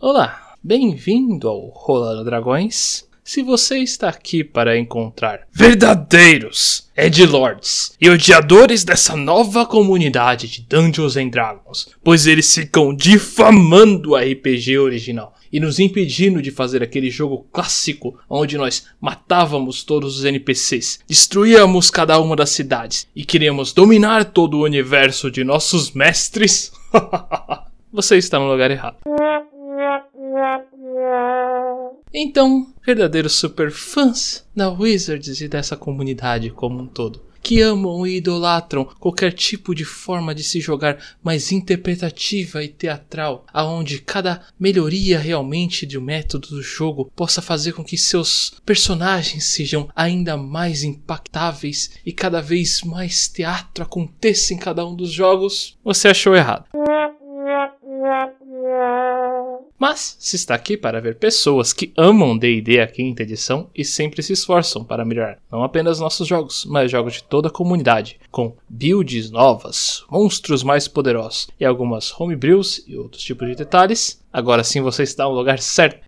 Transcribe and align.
Olá, 0.00 0.54
bem-vindo 0.62 1.48
ao 1.48 1.70
Rolando 1.70 2.24
Dragões. 2.24 3.04
Se 3.24 3.42
você 3.42 3.78
está 3.78 4.08
aqui 4.08 4.44
para 4.44 4.78
encontrar 4.78 5.40
verdadeiros 5.50 6.88
Edgelords 6.96 7.96
e 8.00 8.08
odiadores 8.08 8.84
dessa 8.84 9.16
nova 9.16 9.66
comunidade 9.66 10.46
de 10.46 10.62
Dungeons 10.62 11.16
and 11.16 11.30
Dragons, 11.30 11.88
pois 12.04 12.28
eles 12.28 12.54
ficam 12.54 12.94
difamando 12.94 14.12
o 14.12 14.16
RPG 14.16 14.78
original 14.78 15.34
e 15.52 15.58
nos 15.58 15.80
impedindo 15.80 16.40
de 16.40 16.52
fazer 16.52 16.80
aquele 16.80 17.10
jogo 17.10 17.48
clássico 17.52 18.16
onde 18.30 18.56
nós 18.56 18.86
matávamos 19.00 19.82
todos 19.82 20.16
os 20.16 20.24
NPCs, 20.24 21.00
destruíamos 21.08 21.90
cada 21.90 22.20
uma 22.20 22.36
das 22.36 22.50
cidades 22.50 23.08
e 23.16 23.24
queríamos 23.24 23.72
dominar 23.72 24.26
todo 24.26 24.58
o 24.58 24.64
universo 24.64 25.28
de 25.28 25.42
nossos 25.42 25.90
mestres, 25.90 26.70
você 27.92 28.16
está 28.16 28.38
no 28.38 28.48
lugar 28.48 28.70
errado. 28.70 28.98
Então, 32.12 32.72
verdadeiros 32.84 33.34
superfãs 33.34 34.46
da 34.54 34.70
Wizards 34.70 35.40
e 35.40 35.48
dessa 35.48 35.76
comunidade 35.76 36.50
como 36.50 36.80
um 36.80 36.86
todo, 36.86 37.22
que 37.42 37.60
amam 37.60 38.06
e 38.06 38.16
idolatram 38.16 38.84
qualquer 38.98 39.32
tipo 39.32 39.74
de 39.74 39.84
forma 39.84 40.34
de 40.34 40.42
se 40.42 40.60
jogar 40.60 40.98
mais 41.22 41.52
interpretativa 41.52 42.62
e 42.62 42.68
teatral, 42.68 43.46
aonde 43.52 44.00
cada 44.00 44.42
melhoria 44.58 45.18
realmente 45.18 45.86
do 45.86 46.00
método 46.00 46.48
do 46.48 46.62
jogo 46.62 47.10
possa 47.14 47.40
fazer 47.40 47.72
com 47.72 47.84
que 47.84 47.96
seus 47.96 48.54
personagens 48.64 49.44
sejam 49.44 49.88
ainda 49.94 50.36
mais 50.36 50.82
impactáveis 50.82 51.90
e 52.04 52.12
cada 52.12 52.40
vez 52.40 52.82
mais 52.82 53.28
teatro 53.28 53.84
aconteça 53.84 54.52
em 54.54 54.58
cada 54.58 54.86
um 54.86 54.94
dos 54.94 55.10
jogos, 55.10 55.78
você 55.84 56.08
achou 56.08 56.34
errado. 56.34 56.64
Mas 59.78 60.16
se 60.18 60.36
está 60.36 60.54
aqui 60.54 60.76
para 60.76 61.00
ver 61.00 61.16
pessoas 61.16 61.72
que 61.72 61.92
amam 61.96 62.36
D&D 62.36 62.80
a 62.80 62.86
quinta 62.86 63.22
edição 63.22 63.70
e 63.74 63.84
sempre 63.84 64.22
se 64.22 64.32
esforçam 64.32 64.84
para 64.84 65.04
melhorar 65.04 65.38
não 65.50 65.62
apenas 65.62 66.00
nossos 66.00 66.26
jogos, 66.26 66.64
mas 66.64 66.90
jogos 66.90 67.14
de 67.14 67.24
toda 67.24 67.48
a 67.48 67.52
comunidade, 67.52 68.18
com 68.30 68.56
builds 68.68 69.30
novas, 69.30 70.04
monstros 70.10 70.62
mais 70.62 70.88
poderosos 70.88 71.48
e 71.58 71.64
algumas 71.64 72.12
homebrews 72.18 72.84
e 72.86 72.96
outros 72.96 73.22
tipos 73.22 73.48
de 73.48 73.54
detalhes, 73.54 74.22
agora 74.32 74.64
sim 74.64 74.80
você 74.80 75.02
está 75.02 75.24
no 75.24 75.30
lugar 75.34 75.58
certo. 75.58 76.06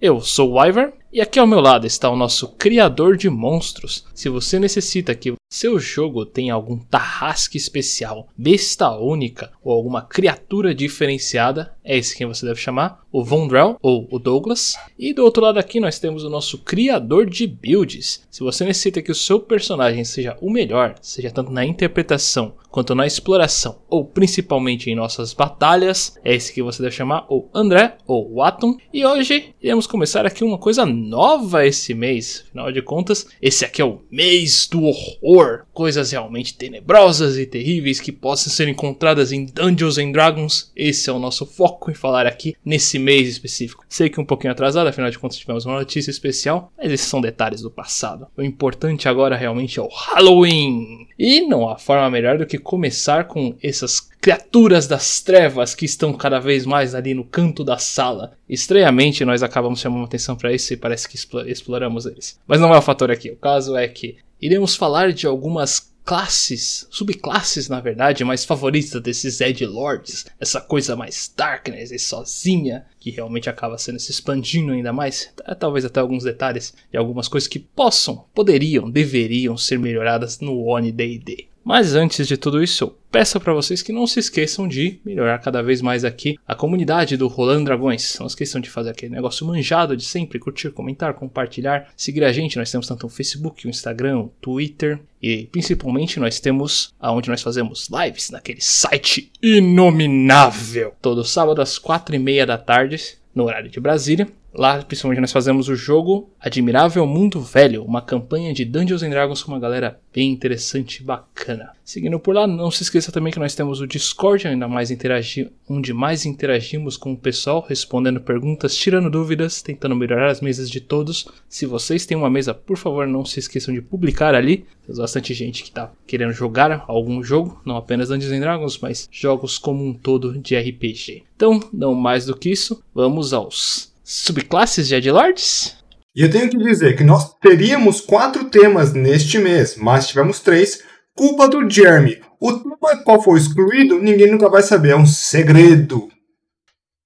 Eu 0.00 0.20
sou 0.20 0.50
o 0.50 0.58
Wyvern 0.58 0.92
e 1.14 1.20
aqui 1.20 1.38
ao 1.38 1.46
meu 1.46 1.60
lado 1.60 1.86
está 1.86 2.10
o 2.10 2.16
nosso 2.16 2.48
criador 2.56 3.16
de 3.16 3.30
monstros. 3.30 4.04
Se 4.12 4.28
você 4.28 4.58
necessita 4.58 5.14
que 5.14 5.32
seu 5.48 5.78
jogo 5.78 6.26
tenha 6.26 6.52
algum 6.52 6.76
tarrasque 6.76 7.56
especial, 7.56 8.26
besta 8.36 8.90
única 8.90 9.52
ou 9.62 9.72
alguma 9.72 10.02
criatura 10.02 10.74
diferenciada, 10.74 11.72
é 11.84 11.96
esse 11.96 12.16
quem 12.16 12.26
você 12.26 12.44
deve 12.44 12.58
chamar, 12.58 13.04
o 13.12 13.22
Vondrell 13.22 13.76
ou 13.80 14.08
o 14.10 14.18
Douglas. 14.18 14.74
E 14.98 15.14
do 15.14 15.22
outro 15.22 15.44
lado 15.44 15.58
aqui 15.58 15.78
nós 15.78 16.00
temos 16.00 16.24
o 16.24 16.28
nosso 16.28 16.58
criador 16.58 17.30
de 17.30 17.46
builds. 17.46 18.26
Se 18.28 18.40
você 18.40 18.64
necessita 18.64 19.00
que 19.00 19.12
o 19.12 19.14
seu 19.14 19.38
personagem 19.38 20.04
seja 20.04 20.36
o 20.40 20.50
melhor, 20.50 20.96
seja 21.00 21.30
tanto 21.30 21.52
na 21.52 21.64
interpretação 21.64 22.56
quanto 22.68 22.92
na 22.92 23.06
exploração, 23.06 23.78
ou 23.88 24.04
principalmente 24.04 24.90
em 24.90 24.96
nossas 24.96 25.32
batalhas, 25.32 26.18
é 26.24 26.34
esse 26.34 26.52
que 26.52 26.60
você 26.60 26.82
deve 26.82 26.96
chamar 26.96 27.24
o 27.28 27.48
André 27.54 27.98
ou 28.04 28.28
o 28.32 28.42
Atom. 28.42 28.76
E 28.92 29.06
hoje 29.06 29.54
iremos 29.62 29.86
começar 29.86 30.26
aqui 30.26 30.42
uma 30.42 30.58
coisa 30.58 30.84
nova 31.04 31.66
esse 31.66 31.94
mês, 31.94 32.44
afinal 32.48 32.72
de 32.72 32.82
contas, 32.82 33.26
esse 33.40 33.64
aqui 33.64 33.82
é 33.82 33.84
o 33.84 34.00
mês 34.10 34.66
do 34.66 34.82
horror, 34.82 35.64
coisas 35.72 36.10
realmente 36.12 36.54
tenebrosas 36.54 37.36
e 37.36 37.46
terríveis 37.46 38.00
que 38.00 38.10
possam 38.10 38.52
ser 38.52 38.68
encontradas 38.68 39.32
em 39.32 39.44
Dungeons 39.44 39.98
and 39.98 40.12
Dragons. 40.12 40.72
Esse 40.74 41.10
é 41.10 41.12
o 41.12 41.18
nosso 41.18 41.44
foco 41.46 41.90
em 41.90 41.94
falar 41.94 42.26
aqui 42.26 42.56
nesse 42.64 42.98
mês 42.98 43.28
específico. 43.28 43.84
Sei 43.88 44.08
que 44.08 44.20
um 44.20 44.24
pouquinho 44.24 44.52
atrasado, 44.52 44.86
afinal 44.86 45.10
de 45.10 45.18
contas 45.18 45.38
tivemos 45.38 45.66
uma 45.66 45.78
notícia 45.78 46.10
especial, 46.10 46.72
mas 46.76 46.90
esses 46.90 47.06
são 47.06 47.20
detalhes 47.20 47.60
do 47.60 47.70
passado. 47.70 48.26
O 48.36 48.42
importante 48.42 49.08
agora 49.08 49.36
realmente 49.36 49.78
é 49.78 49.82
o 49.82 49.88
Halloween. 49.88 51.06
E 51.18 51.42
não 51.42 51.68
há 51.68 51.78
forma 51.78 52.10
melhor 52.10 52.38
do 52.38 52.46
que 52.46 52.58
começar 52.58 53.24
com 53.24 53.54
essas 53.62 54.00
criaturas 54.20 54.86
das 54.86 55.20
trevas 55.20 55.74
que 55.74 55.84
estão 55.84 56.12
cada 56.12 56.40
vez 56.40 56.64
mais 56.66 56.94
ali 56.94 57.14
no 57.14 57.24
canto 57.24 57.62
da 57.62 57.78
sala. 57.78 58.32
Estranhamente, 58.48 59.24
nós 59.24 59.42
acabamos 59.42 59.80
chamando 59.80 60.04
atenção 60.04 60.34
para 60.34 60.52
isso 60.52 60.72
e 60.72 60.76
parece 60.76 61.08
que 61.08 61.16
exploramos 61.46 62.06
eles. 62.06 62.38
Mas 62.46 62.60
não 62.60 62.74
é 62.74 62.78
o 62.78 62.82
fator 62.82 63.10
aqui. 63.10 63.30
O 63.30 63.36
caso 63.36 63.76
é 63.76 63.86
que 63.86 64.16
iremos 64.40 64.74
falar 64.74 65.12
de 65.12 65.26
algumas 65.26 65.93
classes, 66.04 66.86
subclasses 66.90 67.68
na 67.68 67.80
verdade, 67.80 68.24
mais 68.24 68.44
favoritas 68.44 69.00
desses 69.00 69.40
Edge 69.40 69.64
Lords, 69.64 70.26
essa 70.38 70.60
coisa 70.60 70.94
mais 70.94 71.32
darkness 71.34 71.90
e 71.90 71.98
sozinha, 71.98 72.84
que 73.00 73.10
realmente 73.10 73.48
acaba 73.48 73.78
sendo 73.78 73.98
se 73.98 74.10
expandindo 74.10 74.72
ainda 74.72 74.92
mais, 74.92 75.30
talvez 75.58 75.84
até 75.84 76.00
alguns 76.00 76.24
detalhes 76.24 76.74
de 76.90 76.98
algumas 76.98 77.28
coisas 77.28 77.48
que 77.48 77.58
possam, 77.58 78.24
poderiam, 78.34 78.90
deveriam 78.90 79.56
ser 79.56 79.78
melhoradas 79.78 80.40
no 80.40 80.64
One 80.64 80.92
D&D. 80.92 81.53
Mas 81.64 81.94
antes 81.94 82.28
de 82.28 82.36
tudo 82.36 82.62
isso, 82.62 82.94
peço 83.10 83.40
para 83.40 83.54
vocês 83.54 83.80
que 83.80 83.92
não 83.92 84.06
se 84.06 84.20
esqueçam 84.20 84.68
de 84.68 85.00
melhorar 85.02 85.38
cada 85.38 85.62
vez 85.62 85.80
mais 85.80 86.04
aqui 86.04 86.36
a 86.46 86.54
comunidade 86.54 87.16
do 87.16 87.26
Rolando 87.26 87.64
Dragões. 87.64 88.18
Não 88.20 88.26
esqueçam 88.26 88.60
de 88.60 88.68
fazer 88.68 88.90
aquele 88.90 89.14
negócio 89.14 89.46
manjado 89.46 89.96
de 89.96 90.04
sempre 90.04 90.38
curtir, 90.38 90.70
comentar, 90.72 91.14
compartilhar, 91.14 91.88
seguir 91.96 92.22
a 92.22 92.32
gente. 92.32 92.58
Nós 92.58 92.70
temos 92.70 92.86
tanto 92.86 93.06
o 93.06 93.10
Facebook, 93.10 93.66
o 93.66 93.70
Instagram, 93.70 94.18
o 94.18 94.32
Twitter 94.42 95.00
e 95.22 95.46
principalmente 95.46 96.20
nós 96.20 96.38
temos 96.38 96.92
aonde 97.00 97.30
nós 97.30 97.40
fazemos 97.40 97.88
lives 97.88 98.28
naquele 98.28 98.60
site 98.60 99.32
inominável. 99.42 100.92
Todo 101.00 101.24
sábado 101.24 101.62
às 101.62 101.78
quatro 101.78 102.14
e 102.14 102.18
meia 102.18 102.44
da 102.44 102.58
tarde 102.58 103.16
no 103.34 103.44
horário 103.44 103.70
de 103.70 103.80
Brasília. 103.80 104.28
Lá, 104.56 104.80
principalmente, 104.82 105.20
nós 105.20 105.32
fazemos 105.32 105.68
o 105.68 105.74
jogo 105.74 106.30
Admirável 106.38 107.04
Mundo 107.04 107.40
Velho, 107.40 107.82
uma 107.82 108.00
campanha 108.00 108.54
de 108.54 108.64
Dungeons 108.64 109.02
and 109.02 109.10
Dragons 109.10 109.42
com 109.42 109.50
uma 109.50 109.58
galera 109.58 109.98
bem 110.14 110.30
interessante 110.30 110.98
e 110.98 111.02
bacana. 111.02 111.72
Seguindo 111.84 112.20
por 112.20 112.36
lá, 112.36 112.46
não 112.46 112.70
se 112.70 112.84
esqueça 112.84 113.10
também 113.10 113.32
que 113.32 113.38
nós 113.38 113.56
temos 113.56 113.80
o 113.80 113.86
Discord, 113.86 114.46
ainda 114.46 114.68
mais 114.68 114.92
interagir, 114.92 115.50
onde 115.68 115.92
mais 115.92 116.24
interagimos 116.24 116.96
com 116.96 117.12
o 117.12 117.16
pessoal, 117.16 117.66
respondendo 117.68 118.20
perguntas, 118.20 118.76
tirando 118.76 119.10
dúvidas, 119.10 119.60
tentando 119.60 119.96
melhorar 119.96 120.30
as 120.30 120.40
mesas 120.40 120.70
de 120.70 120.80
todos. 120.80 121.26
Se 121.48 121.66
vocês 121.66 122.06
têm 122.06 122.16
uma 122.16 122.30
mesa, 122.30 122.54
por 122.54 122.76
favor, 122.76 123.08
não 123.08 123.24
se 123.24 123.40
esqueçam 123.40 123.74
de 123.74 123.82
publicar 123.82 124.36
ali. 124.36 124.64
Tem 124.86 124.94
bastante 124.94 125.34
gente 125.34 125.64
que 125.64 125.70
está 125.70 125.90
querendo 126.06 126.32
jogar 126.32 126.84
algum 126.86 127.24
jogo, 127.24 127.60
não 127.66 127.76
apenas 127.76 128.08
Dungeons 128.08 128.32
and 128.32 128.40
Dragons, 128.40 128.78
mas 128.78 129.08
jogos 129.10 129.58
como 129.58 129.84
um 129.84 129.92
todo 129.92 130.38
de 130.38 130.56
RPG. 130.56 131.24
Então, 131.34 131.58
não 131.72 131.92
mais 131.92 132.26
do 132.26 132.36
que 132.36 132.50
isso, 132.50 132.80
vamos 132.94 133.32
aos 133.32 133.92
subclasses 134.04 134.86
de 134.86 134.94
Edgelords? 134.94 135.76
E 136.14 136.22
eu 136.22 136.30
tenho 136.30 136.48
que 136.48 136.58
dizer 136.58 136.96
que 136.96 137.02
nós 137.02 137.34
teríamos 137.40 138.00
quatro 138.00 138.44
temas 138.44 138.92
neste 138.92 139.38
mês, 139.38 139.76
mas 139.76 140.06
tivemos 140.06 140.38
três. 140.38 140.80
Culpa 141.16 141.48
do 141.48 141.68
Jeremy. 141.68 142.20
O 142.40 142.52
tema 142.52 143.02
qual 143.02 143.22
foi 143.22 143.38
excluído, 143.38 144.00
ninguém 144.00 144.30
nunca 144.30 144.48
vai 144.48 144.62
saber, 144.62 144.90
é 144.90 144.96
um 144.96 145.06
segredo. 145.06 146.08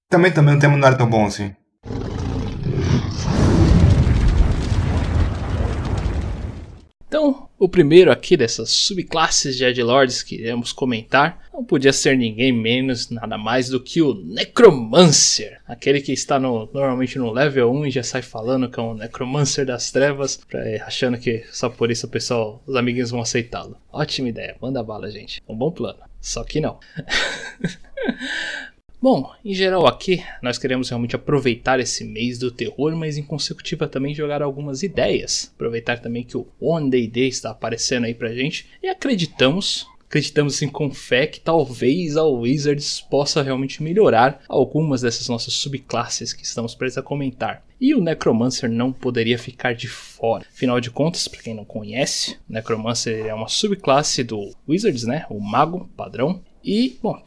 Também, 0.09 0.31
também 0.31 0.55
o 0.55 0.59
tema 0.59 0.77
não 0.77 0.87
era 0.87 0.97
tão 0.97 1.09
bom 1.09 1.25
assim. 1.25 1.55
Então, 7.07 7.48
o 7.59 7.67
primeiro 7.67 8.11
aqui 8.11 8.37
dessas 8.37 8.69
subclasses 8.71 9.57
de 9.57 9.65
Edgelords 9.65 10.23
que 10.23 10.35
iremos 10.35 10.71
comentar 10.71 11.49
não 11.53 11.63
podia 11.63 11.91
ser 11.91 12.17
ninguém 12.17 12.53
menos, 12.53 13.09
nada 13.09 13.37
mais 13.37 13.67
do 13.67 13.81
que 13.81 14.01
o 14.01 14.13
Necromancer. 14.13 15.59
Aquele 15.67 15.99
que 15.99 16.13
está 16.13 16.39
no, 16.39 16.69
normalmente 16.73 17.19
no 17.19 17.33
level 17.33 17.69
1 17.73 17.87
e 17.87 17.91
já 17.91 18.01
sai 18.01 18.21
falando 18.21 18.69
que 18.69 18.79
é 18.79 18.83
um 18.83 18.93
Necromancer 18.93 19.65
das 19.65 19.91
trevas, 19.91 20.37
pra, 20.37 20.61
achando 20.85 21.17
que 21.17 21.43
só 21.51 21.69
por 21.69 21.91
isso 21.91 22.07
o 22.07 22.09
pessoal, 22.09 22.63
os 22.65 22.77
amiguinhos 22.77 23.11
vão 23.11 23.19
aceitá-lo. 23.19 23.75
Ótima 23.91 24.29
ideia, 24.29 24.55
manda 24.61 24.81
bala, 24.81 25.11
gente. 25.11 25.41
Um 25.47 25.55
bom 25.55 25.69
plano. 25.69 25.99
Só 26.21 26.45
que 26.45 26.61
não. 26.61 26.79
Bom, 29.01 29.31
em 29.45 29.53
geral 29.53 29.87
aqui 29.87 30.21
nós 30.41 30.57
queremos 30.57 30.89
realmente 30.89 31.15
aproveitar 31.15 31.79
esse 31.79 32.03
mês 32.03 32.37
do 32.37 32.51
terror, 32.51 32.93
mas 32.97 33.17
em 33.17 33.23
consecutiva 33.23 33.87
também 33.87 34.13
jogar 34.13 34.41
algumas 34.41 34.83
ideias. 34.83 35.53
Aproveitar 35.55 35.99
também 35.99 36.21
que 36.21 36.35
o 36.35 36.45
One 36.59 36.89
Day 36.89 37.07
Day 37.07 37.29
está 37.29 37.51
aparecendo 37.51 38.03
aí 38.05 38.13
pra 38.13 38.33
gente 38.33 38.67
e 38.83 38.89
acreditamos, 38.89 39.87
acreditamos 40.05 40.55
assim 40.55 40.67
com 40.67 40.91
fé 40.91 41.27
que 41.27 41.39
talvez 41.39 42.17
a 42.17 42.25
Wizards 42.25 42.99
possa 42.99 43.41
realmente 43.41 43.81
melhorar 43.81 44.41
algumas 44.49 45.01
dessas 45.01 45.29
nossas 45.29 45.53
subclasses 45.53 46.33
que 46.33 46.43
estamos 46.43 46.75
prestes 46.75 46.97
a 46.97 47.01
comentar. 47.01 47.63
E 47.79 47.95
o 47.95 48.01
Necromancer 48.01 48.69
não 48.69 48.91
poderia 48.91 49.39
ficar 49.39 49.73
de 49.73 49.87
fora. 49.87 50.45
Afinal 50.53 50.81
de 50.81 50.91
contas, 50.91 51.25
para 51.25 51.41
quem 51.41 51.53
não 51.53 51.63
conhece, 51.63 52.37
o 52.49 52.51
Necromancer 52.51 53.25
é 53.25 53.33
uma 53.33 53.47
subclasse 53.47 54.25
do 54.25 54.51
Wizards, 54.67 55.05
né? 55.05 55.25
O 55.29 55.39
mago 55.39 55.89
padrão. 55.95 56.41
E, 56.61 56.97
bom, 57.01 57.17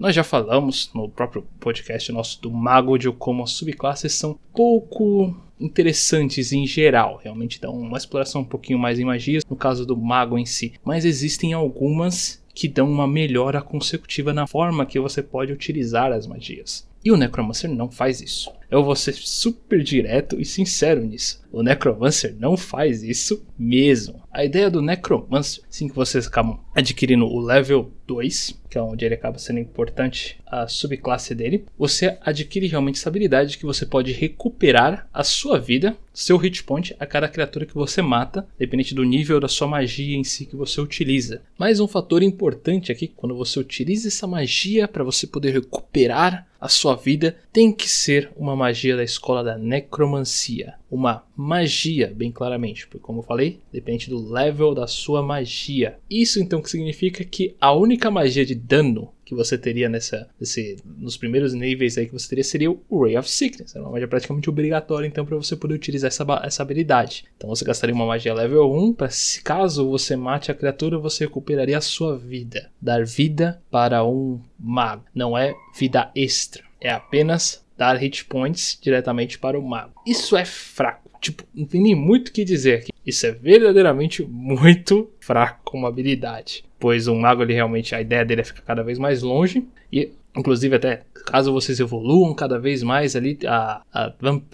nós 0.00 0.14
já 0.14 0.24
falamos 0.24 0.90
no 0.94 1.10
próprio 1.10 1.46
podcast 1.60 2.10
nosso 2.10 2.40
do 2.40 2.50
Mago 2.50 2.96
de 2.96 3.12
como 3.12 3.42
as 3.42 3.50
subclasses 3.50 4.14
são 4.14 4.38
pouco 4.54 5.36
interessantes 5.60 6.54
em 6.54 6.66
geral, 6.66 7.20
realmente 7.22 7.60
dão 7.60 7.78
uma 7.78 7.98
exploração 7.98 8.40
um 8.40 8.44
pouquinho 8.46 8.78
mais 8.78 8.98
em 8.98 9.04
magias, 9.04 9.44
no 9.44 9.54
caso 9.54 9.84
do 9.84 9.94
mago 9.94 10.38
em 10.38 10.46
si, 10.46 10.72
mas 10.82 11.04
existem 11.04 11.52
algumas 11.52 12.42
que 12.54 12.66
dão 12.66 12.90
uma 12.90 13.06
melhora 13.06 13.60
consecutiva 13.60 14.32
na 14.32 14.46
forma 14.46 14.86
que 14.86 14.98
você 14.98 15.22
pode 15.22 15.52
utilizar 15.52 16.10
as 16.12 16.26
magias. 16.26 16.88
E 17.04 17.12
o 17.12 17.16
Necromancer 17.16 17.68
não 17.68 17.90
faz 17.90 18.22
isso. 18.22 18.50
Eu 18.70 18.84
vou 18.84 18.94
ser 18.94 19.14
super 19.14 19.82
direto 19.82 20.40
e 20.40 20.44
sincero 20.44 21.04
nisso. 21.04 21.42
O 21.50 21.62
Necromancer 21.62 22.36
não 22.38 22.56
faz 22.56 23.02
isso 23.02 23.44
mesmo. 23.58 24.22
A 24.30 24.44
ideia 24.44 24.70
do 24.70 24.80
Necromancer, 24.80 25.64
assim 25.68 25.88
que 25.88 25.94
vocês 25.94 26.28
acabam 26.28 26.60
adquirindo 26.72 27.26
o 27.26 27.40
level 27.40 27.90
2, 28.06 28.60
que 28.70 28.78
é 28.78 28.82
onde 28.82 29.04
ele 29.04 29.14
acaba 29.14 29.38
sendo 29.38 29.58
importante, 29.58 30.38
a 30.46 30.68
subclasse 30.68 31.34
dele, 31.34 31.64
você 31.76 32.16
adquire 32.20 32.68
realmente 32.68 32.98
essa 32.98 33.08
habilidade 33.08 33.58
que 33.58 33.66
você 33.66 33.84
pode 33.84 34.12
recuperar 34.12 35.08
a 35.12 35.24
sua 35.24 35.58
vida, 35.58 35.96
seu 36.14 36.36
hit 36.36 36.62
point, 36.62 36.94
a 36.98 37.06
cada 37.06 37.28
criatura 37.28 37.66
que 37.66 37.74
você 37.74 38.00
mata, 38.00 38.46
dependente 38.56 38.94
do 38.94 39.04
nível 39.04 39.40
da 39.40 39.48
sua 39.48 39.66
magia 39.66 40.16
em 40.16 40.24
si 40.24 40.46
que 40.46 40.56
você 40.56 40.80
utiliza. 40.80 41.42
Mais 41.58 41.80
um 41.80 41.88
fator 41.88 42.22
importante 42.22 42.92
aqui, 42.92 43.08
quando 43.08 43.36
você 43.36 43.58
utiliza 43.58 44.06
essa 44.06 44.26
magia 44.26 44.86
para 44.86 45.04
você 45.04 45.26
poder 45.26 45.52
recuperar 45.52 46.46
a 46.60 46.68
sua 46.68 46.94
vida, 46.94 47.36
tem 47.52 47.72
que 47.72 47.88
ser 47.88 48.30
uma 48.36 48.54
magia 48.60 48.96
da 48.96 49.02
escola 49.02 49.42
da 49.42 49.56
necromancia. 49.56 50.74
Uma 50.90 51.24
magia, 51.34 52.12
bem 52.14 52.30
claramente, 52.30 52.86
porque 52.86 53.04
como 53.04 53.20
eu 53.20 53.22
falei, 53.22 53.60
depende 53.72 54.10
do 54.10 54.30
level 54.30 54.74
da 54.74 54.86
sua 54.86 55.22
magia. 55.22 55.98
Isso 56.10 56.40
então 56.40 56.60
que 56.60 56.68
significa 56.68 57.24
que 57.24 57.56
a 57.60 57.72
única 57.72 58.10
magia 58.10 58.44
de 58.44 58.54
dano 58.54 59.12
que 59.24 59.34
você 59.34 59.56
teria 59.56 59.88
nessa, 59.88 60.28
nesse, 60.40 60.76
nos 60.98 61.16
primeiros 61.16 61.54
níveis 61.54 61.96
aí 61.96 62.06
que 62.06 62.12
você 62.12 62.28
teria 62.28 62.42
seria 62.42 62.70
o 62.70 63.04
Ray 63.04 63.16
of 63.16 63.30
Sickness. 63.30 63.74
É 63.76 63.80
uma 63.80 63.90
magia 63.90 64.08
praticamente 64.08 64.50
obrigatória 64.50 65.06
então 65.06 65.24
para 65.24 65.36
você 65.36 65.54
poder 65.54 65.74
utilizar 65.74 66.08
essa, 66.08 66.24
essa 66.42 66.62
habilidade. 66.62 67.24
Então 67.36 67.48
você 67.48 67.64
gastaria 67.64 67.94
uma 67.94 68.06
magia 68.06 68.34
level 68.34 68.70
1 68.72 68.92
para 68.94 69.08
caso 69.44 69.88
você 69.88 70.16
mate 70.16 70.50
a 70.50 70.54
criatura, 70.54 70.98
você 70.98 71.24
recuperaria 71.24 71.78
a 71.78 71.80
sua 71.80 72.18
vida. 72.18 72.70
Dar 72.82 73.04
vida 73.04 73.62
para 73.70 74.04
um 74.04 74.40
mago. 74.58 75.04
Não 75.14 75.38
é 75.38 75.54
vida 75.78 76.10
extra. 76.14 76.64
É 76.80 76.90
apenas 76.90 77.64
dar 77.80 77.96
hit 77.96 78.26
points 78.26 78.78
diretamente 78.78 79.38
para 79.38 79.58
o 79.58 79.62
mago. 79.66 80.02
Isso 80.06 80.36
é 80.36 80.44
fraco. 80.44 81.08
Tipo, 81.18 81.44
não 81.54 81.64
tem 81.64 81.80
nem 81.80 81.94
muito 81.94 82.28
o 82.28 82.32
que 82.32 82.44
dizer 82.44 82.80
aqui. 82.80 82.92
Isso 83.06 83.26
é 83.26 83.30
verdadeiramente 83.30 84.22
muito 84.22 85.10
fraco 85.18 85.60
como 85.64 85.86
habilidade. 85.86 86.62
Pois 86.78 87.08
o 87.08 87.14
mago, 87.14 87.42
ele 87.42 87.54
realmente, 87.54 87.94
a 87.94 88.00
ideia 88.00 88.22
dele 88.22 88.42
é 88.42 88.44
ficar 88.44 88.60
cada 88.60 88.82
vez 88.82 88.98
mais 88.98 89.22
longe. 89.22 89.66
E, 89.90 90.12
inclusive, 90.36 90.76
até 90.76 91.04
caso 91.24 91.54
vocês 91.54 91.80
evoluam 91.80 92.34
cada 92.34 92.58
vez 92.58 92.82
mais 92.82 93.16
ali, 93.16 93.38
a, 93.46 93.80
a 93.90 94.12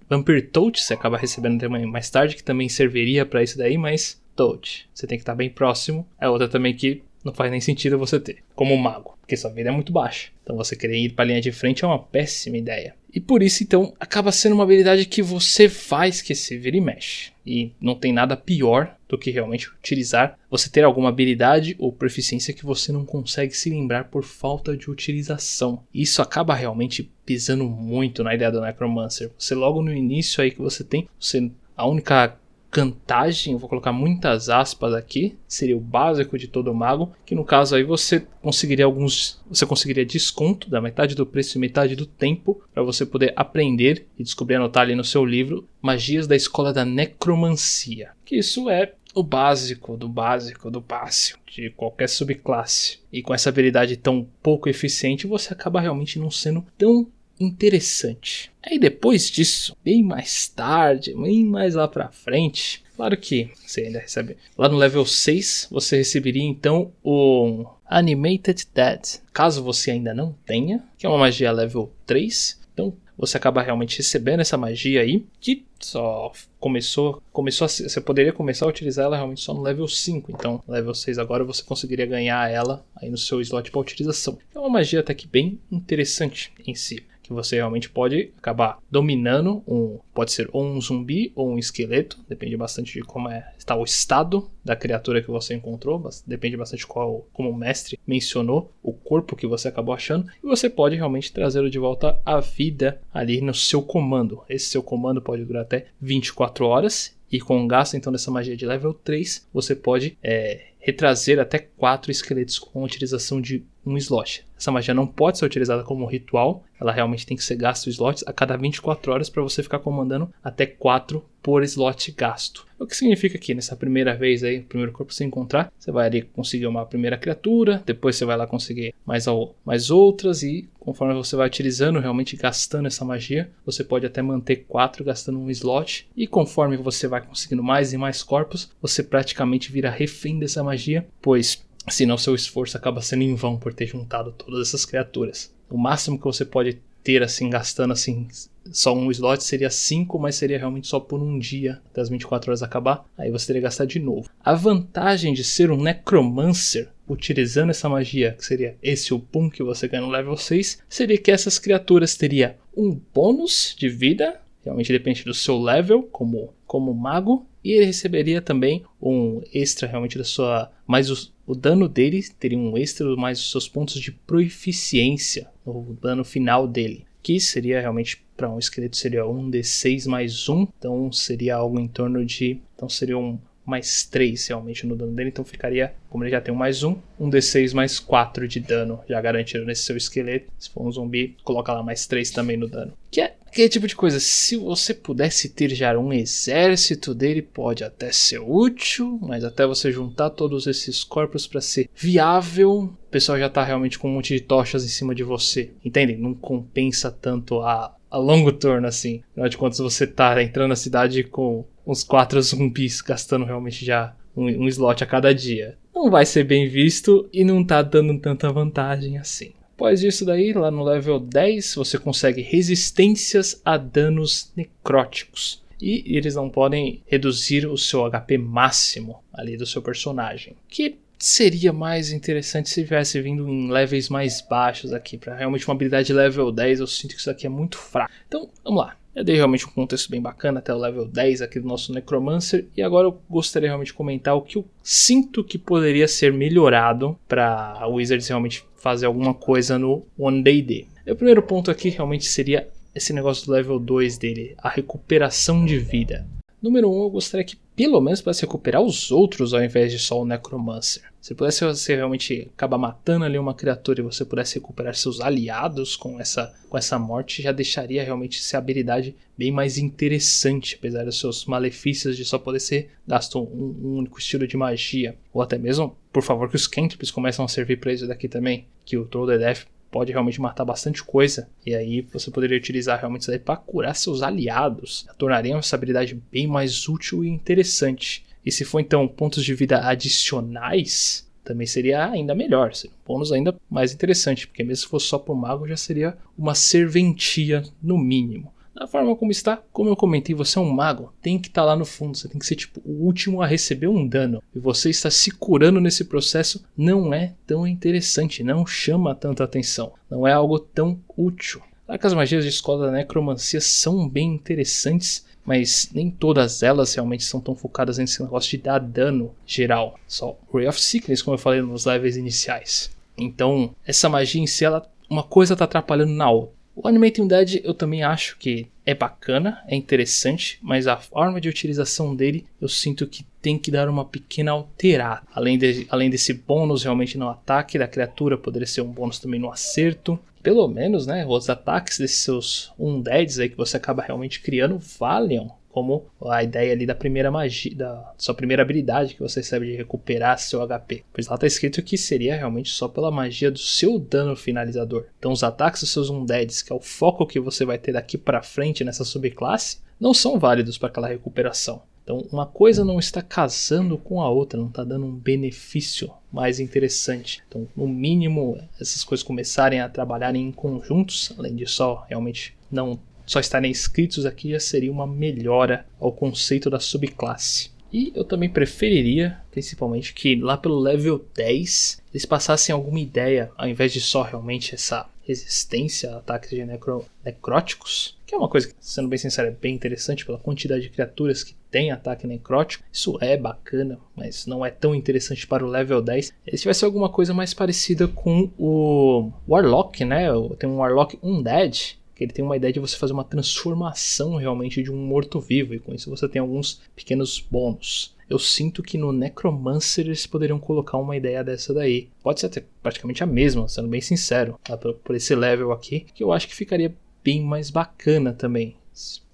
Vampire 0.09 0.43
Touch 0.43 0.81
você 0.81 0.95
acaba 0.95 1.19
recebendo 1.19 1.59
também 1.59 1.85
mais 1.85 2.09
tarde, 2.09 2.37
que 2.37 2.45
também 2.45 2.69
serviria 2.69 3.27
para 3.27 3.43
isso 3.43 3.59
daí, 3.59 3.77
mas 3.77 4.23
Touch, 4.37 4.89
você 4.95 5.05
tem 5.05 5.19
que 5.19 5.23
estar 5.23 5.35
bem 5.35 5.51
próximo. 5.51 6.07
É 6.21 6.29
outra 6.29 6.47
também 6.47 6.75
que 6.75 7.03
não 7.27 7.35
faz 7.35 7.51
nem 7.51 7.61
sentido 7.61 7.99
você 7.99 8.21
ter, 8.21 8.39
como 8.55 8.77
mago, 8.79 9.19
porque 9.21 9.37
sua 9.37 9.51
vida 9.51 9.69
é 9.69 9.73
muito 9.73 9.93
baixa. 9.93 10.31
Então 10.43 10.57
você 10.57 10.77
querer 10.77 10.97
ir 10.97 11.11
para 11.11 11.25
a 11.25 11.29
linha 11.29 11.41
de 11.41 11.51
frente 11.51 11.85
é 11.85 11.87
uma 11.87 11.99
péssima 11.99 12.57
ideia. 12.57 12.95
E 13.13 13.21
por 13.21 13.43
isso, 13.43 13.63
então, 13.63 13.95
acaba 13.99 14.31
sendo 14.31 14.55
uma 14.55 14.65
habilidade 14.65 15.07
que 15.07 15.23
você 15.23 15.67
vai 15.67 16.11
esquecer, 16.11 16.59
vira 16.59 16.77
e 16.77 16.81
mexe. 16.83 17.33
E 17.47 17.73
não 17.81 17.95
tem 17.95 18.13
nada 18.13 18.37
pior 18.37 18.95
do 19.09 19.17
que 19.17 19.31
realmente 19.31 19.71
utilizar, 19.71 20.39
você 20.51 20.69
ter 20.69 20.85
alguma 20.85 21.09
habilidade 21.09 21.75
ou 21.79 21.91
proficiência 21.91 22.53
que 22.53 22.65
você 22.65 22.93
não 22.93 23.07
consegue 23.07 23.57
se 23.57 23.71
lembrar 23.71 24.05
por 24.05 24.23
falta 24.23 24.77
de 24.77 24.91
utilização. 24.91 25.83
Isso 25.95 26.21
acaba 26.21 26.55
realmente 26.55 27.11
pisando 27.25 27.65
muito 27.65 28.23
na 28.23 28.35
ideia 28.35 28.53
do 28.53 28.61
Necromancer. 28.61 29.31
Você 29.39 29.55
logo 29.55 29.81
no 29.81 29.95
início 29.95 30.43
aí 30.43 30.51
que 30.51 30.61
você 30.61 30.85
tem, 30.85 31.09
você 31.19 31.51
a 31.77 31.87
única 31.87 32.39
cantagem, 32.77 33.55
eu 33.55 33.59
vou 33.59 33.71
colocar 33.71 33.91
muitas 33.91 34.51
aspas 34.51 34.93
aqui, 34.93 35.35
seria 35.49 35.75
o 35.75 35.81
básico 35.81 36.37
de 36.37 36.47
todo 36.47 36.75
mago, 36.75 37.11
que 37.25 37.35
no 37.35 37.43
caso 37.43 37.75
aí 37.75 37.83
você 37.83 38.27
conseguiria 38.43 38.85
alguns, 38.85 39.41
você 39.49 39.65
conseguiria 39.65 40.05
desconto 40.05 40.69
da 40.69 40.79
metade 40.79 41.15
do 41.15 41.25
preço 41.25 41.57
e 41.57 41.61
metade 41.61 41.97
do 41.97 42.05
tempo 42.05 42.61
para 42.75 42.83
você 42.83 43.07
poder 43.07 43.33
aprender 43.35 44.07
e 44.19 44.23
descobrir 44.23 44.57
anotar 44.57 44.83
ali 44.83 44.95
no 44.95 45.05
seu 45.05 45.25
livro 45.25 45.67
magias 45.81 46.27
da 46.27 46.37
escola 46.37 46.71
da 46.71 46.85
necromancia, 46.85 48.11
que 48.27 48.37
isso 48.37 48.69
é 48.69 48.93
o 49.15 49.23
básico 49.23 49.97
do 49.97 50.07
básico 50.07 50.71
do 50.71 50.79
básico 50.79 51.41
de 51.51 51.71
qualquer 51.71 52.11
subclasse. 52.11 52.99
E 53.11 53.23
com 53.23 53.33
essa 53.33 53.49
habilidade 53.49 53.97
tão 53.97 54.29
pouco 54.43 54.69
eficiente, 54.69 55.27
você 55.27 55.55
acaba 55.55 55.81
realmente 55.81 56.19
não 56.19 56.31
sendo 56.31 56.63
tão 56.77 57.07
interessante. 57.39 58.51
Aí 58.63 58.79
depois 58.79 59.31
disso, 59.31 59.77
bem 59.85 60.03
mais 60.03 60.49
tarde, 60.49 61.15
bem 61.15 61.45
mais 61.45 61.75
lá 61.75 61.87
pra 61.87 62.11
frente, 62.11 62.83
claro 62.97 63.17
que 63.17 63.51
você 63.65 63.83
ainda 63.83 64.01
recebe. 64.01 64.37
Lá 64.57 64.69
no 64.69 64.77
level 64.77 65.05
6, 65.05 65.69
você 65.71 65.97
receberia 65.99 66.43
então 66.43 66.93
o 67.03 67.65
Animated 67.87 68.67
Dead. 68.75 69.21
Caso 69.33 69.63
você 69.63 69.93
ainda 69.93 70.13
não 70.13 70.35
tenha, 70.45 70.83
que 70.99 71.07
é 71.07 71.09
uma 71.09 71.19
magia 71.19 71.53
level 71.53 71.93
3, 72.07 72.61
então 72.73 72.93
você 73.17 73.37
acaba 73.37 73.63
realmente 73.63 73.97
recebendo 73.97 74.41
essa 74.41 74.59
magia 74.59 75.01
aí, 75.01 75.25
que 75.41 75.65
só 75.81 76.33
começou, 76.59 77.23
começou 77.33 77.65
a, 77.65 77.69
você 77.69 78.01
poderia 78.01 78.33
começar 78.33 78.67
a 78.67 78.69
utilizar 78.69 79.07
ela 79.07 79.17
realmente 79.17 79.41
só 79.41 79.55
no 79.55 79.63
level 79.63 79.89
5, 79.89 80.33
então 80.33 80.63
level 80.69 80.95
6 80.95 81.19
agora 81.19 81.45
você 81.45 81.63
conseguiria 81.63 82.07
ganhar 82.07 82.51
ela 82.51 82.85
aí 82.97 83.09
no 83.09 83.17
seu 83.17 83.41
slot 83.41 83.71
para 83.71 83.81
utilização. 83.81 84.39
É 84.55 84.59
uma 84.59 84.69
magia 84.69 85.01
até 85.01 85.15
que 85.15 85.27
bem 85.27 85.59
interessante 85.71 86.53
em 86.67 86.75
si 86.75 87.03
que 87.27 87.33
você 87.33 87.57
realmente 87.57 87.91
pode 87.91 88.33
acabar 88.39 88.79
dominando 88.91 89.63
um, 89.67 89.99
pode 90.15 90.33
ser 90.33 90.49
ou 90.53 90.65
um 90.65 90.81
zumbi 90.81 91.33
ou 91.35 91.51
um 91.51 91.59
esqueleto, 91.59 92.19
depende 92.29 92.57
bastante 92.57 92.93
de 92.93 93.01
como 93.01 93.29
é, 93.29 93.53
está 93.59 93.75
o 93.77 93.85
estado 93.85 94.51
da 94.65 94.77
criatura 94.77 95.23
que 95.23 95.31
você 95.31 95.55
encontrou, 95.55 96.03
depende 96.27 96.57
bastante 96.57 96.87
qual, 96.87 97.27
como 97.33 97.51
o 97.51 97.57
mestre 97.57 97.99
mencionou, 98.07 98.73
o 98.83 98.93
corpo 98.93 99.37
que 99.37 99.47
você 99.47 99.69
acabou 99.69 99.95
achando, 99.95 100.27
e 100.43 100.47
você 100.47 100.69
pode 100.69 100.97
realmente 100.97 101.33
trazê-lo 101.33 101.71
de 101.71 101.79
volta 101.79 102.19
à 102.25 102.41
vida 102.41 103.01
ali 103.13 103.41
no 103.41 103.55
seu 103.55 103.83
comando. 103.83 104.43
Esse 104.49 104.67
seu 104.67 104.83
comando 104.83 105.21
pode 105.21 105.45
durar 105.45 105.63
até 105.63 105.87
24 106.01 106.67
horas 106.67 107.17
e 107.31 107.41
com 107.41 107.65
o 107.65 107.67
gasto 107.67 107.97
então 107.97 108.13
dessa 108.13 108.31
magia 108.31 108.57
de 108.57 108.65
level 108.65 108.95
3, 108.95 109.49
você 109.53 109.75
pode 109.75 110.17
é, 110.23 110.67
retrazer 110.79 111.41
até 111.41 111.59
4 111.59 112.11
esqueletos 112.11 112.59
com 112.59 112.81
a 112.81 112.85
utilização 112.85 113.41
de 113.41 113.65
um 113.87 113.97
slot. 113.97 114.45
Essa 114.59 114.73
magia 114.73 114.95
não 114.95 115.07
pode 115.07 115.39
ser 115.39 115.45
utilizada 115.45 115.85
como 115.85 116.07
ritual, 116.07 116.65
ela 116.81 116.93
realmente 116.93 117.27
tem 117.27 117.37
que 117.37 117.45
ser 117.45 117.57
gasto 117.57 117.89
slots 117.89 118.25
a 118.27 118.33
cada 118.33 118.57
24 118.57 119.13
horas 119.13 119.31
para 119.31 119.43
você 119.43 119.63
ficar 119.63 119.79
comandando 119.79 120.31
até 120.43 120.67
4 120.67 121.25
por 121.43 121.63
slot 121.63 122.13
gasto. 122.13 122.67
O 122.79 122.87
que 122.87 122.97
significa 122.97 123.39
que 123.39 123.55
nessa 123.55 123.77
primeira 123.77 124.15
vez 124.15 124.43
aí, 124.43 124.61
primeiro 124.61 124.93
corpo 124.93 125.11
que 125.11 125.15
você 125.15 125.25
encontrar, 125.25 125.73
você 125.79 125.93
vai 125.93 126.07
ali 126.07 126.23
conseguir 126.23 126.67
uma 126.67 126.85
primeira 126.85 127.17
criatura, 127.17 127.83
depois 127.87 128.17
você 128.17 128.25
vai 128.25 128.37
lá 128.37 128.47
conseguir 128.47 128.95
mais, 129.05 129.27
mais 129.65 129.91
outras 129.91 130.43
e 130.43 130.69
conforme 130.79 131.15
você 131.15 131.37
vai 131.37 131.47
utilizando, 131.47 132.01
realmente 132.01 132.37
gastando 132.37 132.87
essa 132.87 133.05
magia, 133.05 133.51
você 133.65 133.83
pode 133.83 134.07
até 134.07 134.21
manter 134.21 134.65
4 134.69 135.05
gastando 135.05 135.39
um 135.39 135.51
slot 135.51 136.09
e 136.17 136.27
conforme 136.27 136.77
você 136.77 137.07
vai 137.09 137.25
conseguindo 137.25 137.63
mais 137.63 137.93
e 137.93 137.97
mais 137.97 138.23
corpos, 138.23 138.71
você 138.81 139.03
praticamente 139.03 139.71
vira 139.71 139.91
refém 139.91 140.39
dessa 140.39 140.63
magia, 140.63 141.07
pois 141.23 141.66
senão 141.89 142.19
seu 142.19 142.35
esforço 142.35 142.77
acaba 142.77 143.03
sendo 143.03 143.23
em 143.23 143.35
vão 143.35 143.59
por 143.59 143.73
ter 143.73 143.87
juntado 143.87 144.33
todas 144.33 144.69
essas 144.69 144.85
criaturas. 144.85 145.55
O 145.69 145.77
máximo 145.77 146.19
que 146.19 146.25
você 146.25 146.45
pode 146.45 146.81
ter 147.03 147.23
assim 147.23 147.49
gastando 147.49 147.93
assim 147.93 148.27
só 148.73 148.95
um 148.95 149.11
slot 149.11 149.43
seria 149.43 149.71
5, 149.71 150.19
mas 150.19 150.35
seria 150.35 150.59
realmente 150.59 150.89
só 150.89 150.99
por 150.99 151.21
um 151.21 151.39
dia 151.39 151.81
até 151.91 152.01
as 152.01 152.09
24 152.09 152.51
horas 152.51 152.63
acabar. 152.63 153.05
Aí 153.17 153.31
você 153.31 153.47
teria 153.47 153.61
que 153.61 153.67
gastar 153.67 153.85
de 153.85 153.99
novo. 153.99 154.29
A 154.43 154.55
vantagem 154.55 155.33
de 155.33 155.45
ser 155.45 155.71
um 155.71 155.81
Necromancer 155.81 156.89
utilizando 157.09 157.71
essa 157.71 157.89
magia, 157.89 158.33
que 158.33 158.45
seria 158.45 158.77
esse 158.83 159.15
o 159.15 159.19
boom 159.19 159.49
que 159.49 159.63
você 159.63 159.87
ganha 159.87 160.03
no 160.03 160.11
level 160.11 160.37
6, 160.37 160.83
seria 160.89 161.19
que 161.19 161.31
essas 161.31 161.59
criaturas 161.59 162.17
teriam 162.17 162.55
um 162.77 163.01
bônus 163.15 163.75
de 163.79 163.89
vida, 163.89 164.41
realmente 164.65 164.93
depende 164.93 165.25
do 165.25 165.33
seu 165.33 165.57
level 165.57 166.03
como, 166.03 166.53
como 166.67 166.93
mago, 166.93 167.47
e 167.63 167.73
ele 167.73 167.87
receberia 167.87 168.41
também 168.43 168.85
um 169.01 169.41
extra 169.53 169.89
realmente 169.89 170.19
da 170.19 170.25
sua. 170.25 170.71
Mais 170.87 171.11
o, 171.47 171.55
dano 171.55 171.89
dele 171.89 172.23
teria 172.39 172.59
um 172.59 172.77
extra 172.77 173.15
mais 173.17 173.39
os 173.39 173.51
seus 173.51 173.69
pontos 173.69 174.01
de 174.01 174.13
proficiência, 174.13 175.49
o 175.65 175.97
dano 176.01 176.25
final 176.25 176.67
dele. 176.67 177.05
Que 177.23 177.41
seria 177.41 177.81
realmente 177.81 178.25
para 178.37 178.51
um 178.51 178.59
esqueleto 178.59 178.97
seria 178.97 179.27
um 179.27 179.51
D6 179.51 180.07
mais 180.07 180.49
1, 180.49 180.69
então 180.79 181.11
seria 181.11 181.57
algo 181.57 181.81
em 181.81 181.89
torno 181.89 182.25
de. 182.25 182.61
Então 182.75 182.89
seria 182.89 183.19
um 183.19 183.39
mais 183.65 184.05
3 184.05 184.47
realmente 184.47 184.87
no 184.87 184.95
dano 184.95 185.13
dele, 185.13 185.31
então 185.31 185.45
ficaria, 185.45 185.93
como 186.09 186.23
ele 186.23 186.31
já 186.31 186.41
tem 186.41 186.55
um 186.55 186.57
mais 186.57 186.85
1, 186.85 186.97
um 187.19 187.29
D6 187.29 187.75
mais 187.75 187.99
4 187.99 188.47
de 188.47 188.61
dano, 188.61 189.01
já 189.09 189.21
garantido 189.21 189.65
nesse 189.65 189.83
seu 189.83 189.97
esqueleto. 189.97 190.53
Se 190.57 190.71
for 190.71 190.87
um 190.87 190.93
zumbi, 190.93 191.37
coloca 191.43 191.73
lá 191.73 191.83
mais 191.83 192.07
3 192.07 192.31
também 192.31 192.57
no 192.57 192.69
dano. 192.69 192.93
Que 193.11 193.23
é 193.23 193.35
aquele 193.57 193.69
tipo 193.71 193.87
de 193.87 193.97
coisa, 193.97 194.21
se 194.21 194.55
você 194.57 194.93
pudesse 194.93 195.49
ter 195.49 195.75
já 195.75 195.99
um 195.99 196.13
exército 196.13 197.15
dele, 197.15 197.41
pode 197.41 197.83
até 197.83 198.13
ser 198.13 198.39
útil, 198.39 199.19
mas 199.23 199.45
até 199.45 199.67
você 199.67 199.91
juntar 199.91 200.29
todos 200.29 200.67
esses 200.67 201.03
corpos 201.03 201.47
para 201.47 201.63
ser 201.63 201.89
viável, 201.95 202.71
o 202.71 203.11
pessoal 203.11 203.39
já 203.39 203.49
tá 203.49 203.65
realmente 203.65 203.99
com 203.99 204.11
um 204.11 204.15
monte 204.15 204.35
de 204.35 204.41
tochas 204.41 204.85
em 204.85 204.89
cima 204.89 205.15
de 205.15 205.25
você. 205.25 205.71
Entendem? 205.83 206.19
Não 206.19 206.35
compensa 206.35 207.11
tanto 207.11 207.61
a 207.63 207.95
a 208.09 208.19
longo 208.19 208.53
turno, 208.53 208.87
assim. 208.87 209.23
Afinal 209.33 209.49
de 209.49 209.59
contas, 209.59 209.79
você 209.79 210.07
tá 210.07 210.41
entrando 210.41 210.69
na 210.69 210.77
cidade 210.77 211.25
com 211.25 211.65
uns 211.85 212.05
quatro 212.05 212.41
zumbis, 212.43 213.01
gastando 213.01 213.45
realmente 213.45 213.85
já 213.85 214.15
um, 214.37 214.45
um 214.45 214.69
slot 214.69 215.03
a 215.03 215.07
cada 215.07 215.35
dia. 215.35 215.77
Não 215.95 216.11
vai 216.11 216.25
ser 216.25 216.45
bem 216.45 216.69
visto 216.69 217.29
e 217.33 217.43
não 217.43 217.65
tá 217.65 217.83
dando 217.83 218.19
tanta 218.21 218.53
vantagem 218.53 219.19
assim. 219.19 219.53
Após 219.77 220.03
isso 220.03 220.25
daí, 220.25 220.55
lá 220.55 220.71
no 220.71 220.83
level 220.83 221.21
10, 221.21 221.75
você 221.75 221.99
consegue 221.99 222.41
resistências 222.41 223.61
a 223.63 223.77
danos 223.77 224.51
necróticos. 224.57 225.63
E 225.81 226.17
eles 226.17 226.35
não 226.35 226.49
podem 226.49 227.03
reduzir 227.07 227.67
o 227.67 227.77
seu 227.77 228.11
HP 228.11 228.39
máximo 228.39 229.23
ali 229.31 229.55
do 229.55 229.67
seu 229.67 229.83
personagem. 229.83 230.57
Que 230.67 230.97
seria 231.19 231.75
mais 231.75 232.11
interessante 232.11 232.71
se 232.71 232.83
tivesse 232.83 233.21
vindo 233.21 233.47
em 233.47 233.71
levels 233.71 234.09
mais 234.09 234.41
baixos 234.41 234.95
aqui. 234.95 235.19
Para 235.19 235.37
realmente 235.37 235.67
uma 235.69 235.75
habilidade 235.75 236.11
level 236.11 236.51
10, 236.51 236.81
eu 236.81 236.87
sinto 236.87 237.15
que 237.15 237.21
isso 237.21 237.31
aqui 237.31 237.47
é 237.47 237.51
muito 237.51 237.77
fraco. 237.77 238.11
Então, 238.27 238.49
vamos 238.65 238.81
lá. 238.81 238.97
Eu 239.15 239.25
dei 239.25 239.37
realmente 239.37 239.67
um 239.67 239.71
contexto 239.71 240.11
bem 240.11 240.21
bacana 240.21 240.59
até 240.59 240.75
o 240.75 240.79
level 240.79 241.07
10 241.07 241.41
aqui 241.41 241.59
do 241.59 241.67
nosso 241.67 241.91
Necromancer. 241.91 242.67
E 242.77 242.83
agora 242.83 243.07
eu 243.09 243.19
gostaria 243.31 243.69
realmente 243.69 243.89
de 243.89 243.95
comentar 243.95 244.35
o 244.37 244.43
que 244.43 244.59
eu 244.59 244.65
sinto 244.83 245.43
que 245.43 245.57
poderia 245.57 246.07
ser 246.07 246.35
melhorado 246.35 247.19
para 247.27 247.87
Wizards 247.89 248.29
realmente 248.29 248.63
fazer 248.87 249.07
alguma 249.07 249.35
coisa 249.35 249.77
no 249.81 250.07
One 250.17 250.45
Day 250.45 250.63
D. 250.63 250.87
O 251.09 251.17
primeiro 251.17 251.43
ponto 251.43 251.73
aqui 251.73 251.89
realmente 251.89 252.25
seria 252.25 252.69
esse 252.95 253.13
negócio 253.13 253.45
do 253.45 253.51
level 253.51 253.81
2 253.81 254.17
dele, 254.17 254.55
a 254.59 254.69
recuperação 254.69 255.67
de 255.67 255.77
vida. 255.77 256.25
Número 256.63 256.89
1, 256.89 256.93
um, 256.93 257.03
eu 257.03 257.11
gostaria 257.11 257.45
que 257.45 257.57
pelo 257.75 258.01
menos 258.01 258.21
pudesse 258.21 258.43
recuperar 258.43 258.81
os 258.81 259.11
outros 259.11 259.53
ao 259.53 259.63
invés 259.63 259.91
de 259.91 259.99
só 259.99 260.23
o 260.23 260.25
Necromancer. 260.25 261.03
Se 261.21 261.35
pudesse 261.35 261.65
você 261.65 261.97
realmente 261.97 262.49
acabar 262.55 262.79
matando 262.79 263.25
ali 263.25 263.37
uma 263.37 263.55
criatura 263.55 264.01
e 264.01 264.05
você 264.05 264.25
pudesse 264.25 264.55
recuperar 264.55 264.95
seus 264.95 265.21
aliados 265.21 265.97
com 265.97 266.21
essa, 266.21 266.55
com 266.71 266.79
essa 266.79 266.97
morte, 266.97 267.43
já 267.43 267.51
deixaria 267.51 268.05
realmente 268.05 268.39
essa 268.39 268.57
habilidade 268.57 269.17
bem 269.37 269.51
mais 269.51 269.79
interessante, 269.79 270.77
apesar 270.79 271.05
dos 271.05 271.19
seus 271.19 271.45
malefícios 271.45 272.17
de 272.17 272.25
só 272.25 272.39
poder 272.39 272.61
ser 272.61 272.91
gasto 273.05 273.41
um, 273.41 273.75
um 273.83 273.99
único 273.99 274.21
estilo 274.21 274.47
de 274.47 274.57
magia. 274.57 275.17
Ou 275.35 275.43
até 275.43 275.59
mesmo, 275.59 275.97
por 276.13 276.23
favor, 276.23 276.49
que 276.49 276.57
os 276.57 276.69
cantrips 276.69 277.11
começam 277.11 277.45
a 277.45 277.49
servir 277.49 277.81
para 277.81 277.93
isso 277.93 278.07
daqui 278.07 278.29
também, 278.29 278.67
que 278.87 278.97
o 278.97 279.05
Troll 279.05 279.27
the 279.27 279.37
Death 279.37 279.67
pode 279.91 280.13
realmente 280.13 280.41
matar 280.41 280.65
bastante 280.65 281.03
coisa. 281.03 281.49
E 281.65 281.75
aí 281.75 282.01
você 282.01 282.31
poderia 282.31 282.57
utilizar 282.57 282.99
realmente 282.99 283.23
isso 283.23 283.31
aí 283.31 283.39
para 283.39 283.57
curar 283.57 283.95
seus 283.95 284.23
aliados. 284.23 285.07
Tornaria 285.19 285.57
essa 285.57 285.77
habilidade 285.77 286.19
bem 286.31 286.47
mais 286.47 286.89
útil 286.89 287.25
e 287.25 287.29
interessante. 287.29 288.25
E 288.45 288.53
se 288.53 288.65
for 288.65 288.81
então 288.81 289.07
pontos 289.09 289.45
de 289.45 289.53
vida 289.55 289.87
adicionais, 289.87 291.27
também 291.43 291.67
seria 291.67 292.11
ainda 292.11 292.35
melhor, 292.35 292.75
seria 292.75 292.97
um 292.97 293.07
bônus 293.07 293.33
ainda 293.33 293.55
mais 293.69 293.93
interessante, 293.93 294.47
porque 294.47 294.63
mesmo 294.63 294.85
se 294.85 294.89
fosse 294.89 295.07
só 295.07 295.19
para 295.19 295.33
o 295.33 295.37
mago 295.37 295.67
já 295.67 295.77
seria 295.77 296.17
uma 296.39 296.55
serventia 296.55 297.63
no 297.83 297.99
mínimo. 297.99 298.53
Da 298.77 298.87
forma 298.87 299.17
como 299.17 299.31
está, 299.31 299.57
como 299.73 299.89
eu 299.89 299.97
comentei, 299.97 300.35
você 300.35 300.59
é 300.59 300.61
um 300.61 300.69
mago, 300.69 301.11
tem 301.23 301.39
que 301.39 301.49
estar 301.49 301.63
tá 301.63 301.67
lá 301.67 301.75
no 301.75 301.87
fundo, 301.87 302.15
você 302.15 302.29
tem 302.29 302.39
que 302.39 302.45
ser 302.45 302.57
tipo 302.57 302.79
o 302.85 303.07
último 303.07 303.41
a 303.41 303.47
receber 303.47 303.89
um 303.89 304.07
dano. 304.07 304.43
E 304.55 304.59
você 304.59 304.91
está 304.91 305.11
se 305.11 305.31
curando 305.31 305.81
nesse 305.81 306.05
processo 306.05 306.63
não 306.77 307.15
é 307.15 307.33
tão 307.47 307.67
interessante, 307.67 308.45
não 308.45 308.67
chama 308.67 309.15
tanta 309.15 309.43
atenção, 309.43 309.95
não 310.11 310.29
é 310.29 310.33
algo 310.33 310.59
tão 310.59 311.01
útil. 311.17 311.63
Claro 311.87 311.99
que 311.99 312.07
as 312.07 312.13
magias 312.13 312.45
de 312.45 312.51
escola 312.51 312.85
da 312.87 312.93
necromancia 312.93 313.63
são 313.63 314.07
bem 314.07 314.35
interessantes, 314.35 315.25
mas 315.43 315.89
nem 315.95 316.11
todas 316.11 316.63
elas 316.63 316.95
realmente 316.95 317.25
são 317.25 317.41
tão 317.41 317.55
focadas 317.55 317.97
nesse 317.97 318.23
negócio 318.23 318.51
de 318.51 318.59
dar 318.59 318.79
dano 318.79 319.35
geral. 319.47 319.99
Só 320.07 320.37
Ray 320.53 320.69
of 320.69 320.79
Sickness, 320.79 321.23
como 321.23 321.37
eu 321.37 321.39
falei 321.39 321.63
nos 321.63 321.87
levels 321.87 322.17
iniciais. 322.17 322.91
Então, 323.17 323.75
essa 323.87 324.07
magia 324.07 324.43
em 324.43 324.47
si, 324.47 324.67
ela, 324.67 324.87
uma 325.09 325.23
coisa 325.23 325.55
está 325.55 325.65
atrapalhando 325.65 326.13
na 326.13 326.29
outra. 326.29 326.56
O 326.79 326.87
Animating 326.87 327.27
Dead 327.27 327.63
eu 327.65 327.73
também 327.73 328.03
acho 328.03 328.37
que 328.37 328.67
é 328.85 328.93
bacana, 328.93 329.65
é 329.67 329.75
interessante, 329.75 330.59
mas 330.61 330.87
a 330.87 330.99
forma 330.99 331.41
de 331.41 331.49
utilização 331.49 332.15
dele 332.15 332.45
eu 332.61 332.69
sinto 332.69 333.07
que 333.07 333.25
tem 333.41 333.59
que 333.59 333.71
dar 333.71 333.89
uma 333.89 334.05
pequena 334.05 334.51
alterada. 334.51 335.23
Além, 335.35 335.57
de, 335.57 335.87
além 335.89 336.11
desse 336.11 336.35
bônus 336.35 336.85
realmente 336.85 337.17
no 337.17 337.31
ataque 337.31 337.79
da 337.79 337.89
criatura, 337.89 338.37
poderia 338.37 338.67
ser 338.67 338.83
um 338.83 338.93
bônus 338.93 339.19
também 339.19 339.41
no 339.41 339.51
acerto. 339.51 340.19
Pelo 340.43 340.69
menos, 340.69 341.07
né, 341.07 341.25
os 341.27 341.49
ataques 341.49 341.99
desses 341.99 342.19
seus 342.19 342.71
Undeads 342.79 343.39
aí 343.39 343.49
que 343.49 343.57
você 343.57 343.79
acaba 343.79 344.03
realmente 344.03 344.43
criando 344.43 344.79
valham 344.99 345.51
como 345.77 346.07
a 346.23 346.43
ideia 346.43 346.73
ali 346.73 346.87
da 346.87 346.95
primeira 346.95 347.31
magia, 347.31 347.75
da 347.77 348.15
sua 348.17 348.35
primeira 348.35 348.63
habilidade 348.63 349.15
que 349.15 349.21
você 349.21 349.41
recebe 349.41 349.67
de 349.67 349.77
recuperar 349.77 350.39
seu 350.39 350.67
HP. 350.67 351.05
Pois 351.13 351.27
lá 351.27 351.35
está 351.35 351.47
escrito 351.47 351.83
que 351.83 351.99
seria 351.99 352.35
realmente 352.35 352.71
só 352.71 352.89
pela 352.89 353.11
magia 353.11 353.51
do 353.51 353.59
seu 353.59 353.99
dano 353.99 354.35
finalizador. 354.35 355.05
Então 355.19 355.33
os 355.33 355.45
ataques 355.45 355.83
dos 355.83 355.91
seus 355.91 356.09
undeads, 356.09 356.63
que 356.63 356.73
é 356.73 356.75
o 356.75 356.81
foco 356.81 357.27
que 357.27 357.39
você 357.39 357.67
vai 357.67 357.77
ter 357.77 357.93
daqui 357.93 358.17
para 358.17 358.43
frente 358.43 358.83
nessa 358.85 359.05
subclasse, 359.05 359.83
não 360.01 360.15
são 360.15 360.39
válidos 360.39 360.79
para 360.79 360.89
aquela 360.89 361.09
recuperação. 361.09 361.83
Então, 362.03 362.25
uma 362.33 362.47
coisa 362.47 362.83
não 362.83 362.99
está 362.99 363.21
casando 363.21 363.99
com 363.99 364.23
a 364.23 364.31
outra, 364.31 364.59
não 364.59 364.69
está 364.69 364.83
dando 364.83 365.05
um 365.05 365.15
benefício 365.15 366.11
mais 366.33 366.59
interessante. 366.59 367.43
Então, 367.49 367.69
no 367.77 367.87
mínimo, 367.87 368.57
essas 368.81 369.05
coisas 369.05 369.27
começarem 369.27 369.81
a 369.81 369.89
trabalharem 369.89 370.47
em 370.47 370.53
conjuntos, 370.53 371.35
além 371.37 371.55
de 371.55 371.67
só 371.67 372.07
realmente 372.09 372.57
não 372.71 372.99
só 373.27 373.41
estarem 373.41 373.71
escritos 373.71 374.25
aqui 374.25 374.51
já 374.51 374.61
seria 374.61 374.93
uma 374.93 375.07
melhora 375.07 375.87
ao 376.01 376.13
conceito 376.13 376.71
da 376.71 376.81
subclasse. 376.81 377.71
E 377.93 378.13
eu 378.15 378.25
também 378.25 378.49
preferiria, 378.49 379.39
principalmente, 379.51 380.13
que 380.13 380.37
lá 380.37 380.57
pelo 380.57 380.79
level 380.79 381.25
10 381.35 382.03
eles 382.13 382.27
passassem 382.27 382.73
alguma 382.73 383.01
ideia, 383.01 383.51
ao 383.57 383.69
invés 383.69 383.93
de 383.93 384.01
só 384.01 384.23
realmente 384.23 384.75
essa 384.75 385.09
resistência 385.23 386.11
a 386.11 386.19
ataques 386.19 386.51
de 386.51 386.65
necro 386.65 387.05
necróticos, 387.25 388.17
que 388.25 388.35
é 388.35 388.39
uma 388.39 388.49
coisa 388.49 388.69
que, 388.69 388.75
sendo 388.81 389.09
bem 389.09 389.19
sincero, 389.19 389.49
é 389.49 389.51
bem 389.51 389.75
interessante 389.75 390.25
pela 390.25 390.39
quantidade 390.39 390.83
de 390.83 390.91
criaturas 390.91 391.43
que 391.43 391.55
tem 391.71 391.91
ataque 391.91 392.27
necrótico. 392.27 392.85
Isso 392.93 393.19
é 393.21 393.37
bacana, 393.37 393.99
mas 394.15 394.47
não 394.47 394.65
é 394.65 394.71
tão 394.71 394.95
interessante 394.95 395.47
para 395.47 395.65
o 395.65 395.69
level 395.69 396.01
10. 396.01 396.27
Se 396.27 396.57
tivesse 396.57 396.85
alguma 396.85 397.09
coisa 397.09 397.35
mais 397.35 397.55
parecida 397.55 398.07
com 398.07 398.51
o 398.59 399.31
Warlock, 399.49 400.05
né? 400.05 400.27
Tem 400.59 400.69
um 400.69 400.79
Warlock 400.79 401.19
Undead, 401.23 401.99
que 402.17 402.25
ele 402.25 402.33
tem 402.33 402.45
uma 402.45 402.57
ideia 402.57 402.73
de 402.73 402.81
você 402.81 402.97
fazer 402.97 403.13
uma 403.13 403.23
transformação 403.23 404.37
realmente 404.37 404.83
de 404.83 404.91
um 404.91 404.97
morto-vivo, 404.97 405.75
e 405.75 405.79
com 405.79 405.95
isso 405.95 406.11
você 406.11 406.27
tem 406.27 406.41
alguns 406.41 406.81
pequenos 406.97 407.39
bônus. 407.39 408.17
Eu 408.29 408.39
sinto 408.39 408.83
que 408.83 408.99
no 408.99 409.13
Necromancer 409.13 410.07
eles 410.07 410.27
poderiam 410.27 410.59
colocar 410.59 410.99
uma 410.99 411.17
ideia 411.17 411.45
dessa 411.45 411.73
daí. 411.73 412.09
Pode 412.23 412.41
ser 412.41 412.47
até 412.47 412.65
praticamente 412.83 413.23
a 413.23 413.27
mesma, 413.27 413.69
sendo 413.69 413.87
bem 413.87 414.01
sincero, 414.01 414.59
tá? 414.65 414.77
por, 414.77 414.95
por 414.95 415.15
esse 415.15 415.35
level 415.35 415.71
aqui, 415.71 416.07
que 416.13 416.25
eu 416.25 416.33
acho 416.33 416.49
que 416.49 416.55
ficaria 416.57 416.93
bem 417.23 417.45
mais 417.45 417.71
bacana 417.71 418.33
também 418.33 418.75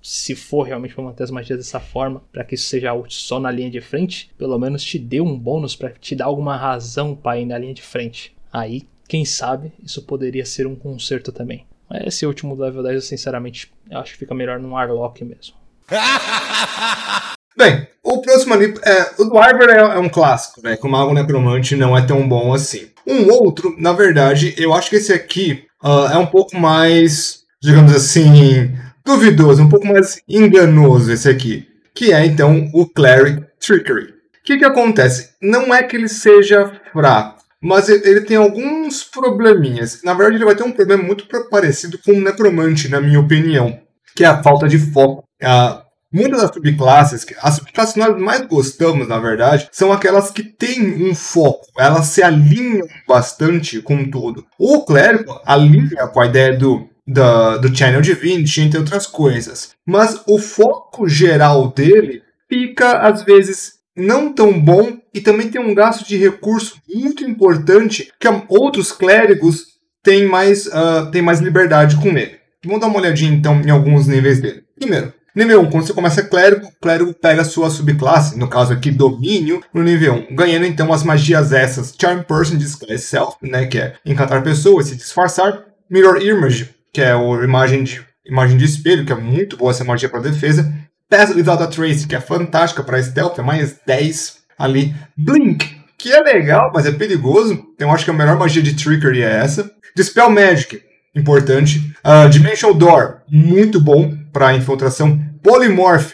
se 0.02 0.34
for 0.34 0.64
realmente 0.64 0.94
para 0.94 1.04
manter 1.04 1.22
as 1.22 1.30
magias 1.30 1.58
dessa 1.58 1.78
forma, 1.78 2.20
para 2.32 2.42
que 2.42 2.56
isso 2.56 2.68
seja 2.68 2.92
útil 2.92 3.20
só 3.20 3.38
na 3.38 3.50
linha 3.50 3.70
de 3.70 3.80
frente, 3.80 4.30
pelo 4.36 4.58
menos 4.58 4.82
te 4.82 4.98
dê 4.98 5.20
um 5.20 5.38
bônus 5.38 5.76
para 5.76 5.90
te 5.90 6.16
dar 6.16 6.24
alguma 6.24 6.56
razão 6.56 7.14
para 7.14 7.38
ir 7.38 7.46
na 7.46 7.56
linha 7.56 7.72
de 7.72 7.82
frente. 7.82 8.34
Aí, 8.52 8.82
quem 9.08 9.24
sabe, 9.24 9.72
isso 9.82 10.02
poderia 10.02 10.44
ser 10.44 10.66
um 10.66 10.74
conserto 10.74 11.30
também. 11.30 11.64
Esse 12.04 12.26
último 12.26 12.54
level 12.54 12.82
10, 12.82 12.94
eu 12.94 13.00
sinceramente 13.00 13.72
acho 13.90 14.12
que 14.12 14.18
fica 14.18 14.34
melhor 14.34 14.58
num 14.58 14.76
Arlock 14.76 15.24
mesmo. 15.24 15.54
Bem, 17.56 17.86
o 18.02 18.22
próximo 18.22 18.54
ali, 18.54 18.74
é, 18.82 19.22
o 19.22 19.24
Dwyver 19.26 19.68
é, 19.68 19.78
é, 19.78 19.98
um 19.98 20.08
clássico, 20.08 20.62
né? 20.62 20.76
Como 20.76 20.96
Mago 20.96 21.12
Necromante 21.12 21.76
não 21.76 21.96
é 21.96 22.02
tão 22.02 22.26
bom 22.26 22.54
assim. 22.54 22.88
Um 23.06 23.30
outro, 23.30 23.74
na 23.78 23.92
verdade, 23.92 24.54
eu 24.56 24.72
acho 24.72 24.88
que 24.88 24.96
esse 24.96 25.12
aqui 25.12 25.64
uh, 25.84 26.12
é 26.12 26.16
um 26.16 26.26
pouco 26.26 26.56
mais, 26.56 27.42
digamos 27.62 27.94
assim, 27.94 28.74
duvidoso, 29.04 29.62
um 29.62 29.68
pouco 29.68 29.86
mais 29.86 30.20
enganoso 30.28 31.12
esse 31.12 31.28
aqui. 31.28 31.68
Que 31.94 32.12
é, 32.12 32.24
então, 32.24 32.70
o 32.72 32.86
Cleric 32.88 33.44
Trickery. 33.60 34.04
O 34.04 34.44
que, 34.44 34.58
que 34.58 34.64
acontece? 34.64 35.30
Não 35.40 35.72
é 35.72 35.82
que 35.82 35.94
ele 35.94 36.08
seja 36.08 36.72
fraco, 36.92 37.41
mas 37.62 37.88
ele 37.88 38.22
tem 38.22 38.36
alguns 38.36 39.04
probleminhas. 39.04 40.02
Na 40.02 40.12
verdade, 40.14 40.36
ele 40.36 40.44
vai 40.44 40.56
ter 40.56 40.64
um 40.64 40.72
problema 40.72 41.02
muito 41.02 41.26
parecido 41.48 41.96
com 41.98 42.12
o 42.12 42.20
Necromante, 42.20 42.88
na 42.88 43.00
minha 43.00 43.20
opinião, 43.20 43.78
que 44.16 44.24
é 44.24 44.26
a 44.26 44.42
falta 44.42 44.68
de 44.68 44.78
foco. 44.78 45.24
Uh, 45.40 45.80
muitas 46.12 46.42
das 46.42 46.50
subclasses, 46.52 47.24
as 47.40 47.54
subclasses 47.54 47.94
que 47.94 48.00
nós 48.00 48.20
mais 48.20 48.44
gostamos, 48.46 49.06
na 49.06 49.18
verdade, 49.20 49.68
são 49.70 49.92
aquelas 49.92 50.30
que 50.30 50.42
têm 50.42 51.08
um 51.08 51.14
foco. 51.14 51.66
Elas 51.78 52.06
se 52.06 52.22
alinham 52.22 52.86
bastante 53.06 53.80
com 53.80 54.10
tudo. 54.10 54.44
O 54.58 54.84
clérigo 54.84 55.40
alinha 55.46 56.08
com 56.08 56.20
a 56.20 56.26
ideia 56.26 56.56
do, 56.56 56.88
do, 57.06 57.58
do 57.58 57.76
Channel 57.76 58.00
Divinity, 58.00 58.60
entre 58.60 58.80
outras 58.80 59.06
coisas. 59.06 59.70
Mas 59.86 60.20
o 60.26 60.38
foco 60.38 61.08
geral 61.08 61.68
dele 61.68 62.22
fica, 62.48 62.98
às 62.98 63.22
vezes, 63.22 63.81
não 63.96 64.32
tão 64.32 64.58
bom 64.58 64.98
e 65.14 65.20
também 65.20 65.48
tem 65.48 65.60
um 65.60 65.74
gasto 65.74 66.06
de 66.06 66.16
recurso 66.16 66.76
muito 66.92 67.24
importante 67.24 68.10
que 68.18 68.28
outros 68.48 68.92
clérigos 68.92 69.66
têm 70.02 70.26
mais, 70.26 70.66
uh, 70.66 71.10
têm 71.10 71.22
mais 71.22 71.40
liberdade 71.40 71.96
com 71.96 72.08
ele. 72.08 72.40
Vamos 72.64 72.80
dar 72.80 72.86
uma 72.86 72.98
olhadinha 72.98 73.32
então 73.32 73.60
em 73.60 73.70
alguns 73.70 74.06
níveis 74.06 74.40
dele. 74.40 74.64
Primeiro, 74.78 75.12
nível 75.34 75.60
1, 75.62 75.70
quando 75.70 75.86
você 75.86 75.92
começa 75.92 76.22
clérigo, 76.22 76.66
o 76.66 76.72
clérigo 76.80 77.12
pega 77.14 77.42
a 77.42 77.44
sua 77.44 77.70
subclasse, 77.70 78.38
no 78.38 78.48
caso 78.48 78.72
aqui 78.72 78.90
domínio, 78.90 79.62
no 79.72 79.82
nível 79.82 80.26
1, 80.30 80.34
ganhando 80.34 80.66
então 80.66 80.92
as 80.92 81.02
magias 81.02 81.52
essas, 81.52 81.94
Charm 82.00 82.22
Person, 82.22 82.56
Disguise 82.56 83.02
Self, 83.02 83.36
né, 83.42 83.66
que 83.66 83.78
é 83.78 83.94
encantar 84.04 84.42
pessoas, 84.42 84.88
se 84.88 84.96
disfarçar, 84.96 85.64
Mirror 85.90 86.22
Image, 86.22 86.70
que 86.92 87.00
é 87.00 87.12
a 87.12 87.44
imagem 87.44 87.82
de, 87.82 88.04
imagem 88.24 88.56
de 88.56 88.64
espelho, 88.64 89.04
que 89.04 89.12
é 89.12 89.16
muito 89.16 89.56
boa 89.56 89.70
essa 89.70 89.84
magia 89.84 90.08
para 90.08 90.20
defesa, 90.20 90.72
Pass 91.12 91.34
Without 91.34 91.62
a 91.62 91.66
Trace, 91.66 92.06
que 92.06 92.16
é 92.16 92.20
fantástica 92.22 92.82
para 92.82 93.02
stealth, 93.02 93.38
é 93.38 93.42
mais 93.42 93.76
10 93.86 94.38
ali. 94.58 94.94
Blink, 95.14 95.76
que 95.98 96.10
é 96.10 96.22
legal, 96.22 96.70
mas 96.74 96.86
é 96.86 96.90
perigoso. 96.90 97.52
Então 97.74 97.88
eu 97.88 97.94
acho 97.94 98.06
que 98.06 98.10
a 98.10 98.14
melhor 98.14 98.38
magia 98.38 98.62
de 98.62 98.74
Trickery 98.74 99.20
é 99.20 99.30
essa. 99.30 99.70
Dispel 99.94 100.30
Magic, 100.30 100.80
importante. 101.14 101.94
Uh, 102.02 102.30
Dimensional 102.30 102.74
Door, 102.74 103.18
muito 103.28 103.78
bom 103.78 104.16
para 104.32 104.54
infiltração. 104.54 105.20
Polymorph, 105.42 106.12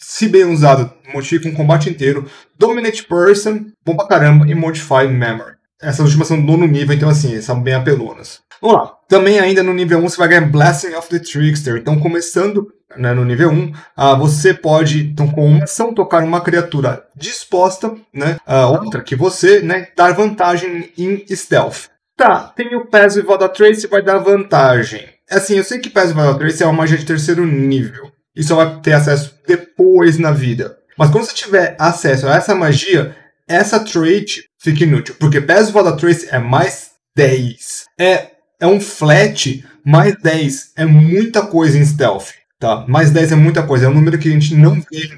se 0.00 0.28
bem 0.28 0.44
usado, 0.44 0.88
modifica 1.12 1.48
um 1.48 1.54
combate 1.54 1.90
inteiro. 1.90 2.30
Dominate 2.56 3.02
Person, 3.02 3.64
bom 3.84 3.96
pra 3.96 4.06
caramba. 4.06 4.48
E 4.48 4.54
Modify 4.54 5.08
Memory. 5.08 5.56
Essas 5.82 6.06
últimas 6.06 6.28
são 6.28 6.40
do 6.40 6.46
nono 6.46 6.66
nível, 6.66 6.94
então 6.94 7.08
assim, 7.08 7.40
são 7.40 7.60
bem 7.60 7.74
apelonas. 7.74 8.38
Vamos 8.62 8.76
lá. 8.76 8.92
Também 9.08 9.40
ainda 9.40 9.64
no 9.64 9.74
nível 9.74 9.98
1 9.98 10.08
você 10.08 10.16
vai 10.16 10.28
ganhar 10.28 10.48
Blessing 10.48 10.94
of 10.94 11.08
the 11.08 11.18
Trickster. 11.18 11.78
Então 11.78 11.98
começando 11.98 12.68
né, 12.96 13.12
no 13.12 13.24
nível 13.24 13.50
1, 13.50 13.66
uh, 13.66 13.72
ah, 13.96 14.14
você 14.14 14.54
pode, 14.54 15.04
então, 15.04 15.28
com 15.28 15.46
uma 15.46 15.64
ação, 15.64 15.94
tocar 15.94 16.22
uma 16.22 16.40
criatura 16.40 17.04
disposta, 17.14 17.94
né, 18.12 18.38
uh, 18.46 18.72
outra 18.72 19.02
que 19.02 19.14
você, 19.14 19.60
né, 19.60 19.88
dar 19.96 20.14
vantagem 20.14 20.90
em 20.96 21.24
Stealth. 21.34 21.88
Tá, 22.16 22.52
tem 22.56 22.74
o 22.74 22.86
Passive 22.86 23.38
da 23.38 23.48
Trace 23.48 23.86
vai 23.86 24.02
dar 24.02 24.18
vantagem. 24.18 25.06
Assim, 25.30 25.56
eu 25.56 25.64
sei 25.64 25.78
que 25.78 25.90
Passive 25.90 26.20
da 26.20 26.34
Trace 26.34 26.62
é 26.62 26.66
uma 26.66 26.72
magia 26.72 26.98
de 26.98 27.04
terceiro 27.04 27.46
nível. 27.46 28.10
E 28.34 28.42
só 28.42 28.56
vai 28.56 28.80
ter 28.80 28.92
acesso 28.92 29.34
depois 29.46 30.18
na 30.18 30.32
vida. 30.32 30.76
Mas 30.96 31.10
quando 31.10 31.24
você 31.24 31.34
tiver 31.34 31.76
acesso 31.78 32.26
a 32.26 32.34
essa 32.34 32.54
magia, 32.54 33.14
essa 33.46 33.78
trait 33.78 34.44
fica 34.58 34.82
inútil. 34.84 35.14
Porque 35.18 35.40
Passive 35.40 35.82
da 35.82 35.92
Trace 35.92 36.28
é 36.30 36.38
mais 36.38 36.90
10. 37.16 37.84
É, 38.00 38.30
é 38.60 38.66
um 38.66 38.80
flat 38.80 39.64
mais 39.84 40.16
10. 40.20 40.72
É 40.76 40.84
muita 40.84 41.46
coisa 41.46 41.78
em 41.78 41.84
Stealth. 41.84 42.37
Tá? 42.58 42.84
Mais 42.88 43.10
10 43.10 43.32
é 43.32 43.36
muita 43.36 43.62
coisa. 43.62 43.86
É 43.86 43.88
um 43.88 43.94
número 43.94 44.18
que 44.18 44.28
a 44.28 44.32
gente 44.32 44.54
não 44.54 44.74
vê 44.74 45.08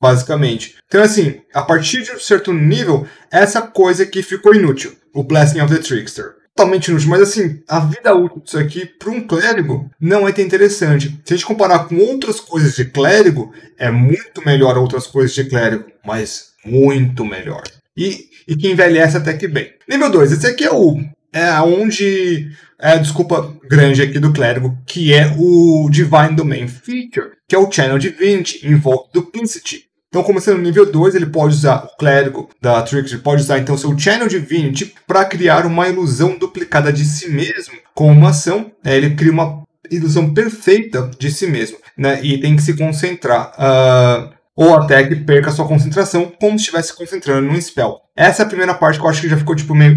basicamente. 0.00 0.76
Então, 0.86 1.02
assim, 1.02 1.40
a 1.54 1.62
partir 1.62 2.02
de 2.02 2.12
um 2.12 2.18
certo 2.18 2.52
nível, 2.52 3.06
essa 3.30 3.62
coisa 3.62 4.02
aqui 4.02 4.22
ficou 4.22 4.54
inútil. 4.54 4.92
O 5.14 5.22
Blessing 5.22 5.60
of 5.60 5.74
the 5.74 5.80
Trickster. 5.80 6.34
Totalmente 6.54 6.88
inútil, 6.88 7.08
mas 7.08 7.22
assim, 7.22 7.62
a 7.66 7.80
vida 7.80 8.14
útil 8.14 8.42
disso 8.42 8.58
aqui 8.58 8.84
para 8.84 9.10
um 9.10 9.26
clérigo 9.26 9.90
não 9.98 10.28
é 10.28 10.32
tão 10.32 10.44
interessante. 10.44 11.08
Se 11.24 11.32
a 11.32 11.36
gente 11.36 11.46
comparar 11.46 11.88
com 11.88 11.96
outras 11.96 12.38
coisas 12.38 12.76
de 12.76 12.84
clérigo, 12.84 13.52
é 13.78 13.90
muito 13.90 14.44
melhor 14.44 14.76
outras 14.76 15.06
coisas 15.06 15.34
de 15.34 15.44
clérigo, 15.44 15.86
mas 16.04 16.52
muito 16.64 17.24
melhor. 17.24 17.62
E, 17.96 18.28
e 18.46 18.54
que 18.56 18.70
envelhece 18.70 19.16
até 19.16 19.32
que 19.32 19.48
bem. 19.48 19.72
Nível 19.88 20.10
2, 20.10 20.32
esse 20.32 20.46
aqui 20.46 20.64
é 20.64 20.70
o. 20.70 20.98
É 21.34 21.60
onde. 21.60 22.48
É 22.80 22.92
a 22.92 22.96
desculpa 22.96 23.54
grande 23.68 24.02
aqui 24.02 24.18
do 24.18 24.32
clérigo, 24.32 24.76
que 24.86 25.12
é 25.12 25.32
o 25.38 25.88
Divine 25.90 26.34
Domain 26.36 26.68
Feature, 26.68 27.32
que 27.48 27.54
é 27.54 27.58
o 27.58 27.70
Channel 27.70 27.98
Divinity, 27.98 28.66
Invoke 28.66 29.10
Duplicity. 29.12 29.84
Então, 30.08 30.22
começando 30.22 30.58
no 30.58 30.62
nível 30.62 30.90
2, 30.90 31.16
ele 31.16 31.26
pode 31.26 31.54
usar 31.54 31.86
o 31.86 31.96
clérigo 31.96 32.48
da 32.62 32.82
Trickster, 32.82 33.20
pode 33.20 33.42
usar 33.42 33.58
então 33.58 33.76
seu 33.76 33.98
Channel 33.98 34.28
Divinity 34.28 34.94
para 35.06 35.24
criar 35.24 35.66
uma 35.66 35.88
ilusão 35.88 36.38
duplicada 36.38 36.92
de 36.92 37.04
si 37.04 37.28
mesmo 37.28 37.74
com 37.94 38.12
uma 38.12 38.30
ação. 38.30 38.70
Né? 38.84 38.96
Ele 38.96 39.16
cria 39.16 39.32
uma 39.32 39.64
ilusão 39.90 40.32
perfeita 40.32 41.10
de 41.18 41.32
si 41.32 41.46
mesmo, 41.48 41.78
né? 41.98 42.20
E 42.22 42.38
tem 42.38 42.54
que 42.54 42.62
se 42.62 42.76
concentrar. 42.76 43.52
Uh, 43.58 44.32
ou 44.54 44.74
até 44.74 45.02
que 45.04 45.16
perca 45.16 45.50
sua 45.50 45.66
concentração, 45.66 46.32
como 46.40 46.58
se 46.58 46.66
estivesse 46.66 46.94
concentrando 46.94 47.48
num 47.48 47.60
spell. 47.60 47.98
Essa 48.16 48.42
é 48.42 48.44
a 48.44 48.48
primeira 48.48 48.74
parte 48.74 49.00
que 49.00 49.04
eu 49.04 49.10
acho 49.10 49.20
que 49.20 49.28
já 49.28 49.36
ficou 49.36 49.56
tipo 49.56 49.74
meio. 49.74 49.96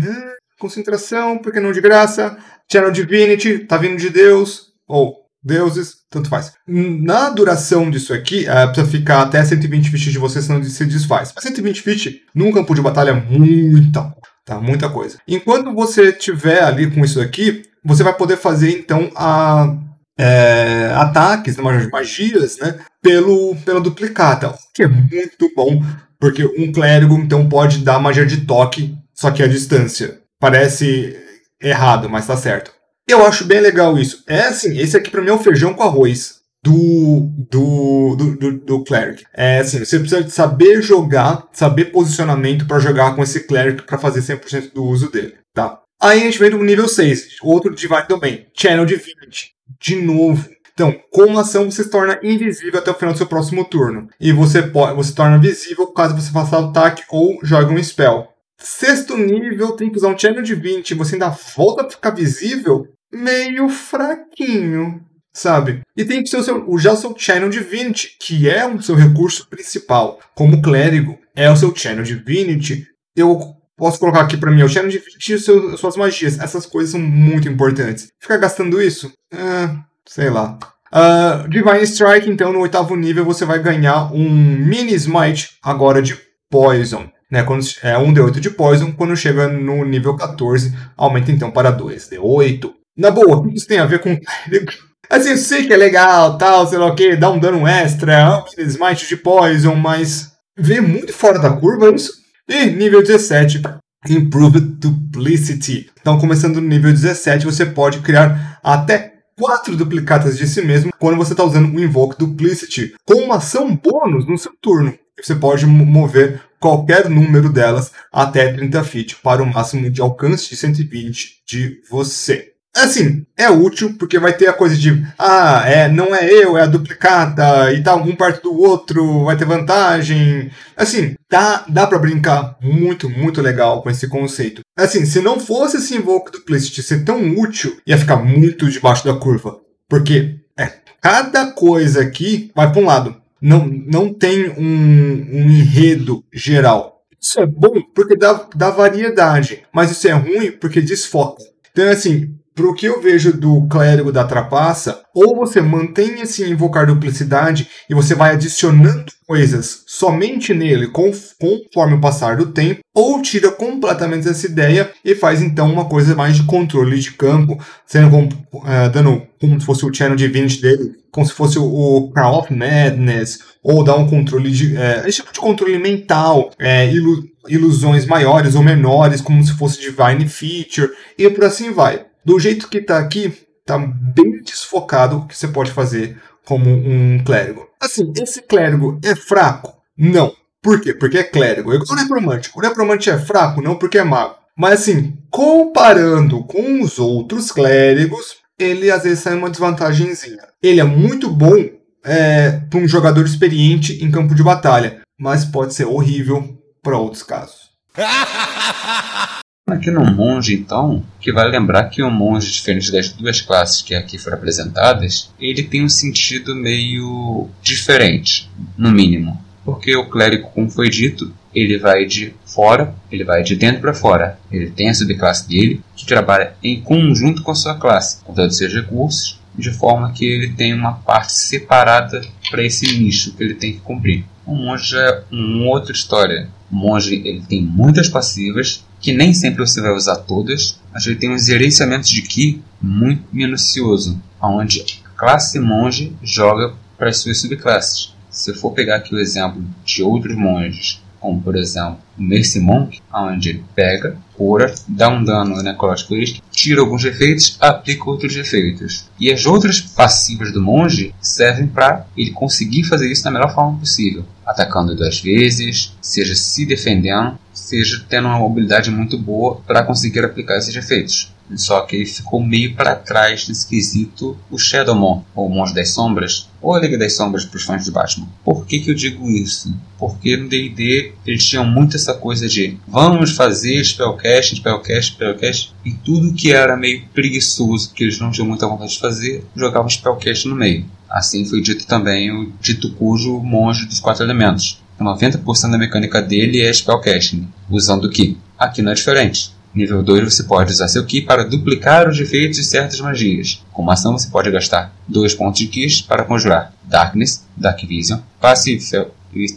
Concentração, 0.59 1.37
porque 1.37 1.59
não 1.59 1.71
de 1.71 1.81
graça? 1.81 2.37
Channel 2.71 2.91
Divinity, 2.91 3.59
tá 3.59 3.77
vindo 3.77 3.97
de 3.97 4.09
Deus. 4.09 4.67
Ou 4.87 5.27
deuses, 5.43 5.95
tanto 6.09 6.29
faz. 6.29 6.53
Na 6.67 7.29
duração 7.29 7.89
disso 7.89 8.13
aqui, 8.13 8.47
é, 8.47 8.67
precisa 8.67 8.87
ficar 8.87 9.21
até 9.21 9.43
120 9.43 9.89
feet 9.89 10.11
de 10.11 10.17
você, 10.19 10.41
senão 10.41 10.61
se 10.63 10.85
desfaz. 10.85 11.31
Mas 11.33 11.43
120 11.43 11.81
feet 11.81 12.21
num 12.35 12.51
campo 12.51 12.75
de 12.75 12.81
batalha 12.81 13.11
é 13.11 13.13
muita, 13.13 14.13
tá? 14.45 14.59
Muita 14.59 14.89
coisa. 14.89 15.17
Enquanto 15.27 15.73
você 15.73 16.11
tiver 16.11 16.63
ali 16.63 16.91
com 16.91 17.03
isso 17.03 17.21
aqui, 17.21 17.63
você 17.83 18.03
vai 18.03 18.13
poder 18.13 18.37
fazer 18.37 18.71
então 18.77 19.09
a, 19.15 19.73
é, 20.17 20.91
ataques, 20.95 21.57
né, 21.57 21.89
magias, 21.91 22.57
né? 22.57 22.79
Pelo, 23.01 23.55
pela 23.63 23.79
duplicata, 23.79 24.49
o 24.49 24.55
que 24.73 24.83
é 24.83 24.87
muito 24.87 25.51
bom, 25.55 25.81
porque 26.19 26.43
um 26.43 26.71
clérigo 26.71 27.15
então 27.15 27.47
pode 27.47 27.79
dar 27.79 27.99
magia 27.99 28.25
de 28.25 28.45
toque, 28.45 28.95
só 29.13 29.31
que 29.31 29.41
à 29.41 29.47
distância. 29.47 30.19
Parece 30.39 31.17
errado, 31.61 32.09
mas 32.09 32.27
tá 32.27 32.37
certo. 32.37 32.71
Eu 33.07 33.25
acho 33.25 33.45
bem 33.45 33.61
legal 33.61 33.97
isso. 33.97 34.23
É 34.27 34.41
assim, 34.41 34.77
esse 34.77 34.97
aqui 34.97 35.09
para 35.09 35.21
mim 35.21 35.29
é 35.29 35.33
o 35.33 35.39
feijão 35.39 35.73
com 35.73 35.83
arroz 35.83 36.37
do, 36.63 37.31
do, 37.49 38.15
do, 38.15 38.35
do, 38.35 38.57
do 38.59 38.83
cleric. 38.83 39.23
É 39.33 39.59
assim, 39.59 39.79
você 39.79 39.99
precisa 39.99 40.27
saber 40.29 40.81
jogar, 40.81 41.47
saber 41.53 41.85
posicionamento 41.85 42.67
para 42.67 42.79
jogar 42.79 43.15
com 43.15 43.23
esse 43.23 43.47
cleric 43.47 43.83
para 43.83 43.97
fazer 43.97 44.21
100% 44.21 44.73
do 44.73 44.83
uso 44.83 45.09
dele, 45.09 45.35
tá? 45.53 45.79
Aí 46.01 46.19
a 46.19 46.23
gente 46.23 46.39
vem 46.39 46.51
do 46.51 46.63
nível 46.63 46.87
6, 46.87 47.37
outro 47.41 47.73
Divine 47.73 48.07
Domain, 48.07 48.45
Channel 48.53 48.85
Divinity. 48.85 49.53
De 49.79 49.95
novo. 49.95 50.47
Então, 50.73 50.93
com 51.11 51.23
uma 51.23 51.41
ação 51.41 51.71
você 51.71 51.83
se 51.83 51.89
torna 51.89 52.19
invisível 52.21 52.79
até 52.79 52.91
o 52.91 52.93
final 52.93 53.13
do 53.13 53.17
seu 53.17 53.25
próximo 53.25 53.65
turno. 53.65 54.07
E 54.19 54.31
você 54.31 54.61
pode, 54.61 54.95
você 54.95 55.13
torna 55.13 55.39
visível 55.39 55.87
caso 55.87 56.15
você 56.15 56.31
faça 56.31 56.59
ataque 56.59 57.03
ou 57.09 57.39
jogue 57.43 57.73
um 57.73 57.83
spell. 57.83 58.27
Sexto 58.59 59.15
nível, 59.17 59.73
tem 59.73 59.89
que 59.89 59.97
usar 59.97 60.09
um 60.09 60.17
Channel 60.17 60.41
Divinity, 60.41 60.93
você 60.93 61.15
ainda 61.15 61.29
volta 61.29 61.85
a 61.85 61.89
ficar 61.89 62.09
visível 62.11 62.87
meio 63.11 63.69
fraquinho, 63.69 65.01
sabe? 65.33 65.81
E 65.95 66.03
tem 66.03 66.23
que 66.23 66.29
ser 66.29 66.37
o 66.37 66.43
seu, 66.43 66.77
já 66.77 66.93
o 66.93 66.97
seu 66.97 67.15
Channel 67.17 67.49
Divinity, 67.49 68.17
que 68.19 68.49
é 68.49 68.65
o 68.65 68.81
seu 68.81 68.95
recurso 68.95 69.47
principal. 69.47 70.19
Como 70.35 70.61
clérigo, 70.61 71.17
é 71.35 71.49
o 71.49 71.55
seu 71.55 71.73
Channel 71.75 72.03
Divinity. 72.03 72.87
Eu 73.15 73.39
posso 73.77 73.99
colocar 73.99 74.21
aqui 74.21 74.35
para 74.35 74.51
mim 74.51 74.63
o 74.63 74.69
Channel 74.69 74.89
Divinity 74.89 75.31
e 75.31 75.35
as 75.35 75.43
suas 75.79 75.95
magias. 75.95 76.39
Essas 76.39 76.65
coisas 76.65 76.91
são 76.91 76.99
muito 76.99 77.47
importantes. 77.47 78.07
Ficar 78.19 78.37
gastando 78.37 78.81
isso? 78.81 79.11
Ah, 79.31 79.83
sei 80.07 80.29
lá. 80.29 80.57
Uh, 80.91 81.47
Divine 81.49 81.83
Strike, 81.83 82.29
então, 82.29 82.53
no 82.53 82.61
oitavo 82.61 82.95
nível, 82.95 83.25
você 83.25 83.45
vai 83.45 83.59
ganhar 83.61 84.11
um 84.13 84.29
Mini 84.29 84.93
Smite, 84.93 85.57
agora 85.61 86.01
de 86.01 86.17
Poison. 86.49 87.09
Né, 87.29 87.43
quando, 87.43 87.65
é 87.83 87.97
1 87.97 88.13
D8 88.13 88.39
de 88.39 88.49
Poison, 88.49 88.91
quando 88.93 89.15
chega 89.15 89.49
no 89.49 89.83
nível 89.83 90.15
14, 90.15 90.73
aumenta 90.95 91.31
então 91.31 91.51
para 91.51 91.71
2 91.71 92.09
D8. 92.09 92.71
Na 92.97 93.11
boa, 93.11 93.47
isso 93.53 93.67
tem 93.67 93.79
a 93.79 93.85
ver 93.85 93.99
com. 93.99 94.17
Assim, 95.09 95.29
eu 95.29 95.37
sei 95.37 95.65
que 95.65 95.73
é 95.73 95.77
legal, 95.77 96.37
tal, 96.37 96.67
sei 96.67 96.77
lá 96.77 96.87
o 96.87 96.95
que, 96.95 97.15
dá 97.15 97.29
um 97.29 97.39
dano 97.39 97.65
extra, 97.65 98.43
smite 98.57 99.07
de 99.07 99.15
poison, 99.15 99.73
mas 99.73 100.33
vê 100.57 100.81
muito 100.81 101.13
fora 101.13 101.39
da 101.39 101.51
curva 101.51 101.89
isso. 101.91 102.11
E 102.47 102.65
nível 102.65 103.01
17, 103.01 103.61
Improved 104.09 104.79
Duplicity. 104.79 105.89
Então, 105.99 106.19
começando 106.19 106.61
no 106.61 106.67
nível 106.67 106.91
17, 106.91 107.45
você 107.45 107.65
pode 107.65 107.99
criar 107.99 108.59
até 108.63 109.16
quatro 109.39 109.75
duplicatas 109.75 110.37
de 110.37 110.47
si 110.47 110.61
mesmo 110.61 110.91
quando 110.99 111.17
você 111.17 111.33
está 111.33 111.43
usando 111.43 111.73
o 111.73 111.79
Invoke 111.79 112.17
Duplicity, 112.17 112.95
com 113.05 113.21
uma 113.21 113.37
ação 113.37 113.75
bônus 113.75 114.27
no 114.27 114.37
seu 114.37 114.51
turno. 114.59 114.97
Você 115.21 115.35
pode 115.35 115.65
mover 115.65 116.41
qualquer 116.59 117.09
número 117.09 117.49
delas 117.49 117.91
até 118.11 118.53
30 118.53 118.83
feet 118.83 119.15
para 119.23 119.41
o 119.41 119.45
máximo 119.45 119.89
de 119.89 120.01
alcance 120.01 120.49
de 120.49 120.55
120 120.55 121.43
de 121.47 121.81
você. 121.89 122.53
Assim, 122.75 123.25
é 123.35 123.49
útil 123.49 123.95
porque 123.97 124.19
vai 124.19 124.33
ter 124.33 124.47
a 124.47 124.53
coisa 124.53 124.75
de 124.75 125.03
ah, 125.17 125.63
é, 125.65 125.87
não 125.87 126.15
é 126.15 126.31
eu, 126.31 126.55
é 126.55 126.61
a 126.61 126.67
duplicata 126.67 127.73
e 127.73 127.81
tá 127.81 127.95
um 127.95 128.15
perto 128.15 128.43
do 128.43 128.61
outro, 128.61 129.25
vai 129.25 129.35
ter 129.35 129.45
vantagem. 129.45 130.51
Assim, 130.75 131.15
dá, 131.27 131.65
dá 131.67 131.87
para 131.87 131.97
brincar 131.97 132.55
muito, 132.61 133.09
muito 133.09 133.41
legal 133.41 133.81
com 133.81 133.89
esse 133.89 134.07
conceito. 134.07 134.61
Assim, 134.77 135.05
se 135.05 135.19
não 135.21 135.39
fosse 135.39 135.77
esse 135.77 135.95
Invoke 135.95 136.31
Duplicity 136.31 136.83
ser 136.83 137.03
tão 137.03 137.31
útil, 137.35 137.75
ia 137.85 137.97
ficar 137.97 138.17
muito 138.17 138.69
debaixo 138.69 139.03
da 139.03 139.15
curva. 139.15 139.59
Porque 139.89 140.35
é, 140.55 140.71
cada 141.01 141.51
coisa 141.51 142.01
aqui 142.01 142.51
vai 142.55 142.71
para 142.71 142.81
um 142.81 142.85
lado. 142.85 143.15
Não, 143.41 143.65
não 143.67 144.13
tem 144.13 144.49
um, 144.51 144.61
um 144.61 145.49
enredo 145.49 146.23
geral. 146.31 147.01
Isso 147.19 147.39
é 147.39 147.45
bom 147.47 147.81
porque 147.95 148.15
dá, 148.15 148.47
dá 148.55 148.69
variedade, 148.69 149.63
mas 149.73 149.89
isso 149.89 150.07
é 150.07 150.11
ruim 150.11 150.51
porque 150.51 150.79
desfoca. 150.79 151.43
Então, 151.71 151.89
assim, 151.89 152.35
pro 152.57 152.73
que 152.73 152.87
eu 152.87 152.99
vejo 152.99 153.31
do 153.31 153.67
clérigo 153.67 154.11
da 154.11 154.23
trapaça, 154.23 154.99
ou 155.13 155.35
você 155.35 155.61
mantém 155.61 156.19
esse 156.21 156.43
invocar 156.43 156.87
duplicidade 156.87 157.69
e 157.87 157.93
você 157.93 158.15
vai 158.15 158.33
adicionando 158.33 159.05
coisas 159.27 159.83
somente 159.85 160.55
nele 160.55 160.87
conforme 160.87 161.93
o 161.93 162.01
passar 162.01 162.35
do 162.35 162.47
tempo, 162.47 162.79
ou 162.95 163.21
tira 163.21 163.51
completamente 163.51 164.27
essa 164.27 164.47
ideia 164.47 164.89
e 165.05 165.13
faz 165.13 165.39
então 165.39 165.71
uma 165.71 165.85
coisa 165.85 166.15
mais 166.15 166.35
de 166.35 166.43
controle 166.43 166.99
de 166.99 167.11
campo, 167.11 167.63
sendo 167.85 168.09
como, 168.09 168.25
uh, 168.25 168.89
dando 168.91 169.21
como 169.39 169.59
se 169.59 169.65
fosse 169.65 169.85
o 169.85 169.93
Channel 169.93 170.15
Divinity 170.15 170.59
dele, 170.59 170.95
como 171.11 171.27
se 171.27 171.33
fosse 171.33 171.59
o 171.59 172.09
Crown 172.11 172.39
of 172.39 172.51
Madness, 172.51 173.39
ou 173.63 173.83
dar 173.83 173.97
um 173.97 174.09
controle 174.09 174.49
de. 174.49 174.73
Uh, 174.73 175.07
esse 175.07 175.17
tipo 175.17 175.31
de 175.31 175.39
controle 175.39 175.77
mental, 175.77 176.49
uh, 176.59 176.91
ilu 176.91 177.23
ilusões 177.47 178.05
maiores 178.05 178.55
ou 178.55 178.63
menores, 178.63 179.21
como 179.21 179.41
se 179.41 179.53
fosse 179.53 179.79
Divine 179.79 180.27
Feature, 180.27 180.91
e 181.17 181.29
por 181.29 181.45
assim 181.45 181.71
vai 181.71 182.07
do 182.27 182.37
jeito 182.37 182.67
que 182.67 182.79
está 182.79 182.99
aqui, 182.99 183.33
está 183.61 183.77
bem 183.77 184.41
desfocado 184.43 185.19
o 185.19 185.25
que 185.25 185.37
você 185.37 185.47
pode 185.47 185.71
fazer 185.71 186.21
como 186.43 186.69
um 186.69 187.23
clérigo. 187.23 187.65
Assim, 187.79 188.11
esse 188.21 188.41
clérigo 188.41 188.99
é 189.01 189.15
fraco? 189.15 189.73
Não. 189.97 190.33
Por 190.61 190.81
quê? 190.81 190.93
Porque 190.93 191.19
é 191.19 191.23
clérigo. 191.23 191.71
É 191.71 191.77
igual 191.77 191.89
o 191.89 191.95
necromante. 191.95 192.51
O 192.53 192.61
necromante 192.61 193.09
é 193.09 193.17
fraco, 193.17 193.61
não 193.61 193.77
porque 193.77 193.97
é 193.97 194.03
mago. 194.03 194.35
Mas 194.57 194.81
assim, 194.81 195.17
comparando 195.31 196.43
com 196.43 196.81
os 196.81 196.99
outros 196.99 197.49
clérigos, 197.49 198.35
ele 198.59 198.91
às 198.91 199.03
vezes 199.03 199.19
sai 199.19 199.33
uma 199.33 199.49
desvantagemzinha. 199.49 200.43
Ele 200.61 200.81
é 200.81 200.83
muito 200.83 201.29
bom 201.29 201.55
é, 202.03 202.59
para 202.69 202.79
um 202.79 202.87
jogador 202.89 203.25
experiente 203.25 204.03
em 204.03 204.11
campo 204.11 204.35
de 204.35 204.43
batalha, 204.43 204.99
mas 205.17 205.45
pode 205.45 205.73
ser 205.73 205.85
horrível 205.85 206.61
para 206.83 206.97
outros 206.97 207.23
casos. 207.23 207.71
Aqui 209.69 209.91
no 209.91 210.05
monge, 210.05 210.53
então, 210.53 211.03
que 211.19 211.29
vale 211.29 211.51
lembrar 211.51 211.89
que 211.89 212.01
o 212.01 212.09
monge, 212.09 212.49
diferente 212.49 212.89
das 212.89 213.09
duas 213.09 213.41
classes 213.41 213.81
que 213.81 213.93
aqui 213.93 214.17
foram 214.17 214.37
apresentadas, 214.37 215.29
ele 215.37 215.61
tem 215.61 215.83
um 215.83 215.89
sentido 215.89 216.55
meio 216.55 217.49
diferente, 217.61 218.49
no 218.77 218.89
mínimo. 218.89 219.37
Porque 219.65 219.93
o 219.93 220.09
clérigo, 220.09 220.47
como 220.51 220.69
foi 220.69 220.89
dito, 220.89 221.33
ele 221.53 221.77
vai 221.77 222.05
de 222.05 222.33
fora, 222.45 222.95
ele 223.11 223.25
vai 223.25 223.43
de 223.43 223.57
dentro 223.57 223.81
para 223.81 223.93
fora. 223.93 224.39
Ele 224.49 224.71
tem 224.71 224.89
a 224.89 224.93
subclasse 224.93 225.49
dele, 225.49 225.81
que 225.97 226.05
trabalha 226.05 226.53
em 226.63 226.79
conjunto 226.79 227.43
com 227.43 227.51
a 227.51 227.55
sua 227.55 227.75
classe, 227.75 228.23
com 228.23 228.33
todos 228.33 228.53
os 228.53 228.57
seus 228.57 228.73
recursos, 228.73 229.37
de 229.53 229.69
forma 229.71 230.13
que 230.13 230.25
ele 230.25 230.53
tem 230.53 230.73
uma 230.73 230.93
parte 230.93 231.33
separada 231.33 232.21
para 232.49 232.63
esse 232.63 232.97
nicho 232.97 233.33
que 233.33 233.43
ele 233.43 233.55
tem 233.55 233.73
que 233.73 233.79
cumprir. 233.81 234.23
O 234.45 234.55
monge 234.55 234.95
é 234.95 235.23
uma 235.29 235.65
outra 235.65 235.91
história. 235.91 236.47
O 236.71 236.75
monge 236.75 237.15
ele 237.15 237.41
tem 237.41 237.61
muitas 237.61 238.07
passivas, 238.07 238.86
que 238.99 239.13
nem 239.13 239.33
sempre 239.33 239.65
você 239.65 239.81
vai 239.81 239.93
usar 239.93 240.17
todas, 240.17 240.79
mas 240.93 241.05
ele 241.05 241.15
tem 241.15 241.31
um 241.31 241.37
gerenciamento 241.37 242.07
de 242.07 242.21
Ki 242.21 242.61
muito 242.81 243.23
minucioso, 243.31 244.21
onde 244.41 244.83
a 245.05 245.09
classe 245.17 245.59
monge 245.59 246.15
joga 246.21 246.73
para 246.97 247.09
as 247.09 247.17
suas 247.17 247.39
subclasses. 247.39 248.13
Se 248.29 248.51
eu 248.51 248.55
for 248.55 248.71
pegar 248.71 248.97
aqui 248.97 249.13
o 249.15 249.19
exemplo 249.19 249.63
de 249.85 250.03
outros 250.03 250.35
monges 250.35 251.01
como 251.19 251.41
por 251.41 251.55
exemplo 251.55 251.97
o 252.17 252.21
Mercy 252.21 252.59
Monk, 252.59 253.01
onde 253.13 253.49
ele 253.49 253.63
pega, 253.75 254.17
cura, 254.37 254.73
dá 254.87 255.09
um 255.09 255.23
dano 255.23 255.61
necrótico 255.63 256.15
extra, 256.15 256.41
tira 256.51 256.81
alguns 256.81 257.03
efeitos, 257.03 257.57
aplica 257.59 258.09
outros 258.09 258.35
efeitos. 258.35 259.05
E 259.19 259.31
as 259.31 259.45
outras 259.45 259.81
passivas 259.81 260.53
do 260.53 260.61
monge 260.61 261.13
servem 261.19 261.67
para 261.67 262.05
ele 262.15 262.31
conseguir 262.31 262.83
fazer 262.83 263.11
isso 263.11 263.23
da 263.23 263.31
melhor 263.31 263.53
forma 263.53 263.79
possível, 263.79 264.23
atacando 264.45 264.95
duas 264.95 265.19
vezes, 265.19 265.93
seja 266.01 266.35
se 266.35 266.65
defendendo, 266.65 267.37
seja 267.51 268.05
tendo 268.07 268.27
uma 268.27 268.39
mobilidade 268.39 268.91
muito 268.91 269.17
boa 269.17 269.59
para 269.65 269.83
conseguir 269.83 270.23
aplicar 270.23 270.57
esses 270.57 270.75
efeitos. 270.75 271.33
Só 271.55 271.81
que 271.81 271.95
ele 271.95 272.05
ficou 272.05 272.43
meio 272.43 272.75
para 272.75 272.95
trás 272.95 273.47
nesse 273.47 273.67
quesito 273.67 274.37
o 274.51 274.57
Shadowmon, 274.57 275.23
ou 275.33 275.49
Monge 275.49 275.73
das 275.73 275.89
Sombras, 275.89 276.49
ou 276.61 276.73
a 276.73 276.79
Liga 276.79 276.97
das 276.97 277.15
Sombras 277.15 277.45
para 277.45 277.57
os 277.57 277.63
fãs 277.63 277.85
de 277.85 277.91
Batman. 277.91 278.27
Por 278.43 278.65
que, 278.65 278.79
que 278.79 278.91
eu 278.91 278.95
digo 278.95 279.29
isso? 279.29 279.73
Porque 279.97 280.35
no 280.35 280.49
D&D 280.49 281.13
eles 281.25 281.45
tinham 281.45 281.65
muito 281.65 281.95
essa 281.95 282.13
coisa 282.13 282.47
de 282.47 282.77
vamos 282.87 283.31
fazer 283.31 283.83
spellcast, 283.83 284.55
spellcast, 284.55 285.13
spellcast, 285.13 285.73
e 285.85 285.91
tudo 285.91 286.33
que 286.33 286.51
era 286.51 286.75
meio 286.75 287.05
preguiçoso, 287.13 287.93
que 287.93 288.03
eles 288.03 288.19
não 288.19 288.31
tinham 288.31 288.47
muita 288.47 288.67
vontade 288.67 288.91
de 288.91 288.99
fazer, 288.99 289.45
jogavam 289.55 289.89
spellcast 289.89 290.47
no 290.47 290.55
meio. 290.55 290.85
Assim 291.09 291.45
foi 291.45 291.61
dito 291.61 291.87
também 291.87 292.31
o 292.31 292.51
dito 292.59 292.91
cujo 292.93 293.39
monge 293.39 293.85
dos 293.85 293.99
quatro 293.99 294.23
elementos. 294.23 294.81
90% 294.99 295.71
da 295.71 295.77
mecânica 295.77 296.21
dele 296.21 296.61
é 296.61 296.73
spellcasting, 296.73 297.47
usando 297.69 298.05
o 298.05 298.09
Ki. 298.09 298.37
Aqui 298.57 298.81
não 298.81 298.91
é 298.91 298.95
diferente. 298.95 299.55
Nível 299.77 300.01
2 300.01 300.33
você 300.33 300.43
pode 300.43 300.71
usar 300.71 300.87
seu 300.87 301.05
Ki 301.05 301.21
para 301.21 301.45
duplicar 301.45 302.09
os 302.09 302.19
efeitos 302.19 302.57
de 302.57 302.63
certas 302.63 302.99
magias. 302.99 303.63
Como 303.71 303.91
ação 303.91 304.13
você 304.13 304.27
pode 304.27 304.49
gastar 304.49 304.91
2 305.07 305.35
pontos 305.35 305.59
de 305.59 305.67
Ki 305.67 306.03
para 306.07 306.25
conjurar 306.25 306.73
Darkness, 306.83 307.45
Dark 307.55 307.79
Vision, 307.83 308.19
Passive 308.41 308.83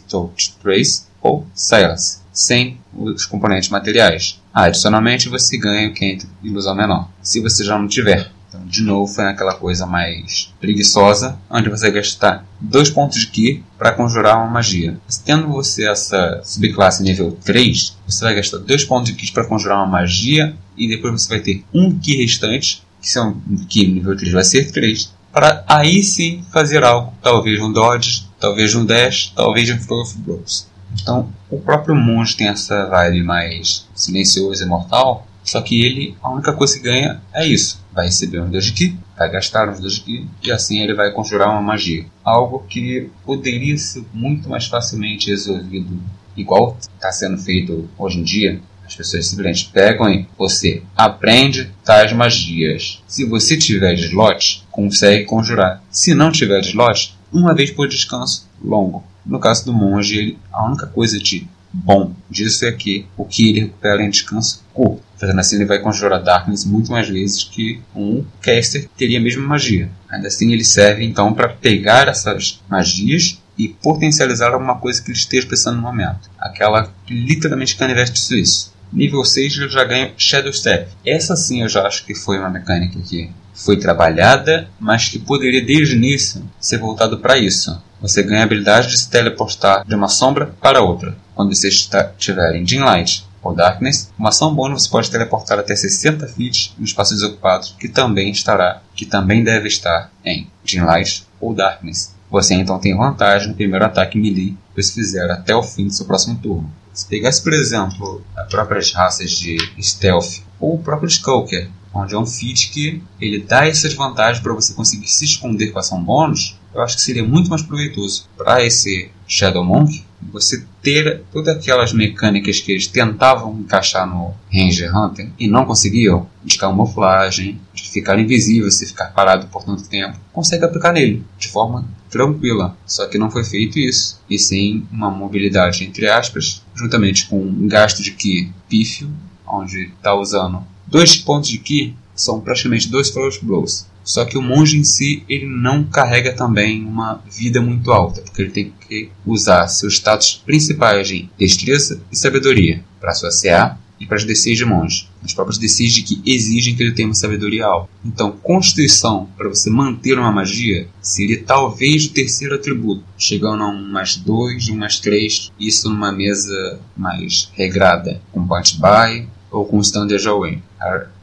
Touch 0.06 0.56
Trace 0.62 1.04
ou 1.22 1.46
Silence, 1.54 2.18
sem 2.30 2.78
os 2.94 3.24
componentes 3.24 3.70
materiais. 3.70 4.38
Adicionalmente 4.52 5.30
você 5.30 5.56
ganha 5.56 5.88
o 5.88 5.94
Quinto 5.94 6.26
Ilusão 6.42 6.74
Menor, 6.74 7.08
se 7.22 7.40
você 7.40 7.64
já 7.64 7.78
não 7.78 7.88
tiver. 7.88 8.30
Então, 8.50 8.66
de 8.66 8.82
novo, 8.82 9.06
foi 9.12 9.26
aquela 9.26 9.54
coisa 9.54 9.86
mais 9.86 10.52
preguiçosa, 10.60 11.38
onde 11.48 11.70
você 11.70 11.88
gastar 11.88 12.44
dois 12.60 12.90
pontos 12.90 13.20
de 13.20 13.28
Ki 13.28 13.64
para 13.78 13.92
conjurar 13.92 14.38
uma 14.38 14.50
magia. 14.50 14.98
Tendo 15.24 15.46
você 15.46 15.88
essa 15.88 16.40
subclasse 16.42 17.00
nível 17.00 17.38
3, 17.44 17.96
você 18.08 18.24
vai 18.24 18.34
gastar 18.34 18.58
dois 18.58 18.84
pontos 18.84 19.10
de 19.10 19.14
Ki 19.14 19.30
para 19.30 19.46
conjurar 19.46 19.78
uma 19.78 19.86
magia, 19.86 20.56
e 20.76 20.88
depois 20.88 21.12
você 21.12 21.28
vai 21.28 21.38
ter 21.38 21.64
um 21.72 21.96
Ki 21.96 22.16
restante, 22.16 22.82
que 23.00 23.08
são 23.08 23.40
Ki 23.68 23.86
nível 23.86 24.16
3 24.16 24.32
vai 24.32 24.42
ser 24.42 24.72
3, 24.72 25.14
para 25.32 25.64
aí 25.68 26.02
sim 26.02 26.44
fazer 26.50 26.82
algo, 26.82 27.14
talvez 27.22 27.60
um 27.60 27.72
Dodge, 27.72 28.26
talvez 28.40 28.74
um 28.74 28.84
Dash, 28.84 29.32
talvez 29.36 29.70
um 29.70 29.78
Flow 29.78 30.02
of 30.02 30.18
Blows. 30.18 30.66
Então, 31.00 31.32
o 31.48 31.60
próprio 31.60 31.94
monge 31.94 32.36
tem 32.36 32.48
essa 32.48 32.88
vibe 32.88 33.22
mais 33.22 33.86
silenciosa 33.94 34.64
e 34.64 34.66
mortal, 34.66 35.28
só 35.42 35.60
que 35.60 35.84
ele, 35.84 36.16
a 36.22 36.30
única 36.30 36.52
coisa 36.52 36.76
que 36.76 36.82
ganha 36.82 37.20
é 37.32 37.46
isso. 37.46 37.82
Vai 37.92 38.06
receber 38.06 38.40
um 38.40 38.50
de 38.50 38.72
Ki, 38.72 38.98
vai 39.16 39.30
gastar 39.30 39.68
um 39.68 39.72
de 39.72 40.00
Ki, 40.00 40.26
e 40.42 40.52
assim 40.52 40.80
ele 40.80 40.94
vai 40.94 41.12
conjurar 41.12 41.50
uma 41.50 41.62
magia. 41.62 42.06
Algo 42.24 42.64
que 42.68 43.10
poderia 43.24 43.76
ser 43.76 44.04
muito 44.12 44.48
mais 44.48 44.66
facilmente 44.66 45.30
resolvido, 45.30 46.00
igual 46.36 46.76
está 46.80 47.10
sendo 47.10 47.38
feito 47.38 47.88
hoje 47.98 48.18
em 48.18 48.22
dia. 48.22 48.60
As 48.86 48.96
pessoas 48.96 49.26
simplesmente 49.26 49.70
pegam 49.72 50.12
e 50.12 50.26
você 50.36 50.82
aprende 50.96 51.70
tais 51.84 52.12
magias. 52.12 53.00
Se 53.06 53.24
você 53.24 53.56
tiver 53.56 53.94
slot, 53.94 54.64
consegue 54.70 55.24
conjurar. 55.26 55.80
Se 55.90 56.12
não 56.12 56.32
tiver 56.32 56.60
slot, 56.62 57.16
uma 57.32 57.54
vez 57.54 57.70
por 57.70 57.88
descanso 57.88 58.48
longo. 58.62 59.04
No 59.24 59.38
caso 59.38 59.64
do 59.64 59.72
monge, 59.72 60.18
ele, 60.18 60.38
a 60.52 60.66
única 60.66 60.86
coisa 60.86 61.18
de 61.18 61.46
bom 61.72 62.12
disso 62.28 62.64
é 62.64 62.72
que 62.72 63.06
o 63.16 63.24
que 63.24 63.48
ele 63.48 63.60
recupera 63.60 64.02
em 64.02 64.10
descanso 64.10 64.64
curto. 64.72 65.02
Fazendo 65.20 65.38
assim, 65.38 65.56
ele 65.56 65.66
vai 65.66 65.78
conjurar 65.78 66.22
Darkness 66.22 66.64
muito 66.64 66.90
mais 66.90 67.06
vezes 67.06 67.44
que 67.44 67.78
um 67.94 68.24
caster 68.40 68.88
teria 68.96 69.18
a 69.18 69.22
mesma 69.22 69.46
magia. 69.46 69.90
Ainda 70.08 70.28
assim, 70.28 70.50
ele 70.50 70.64
serve 70.64 71.04
então 71.04 71.34
para 71.34 71.50
pegar 71.50 72.08
essas 72.08 72.58
magias 72.70 73.38
e 73.58 73.68
potencializar 73.68 74.54
alguma 74.54 74.78
coisa 74.78 75.02
que 75.02 75.10
ele 75.10 75.18
esteja 75.18 75.46
pensando 75.46 75.76
no 75.76 75.82
momento. 75.82 76.30
Aquela 76.38 76.90
literalmente 77.06 77.76
canivete 77.76 78.18
suíço. 78.18 78.72
Nível 78.90 79.22
6 79.22 79.58
ele 79.58 79.68
já 79.68 79.84
ganha 79.84 80.14
Shadow 80.16 80.52
Step. 80.54 80.88
Essa 81.04 81.36
sim 81.36 81.60
eu 81.60 81.68
já 81.68 81.86
acho 81.86 82.06
que 82.06 82.14
foi 82.14 82.38
uma 82.38 82.48
mecânica 82.48 82.98
que 83.00 83.30
foi 83.52 83.76
trabalhada, 83.76 84.70
mas 84.80 85.08
que 85.08 85.18
poderia 85.18 85.64
desde 85.64 85.94
o 85.94 85.98
início 85.98 86.42
ser 86.58 86.78
voltado 86.78 87.18
para 87.18 87.36
isso. 87.36 87.78
Você 88.00 88.22
ganha 88.22 88.40
a 88.40 88.44
habilidade 88.44 88.88
de 88.88 88.98
se 88.98 89.10
teleportar 89.10 89.86
de 89.86 89.94
uma 89.94 90.08
sombra 90.08 90.46
para 90.62 90.80
outra. 90.80 91.14
Quando 91.34 91.54
você 91.54 91.68
estiver 91.68 92.54
em 92.54 92.64
Dim 92.64 92.78
Light 92.78 93.28
ou 93.42 93.54
Darkness, 93.54 94.10
uma 94.18 94.28
ação 94.28 94.54
bônus 94.54 94.82
você 94.82 94.90
pode 94.90 95.10
teleportar 95.10 95.58
até 95.58 95.74
60 95.74 96.26
feet 96.28 96.74
no 96.78 96.84
espaço 96.84 97.14
desocupado, 97.14 97.68
que 97.78 97.88
também 97.88 98.30
estará, 98.30 98.82
que 98.94 99.06
também 99.06 99.42
deve 99.42 99.68
estar 99.68 100.10
em 100.24 100.48
Dim 100.64 100.80
Light 100.80 101.26
ou 101.40 101.54
Darkness. 101.54 102.14
Você 102.30 102.54
então 102.54 102.78
tem 102.78 102.96
vantagem 102.96 103.48
no 103.48 103.54
primeiro 103.54 103.84
ataque 103.84 104.18
melee 104.18 104.56
que 104.74 104.82
você 104.82 104.92
fizer 104.92 105.30
até 105.30 105.54
o 105.54 105.62
fim 105.62 105.86
do 105.86 105.92
seu 105.92 106.06
próximo 106.06 106.38
turno. 106.38 106.70
Se 106.92 107.06
pegasse, 107.06 107.42
por 107.42 107.52
exemplo, 107.52 108.22
as 108.36 108.48
próprias 108.48 108.92
raças 108.92 109.30
de 109.30 109.56
Stealth 109.80 110.42
ou 110.58 110.74
o 110.74 110.78
próprio 110.78 111.08
Skulker, 111.08 111.68
onde 111.92 112.14
é 112.14 112.18
um 112.18 112.26
feat 112.26 112.70
que 112.70 113.02
ele 113.20 113.40
dá 113.40 113.66
essas 113.66 113.94
vantagens 113.94 114.40
para 114.40 114.52
você 114.52 114.74
conseguir 114.74 115.08
se 115.08 115.24
esconder 115.24 115.68
com 115.72 115.78
ação 115.78 116.02
bônus, 116.02 116.56
eu 116.72 116.80
acho 116.82 116.96
que 116.96 117.02
seria 117.02 117.24
muito 117.24 117.50
mais 117.50 117.62
proveitoso 117.62 118.28
para 118.36 118.64
esse 118.64 119.10
Shadow 119.26 119.64
Monk 119.64 120.04
você 120.22 120.64
ter 120.82 121.22
todas 121.32 121.56
aquelas 121.56 121.92
mecânicas 121.92 122.60
que 122.60 122.72
eles 122.72 122.86
tentavam 122.86 123.58
encaixar 123.58 124.06
no 124.06 124.34
Ranger 124.52 124.94
Hunter 124.96 125.28
e 125.38 125.48
não 125.48 125.64
conseguiam, 125.64 126.26
de 126.44 126.58
camuflagem, 126.58 127.60
de 127.74 127.90
ficar 127.90 128.18
invisível 128.18 128.70
se 128.70 128.86
ficar 128.86 129.12
parado 129.12 129.46
por 129.48 129.64
tanto 129.64 129.88
tempo, 129.88 130.18
consegue 130.32 130.64
aplicar 130.64 130.92
nele 130.92 131.24
de 131.38 131.48
forma 131.48 131.86
tranquila. 132.10 132.76
Só 132.86 133.06
que 133.06 133.18
não 133.18 133.30
foi 133.30 133.44
feito 133.44 133.78
isso, 133.78 134.20
e 134.28 134.38
sim 134.38 134.86
uma 134.90 135.10
mobilidade 135.10 135.84
entre 135.84 136.08
aspas, 136.08 136.62
juntamente 136.74 137.26
com 137.26 137.40
um 137.40 137.68
gasto 137.68 138.02
de 138.02 138.12
Ki 138.12 138.52
pífio, 138.68 139.10
onde 139.46 139.84
está 139.84 140.14
usando 140.14 140.62
dois 140.86 141.16
pontos 141.16 141.48
de 141.50 141.58
Ki, 141.58 141.96
são 142.14 142.40
praticamente 142.40 142.88
dois 142.88 143.10
Flash 143.10 143.38
Blows. 143.38 143.86
Só 144.04 144.24
que 144.24 144.38
o 144.38 144.42
monge 144.42 144.78
em 144.78 144.84
si 144.84 145.22
ele 145.28 145.46
não 145.46 145.84
carrega 145.84 146.32
também 146.32 146.84
uma 146.84 147.22
vida 147.30 147.60
muito 147.60 147.92
alta, 147.92 148.22
porque 148.22 148.42
ele 148.42 148.50
tem 148.50 148.72
que 148.88 149.10
usar 149.24 149.66
seus 149.68 149.94
status 149.94 150.42
principais 150.44 151.08
de 151.08 151.28
destreza 151.38 152.00
e 152.10 152.16
sabedoria 152.16 152.82
para 153.00 153.14
sua 153.14 153.30
CA 153.30 153.78
e 154.00 154.06
para 154.06 154.16
as 154.16 154.24
DCs 154.24 154.56
de 154.56 154.64
monge. 154.64 155.08
As 155.22 155.34
próprias 155.34 155.58
DCs 155.58 155.92
de 155.92 156.02
que 156.02 156.22
exigem 156.24 156.74
que 156.74 156.82
ele 156.82 156.92
tenha 156.92 157.08
uma 157.08 157.14
sabedoria 157.14 157.66
alta. 157.66 157.90
Então, 158.02 158.32
constituição 158.32 159.28
para 159.36 159.48
você 159.48 159.68
manter 159.68 160.18
uma 160.18 160.32
magia 160.32 160.88
seria 161.02 161.42
talvez 161.44 162.06
o 162.06 162.12
terceiro 162.12 162.54
atributo, 162.54 163.04
chegando 163.18 163.62
a 163.62 163.68
um 163.68 163.92
mais 163.92 164.16
dois, 164.16 164.70
um 164.70 164.76
mais 164.76 164.98
três, 164.98 165.52
isso 165.60 165.90
numa 165.90 166.10
mesa 166.10 166.80
mais 166.96 167.50
regrada, 167.54 168.22
com 168.32 168.46
point 168.46 168.78
buy 168.80 169.28
ou 169.50 169.66
com 169.66 169.78
standard 169.80 170.26
array. 170.26 170.62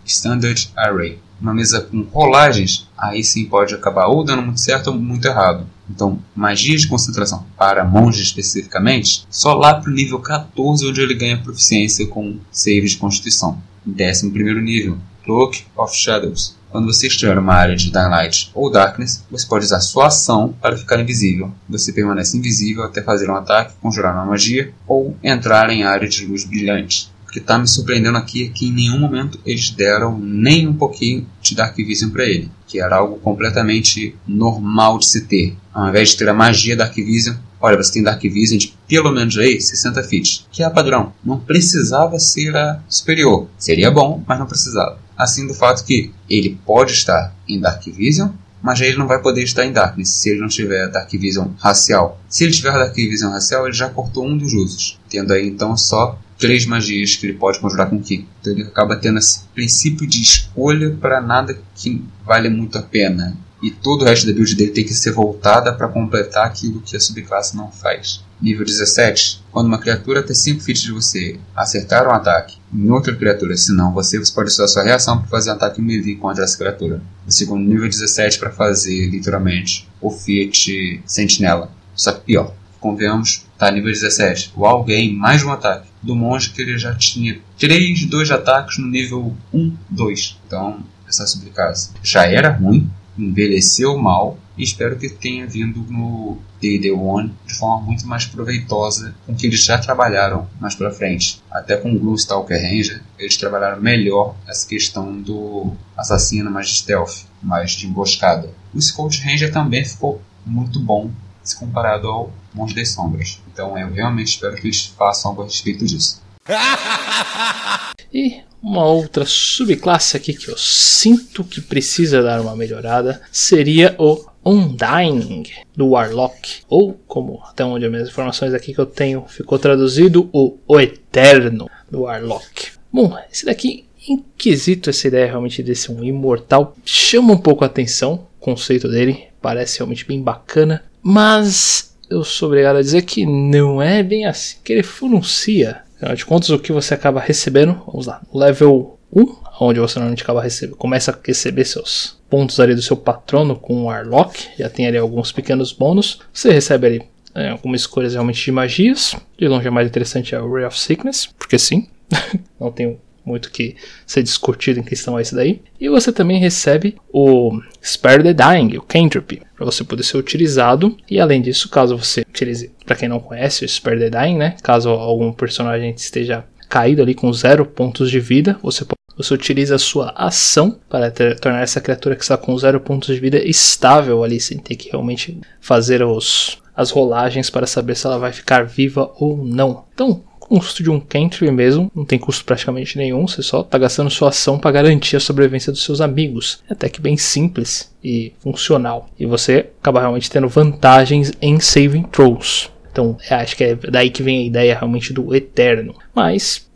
Standard 0.05 0.69
array. 0.75 1.17
Uma 1.39 1.53
mesa 1.53 1.81
com 1.81 2.01
rolagens, 2.03 2.87
aí 2.97 3.23
sim 3.23 3.45
pode 3.45 3.73
acabar 3.73 4.07
ou 4.07 4.23
dando 4.23 4.41
muito 4.41 4.59
certo 4.59 4.87
ou 4.87 4.95
muito 4.95 5.27
errado. 5.27 5.65
Então, 5.89 6.19
magia 6.35 6.75
de 6.75 6.87
concentração 6.87 7.45
para 7.57 7.85
monge 7.85 8.21
especificamente, 8.21 9.25
só 9.29 9.53
lá 9.53 9.75
para 9.75 9.89
o 9.89 9.93
nível 9.93 10.19
14 10.19 10.85
onde 10.85 11.01
ele 11.01 11.13
ganha 11.13 11.41
proficiência 11.41 12.07
com 12.07 12.37
save 12.51 12.87
de 12.87 12.97
constituição. 12.97 13.61
11 13.87 14.29
primeiro 14.31 14.61
nível, 14.61 14.97
Cloak 15.23 15.65
of 15.75 15.95
Shadows. 15.95 16.57
Quando 16.69 16.93
você 16.93 17.07
estiver 17.07 17.35
numa 17.35 17.53
área 17.53 17.75
de 17.75 17.89
Daylight 17.89 18.51
ou 18.53 18.69
Darkness, 18.69 19.23
você 19.31 19.47
pode 19.47 19.65
usar 19.65 19.79
sua 19.79 20.07
ação 20.07 20.53
para 20.61 20.77
ficar 20.77 20.99
invisível. 20.99 21.51
Você 21.69 21.93
permanece 21.93 22.37
invisível 22.37 22.83
até 22.83 23.01
fazer 23.01 23.29
um 23.29 23.35
ataque, 23.35 23.73
conjurar 23.81 24.13
uma 24.13 24.25
magia 24.25 24.73
ou 24.85 25.15
entrar 25.23 25.69
em 25.69 25.83
área 25.83 26.07
de 26.07 26.25
luz 26.25 26.43
brilhante. 26.43 27.09
O 27.27 27.29
que 27.29 27.39
está 27.39 27.57
me 27.57 27.67
surpreendendo 27.67 28.17
aqui 28.17 28.45
é 28.45 28.47
que 28.47 28.67
em 28.67 28.71
nenhum 28.71 28.97
momento 28.97 29.37
eles 29.45 29.69
deram 29.69 30.17
nem 30.17 30.65
um 30.65 30.73
pouquinho 30.73 31.27
de 31.41 31.55
Dark 31.55 31.75
Vision 31.75 32.09
para 32.09 32.23
ele, 32.23 32.49
que 32.65 32.79
era 32.79 32.95
algo 32.95 33.17
completamente 33.17 34.15
normal 34.25 34.97
de 34.97 35.07
se 35.07 35.25
ter. 35.25 35.55
Ao 35.73 35.89
invés 35.89 36.09
de 36.09 36.17
ter 36.17 36.29
a 36.29 36.33
magia 36.33 36.75
Dark 36.75 36.95
Vision, 36.95 37.35
olha, 37.59 37.75
você 37.75 37.91
tem 37.91 38.03
Dark 38.03 38.21
Vision 38.21 38.57
de 38.57 38.73
pelo 38.87 39.11
menos 39.11 39.37
aí 39.37 39.59
60 39.59 40.03
feet, 40.03 40.45
que 40.49 40.63
é 40.63 40.69
padrão. 40.69 41.11
Não 41.23 41.37
precisava 41.37 42.17
ser 42.17 42.55
a 42.55 42.81
superior. 42.87 43.47
Seria 43.57 43.91
bom, 43.91 44.23
mas 44.25 44.39
não 44.39 44.47
precisava. 44.47 44.97
Assim 45.17 45.45
do 45.45 45.53
fato 45.53 45.83
que 45.83 46.13
ele 46.29 46.57
pode 46.65 46.93
estar 46.93 47.35
em 47.45 47.59
Dark 47.59 47.83
Vision, 47.87 48.29
mas 48.61 48.81
ele 48.81 48.97
não 48.97 49.07
vai 49.07 49.21
poder 49.21 49.43
estar 49.43 49.65
em 49.65 49.71
Darkness 49.71 50.09
se 50.09 50.29
ele 50.29 50.39
não 50.39 50.47
tiver 50.47 50.89
Dark 50.89 51.09
Vision 51.11 51.47
racial. 51.57 52.19
Se 52.27 52.43
ele 52.43 52.53
tiver 52.53 52.71
Dark 52.71 52.95
Vision 52.95 53.31
racial, 53.31 53.65
ele 53.65 53.75
já 53.75 53.89
cortou 53.89 54.25
um 54.25 54.37
dos 54.37 54.53
usos, 54.53 54.99
tendo 55.09 55.33
aí 55.33 55.47
então 55.47 55.75
só 55.77 56.19
três 56.37 56.65
magias 56.65 57.15
que 57.15 57.25
ele 57.25 57.37
pode 57.37 57.59
conjurar 57.59 57.89
com 57.89 58.01
Ki. 58.01 58.27
Então 58.39 58.53
ele 58.53 58.63
acaba 58.63 58.95
tendo 58.95 59.19
esse 59.19 59.41
princípio 59.53 60.07
de 60.07 60.21
escolha 60.21 60.95
para 60.99 61.21
nada 61.21 61.57
que 61.75 62.03
vale 62.25 62.49
muito 62.49 62.77
a 62.77 62.81
pena. 62.81 63.35
E 63.61 63.71
todo 63.71 64.03
o 64.03 64.05
resto 64.05 64.27
da 64.27 64.33
build 64.33 64.55
dele 64.55 64.71
tem 64.71 64.85
que 64.85 64.93
ser 64.93 65.11
voltada 65.11 65.73
para 65.73 65.87
completar 65.87 66.45
aquilo 66.45 66.81
que 66.81 66.95
a 66.95 66.99
subclasse 66.99 67.57
não 67.57 67.71
faz. 67.71 68.23
Nível 68.41 68.65
17. 68.65 69.43
Quando 69.51 69.67
uma 69.67 69.79
criatura 69.79 70.21
tem 70.21 70.35
5 70.35 70.61
feats 70.61 70.83
de 70.83 70.91
você 70.91 71.39
acertar 71.55 72.07
um 72.07 72.11
ataque 72.11 72.57
em 72.73 72.89
outra 72.89 73.15
criatura, 73.15 73.57
se 73.57 73.73
não 73.73 73.93
você, 73.93 74.19
você 74.19 74.33
pode 74.33 74.49
usar 74.49 74.67
sua 74.67 74.83
reação 74.83 75.19
para 75.19 75.27
fazer 75.27 75.49
um 75.49 75.53
ataque 75.53 75.81
melee 75.81 76.15
contra 76.15 76.43
essa 76.43 76.57
criatura. 76.57 77.01
O 77.25 77.31
segundo 77.31 77.67
nível 77.67 77.89
17 77.89 78.37
para 78.37 78.51
fazer, 78.51 79.07
literalmente, 79.07 79.87
o 79.99 80.11
feat 80.11 81.01
sentinela. 81.05 81.71
Só 81.95 82.11
que 82.11 82.25
pior. 82.25 82.53
Convenhamos, 82.79 83.45
tá 83.57 83.71
nível 83.71 83.91
17. 83.91 84.53
O 84.55 84.65
alguém 84.65 85.11
mais 85.13 85.43
um 85.43 85.51
ataque 85.51 85.87
do 86.01 86.15
monge 86.15 86.51
que 86.51 86.61
ele 86.61 86.77
já 86.77 86.93
tinha 86.93 87.39
3, 87.57 88.05
2 88.05 88.31
ataques 88.31 88.77
no 88.77 88.87
nível 88.87 89.35
1, 89.51 89.75
2. 89.89 90.39
Então, 90.45 90.83
essa 91.07 91.25
subclasse 91.25 91.91
já 92.03 92.25
era 92.25 92.49
ruim, 92.49 92.89
envelheceu 93.17 93.97
mal 93.97 94.37
e 94.57 94.63
espero 94.63 94.97
que 94.97 95.09
tenha 95.09 95.47
vindo 95.47 95.81
no 95.89 96.37
D&D 96.59 96.91
One 96.91 97.33
de 97.45 97.53
forma 97.53 97.85
muito 97.85 98.05
mais 98.07 98.25
proveitosa 98.25 99.15
com 99.25 99.35
que 99.35 99.45
eles 99.45 99.63
já 99.63 99.77
trabalharam 99.77 100.47
mais 100.59 100.75
para 100.75 100.91
frente. 100.91 101.41
Até 101.51 101.77
com 101.77 101.91
o 101.91 101.99
Blue 101.99 102.15
Stalker 102.15 102.59
Ranger, 102.59 103.03
eles 103.19 103.37
trabalharam 103.37 103.81
melhor 103.81 104.35
essa 104.47 104.67
questão 104.67 105.21
do 105.21 105.73
assassino 105.95 106.49
mais 106.49 106.69
de 106.69 106.75
stealth, 106.75 107.25
mais 107.41 107.71
de 107.71 107.87
emboscada. 107.87 108.49
O 108.73 108.81
Scout 108.81 109.21
Ranger 109.21 109.51
também 109.51 109.85
ficou 109.85 110.21
muito 110.45 110.79
bom 110.79 111.11
se 111.43 111.57
comparado 111.57 112.07
ao 112.07 112.31
Monge 112.53 112.75
das 112.75 112.89
Sombras. 112.89 113.41
Então 113.51 113.77
eu 113.77 113.91
realmente 113.91 114.29
espero 114.29 114.55
que 114.55 114.67
eles 114.67 114.85
façam 114.97 115.31
algo 115.31 115.43
a 115.43 115.45
respeito 115.45 115.85
disso. 115.85 116.21
E 118.13 118.41
uma 118.61 118.85
outra 118.85 119.25
subclasse 119.25 120.17
aqui 120.17 120.33
que 120.33 120.49
eu 120.49 120.57
sinto 120.57 121.43
que 121.43 121.61
precisa 121.61 122.21
dar 122.21 122.41
uma 122.41 122.55
melhorada 122.55 123.21
seria 123.31 123.95
o 123.97 124.25
Undying 124.45 125.43
do 125.75 125.89
Warlock, 125.89 126.61
ou 126.69 126.93
como 127.05 127.41
até 127.43 127.65
onde 127.65 127.85
as 127.85 127.91
minhas 127.91 128.09
informações 128.09 128.53
aqui 128.53 128.73
que 128.73 128.79
eu 128.79 128.85
tenho 128.85 129.25
ficou 129.27 129.59
traduzido 129.59 130.29
o, 130.31 130.57
o 130.67 130.79
Eterno 130.79 131.69
do 131.91 132.01
Warlock. 132.01 132.71
Bom, 132.91 133.17
esse 133.31 133.45
daqui 133.45 133.85
inquisito 134.07 134.89
essa 134.89 135.07
ideia 135.07 135.27
realmente 135.27 135.61
desse 135.61 135.91
um 135.91 136.03
imortal 136.03 136.75
chama 136.85 137.33
um 137.33 137.37
pouco 137.37 137.63
a 137.63 137.67
atenção, 137.67 138.27
o 138.39 138.43
conceito 138.43 138.87
dele 138.87 139.25
parece 139.41 139.79
realmente 139.79 140.05
bem 140.05 140.21
bacana, 140.21 140.83
mas 141.01 141.95
eu 142.09 142.23
sou 142.23 142.47
obrigado 142.47 142.77
a 142.77 142.81
dizer 142.81 143.01
que 143.01 143.25
não 143.25 143.81
é 143.81 144.01
bem 144.01 144.25
assim 144.25 144.57
que 144.63 144.71
ele 144.71 144.83
funcia. 144.83 145.81
Afinal 145.97 146.15
de 146.15 146.25
contas, 146.25 146.49
o 146.49 146.59
que 146.59 146.71
você 146.71 146.93
acaba 146.93 147.19
recebendo, 147.19 147.81
vamos 147.85 148.05
lá, 148.05 148.21
level 148.33 148.99
1, 149.11 149.35
onde 149.59 149.79
você 149.79 149.97
normalmente 149.97 150.23
acaba 150.23 150.41
recebendo, 150.41 150.77
começa 150.77 151.11
a 151.11 151.15
receber 151.25 151.65
seus 151.65 152.17
pontos 152.29 152.59
ali 152.59 152.75
do 152.75 152.81
seu 152.81 152.95
patrono 152.95 153.55
com 153.55 153.81
o 153.81 153.85
Warlock, 153.85 154.47
já 154.57 154.69
tem 154.69 154.85
ali 154.87 154.97
alguns 154.97 155.31
pequenos 155.31 155.71
bônus. 155.71 156.19
Você 156.31 156.51
recebe 156.51 156.87
ali 156.87 157.01
é, 157.33 157.49
algumas 157.49 157.81
escolhas 157.81 158.13
realmente 158.13 158.43
de 158.43 158.51
magias. 158.51 159.15
De 159.37 159.47
longe, 159.47 159.67
a 159.67 159.71
mais 159.71 159.87
interessante 159.87 160.35
é 160.35 160.39
o 160.39 160.51
Ray 160.51 160.65
of 160.65 160.77
Sickness, 160.77 161.27
porque 161.37 161.57
sim, 161.57 161.87
não 162.59 162.71
tem 162.71 162.99
muito 163.27 163.51
que 163.51 163.75
ser 164.05 164.23
discutido 164.23 164.79
em 164.79 164.83
questão 164.83 165.17
a 165.17 165.21
isso 165.21 165.35
daí. 165.35 165.61
E 165.79 165.89
você 165.89 166.11
também 166.11 166.39
recebe 166.39 166.95
o 167.11 167.59
Spare 167.83 168.23
the 168.23 168.33
Dying, 168.33 168.77
o 168.77 168.81
Cantrip, 168.81 169.41
para 169.55 169.65
você 169.65 169.83
poder 169.83 170.03
ser 170.03 170.17
utilizado. 170.17 170.95
E 171.09 171.19
além 171.19 171.41
disso, 171.41 171.69
caso 171.69 171.97
você 171.97 172.21
utilize, 172.21 172.71
para 172.85 172.95
quem 172.95 173.09
não 173.09 173.19
conhece, 173.19 173.65
o 173.65 173.69
Spare 173.69 173.99
the 173.99 174.09
Dying, 174.09 174.37
né? 174.37 174.55
Caso 174.63 174.89
algum 174.89 175.31
personagem 175.33 175.93
esteja 175.95 176.45
caído 176.69 177.01
ali 177.01 177.13
com 177.13 177.31
zero 177.31 177.65
pontos 177.65 178.09
de 178.09 178.19
vida, 178.19 178.57
você 178.61 178.83
pode 178.83 178.97
você 179.17 179.33
utiliza 179.33 179.75
a 179.75 179.79
sua 179.79 180.13
ação 180.15 180.79
para 180.87 181.09
ter, 181.09 181.39
tornar 181.39 181.63
essa 181.63 181.81
criatura 181.81 182.15
que 182.15 182.21
está 182.21 182.37
com 182.37 182.55
zero 182.55 182.79
pontos 182.79 183.15
de 183.15 183.19
vida 183.19 183.39
estável 183.43 184.23
ali, 184.23 184.39
sem 184.39 184.59
ter 184.59 184.75
que 184.75 184.91
realmente 184.91 185.41
fazer 185.59 186.03
os, 186.03 186.59
as 186.75 186.91
rolagens 186.91 187.49
para 187.49 187.65
saber 187.65 187.95
se 187.95 188.05
ela 188.05 188.19
vai 188.19 188.31
ficar 188.31 188.63
viva 188.63 189.11
ou 189.15 189.43
não. 189.43 189.85
Então, 189.91 190.23
custo 190.47 190.81
de 190.81 190.89
um 190.89 190.99
cantrip 190.99 191.51
mesmo, 191.51 191.91
não 191.95 192.05
tem 192.05 192.17
custo 192.17 192.45
praticamente 192.45 192.97
nenhum, 192.97 193.27
você 193.27 193.43
só 193.43 193.61
está 193.61 193.77
gastando 193.77 194.09
sua 194.09 194.29
ação 194.29 194.57
para 194.57 194.71
garantir 194.71 195.15
a 195.17 195.19
sobrevivência 195.19 195.71
dos 195.71 195.83
seus 195.83 196.01
amigos. 196.01 196.63
É 196.69 196.73
até 196.73 196.89
que 196.89 197.01
bem 197.01 197.17
simples 197.17 197.91
e 198.03 198.33
funcional. 198.39 199.09
E 199.19 199.25
você 199.25 199.67
acaba 199.79 199.99
realmente 199.99 200.29
tendo 200.29 200.47
vantagens 200.47 201.31
em 201.41 201.59
saving 201.59 202.03
throws. 202.03 202.71
Então, 202.91 203.17
acho 203.29 203.55
que 203.55 203.63
é 203.63 203.75
daí 203.75 204.09
que 204.09 204.23
vem 204.23 204.39
a 204.39 204.45
ideia 204.45 204.73
realmente 204.73 205.13
do 205.13 205.35
eterno. 205.35 205.93
Mas 206.15 206.67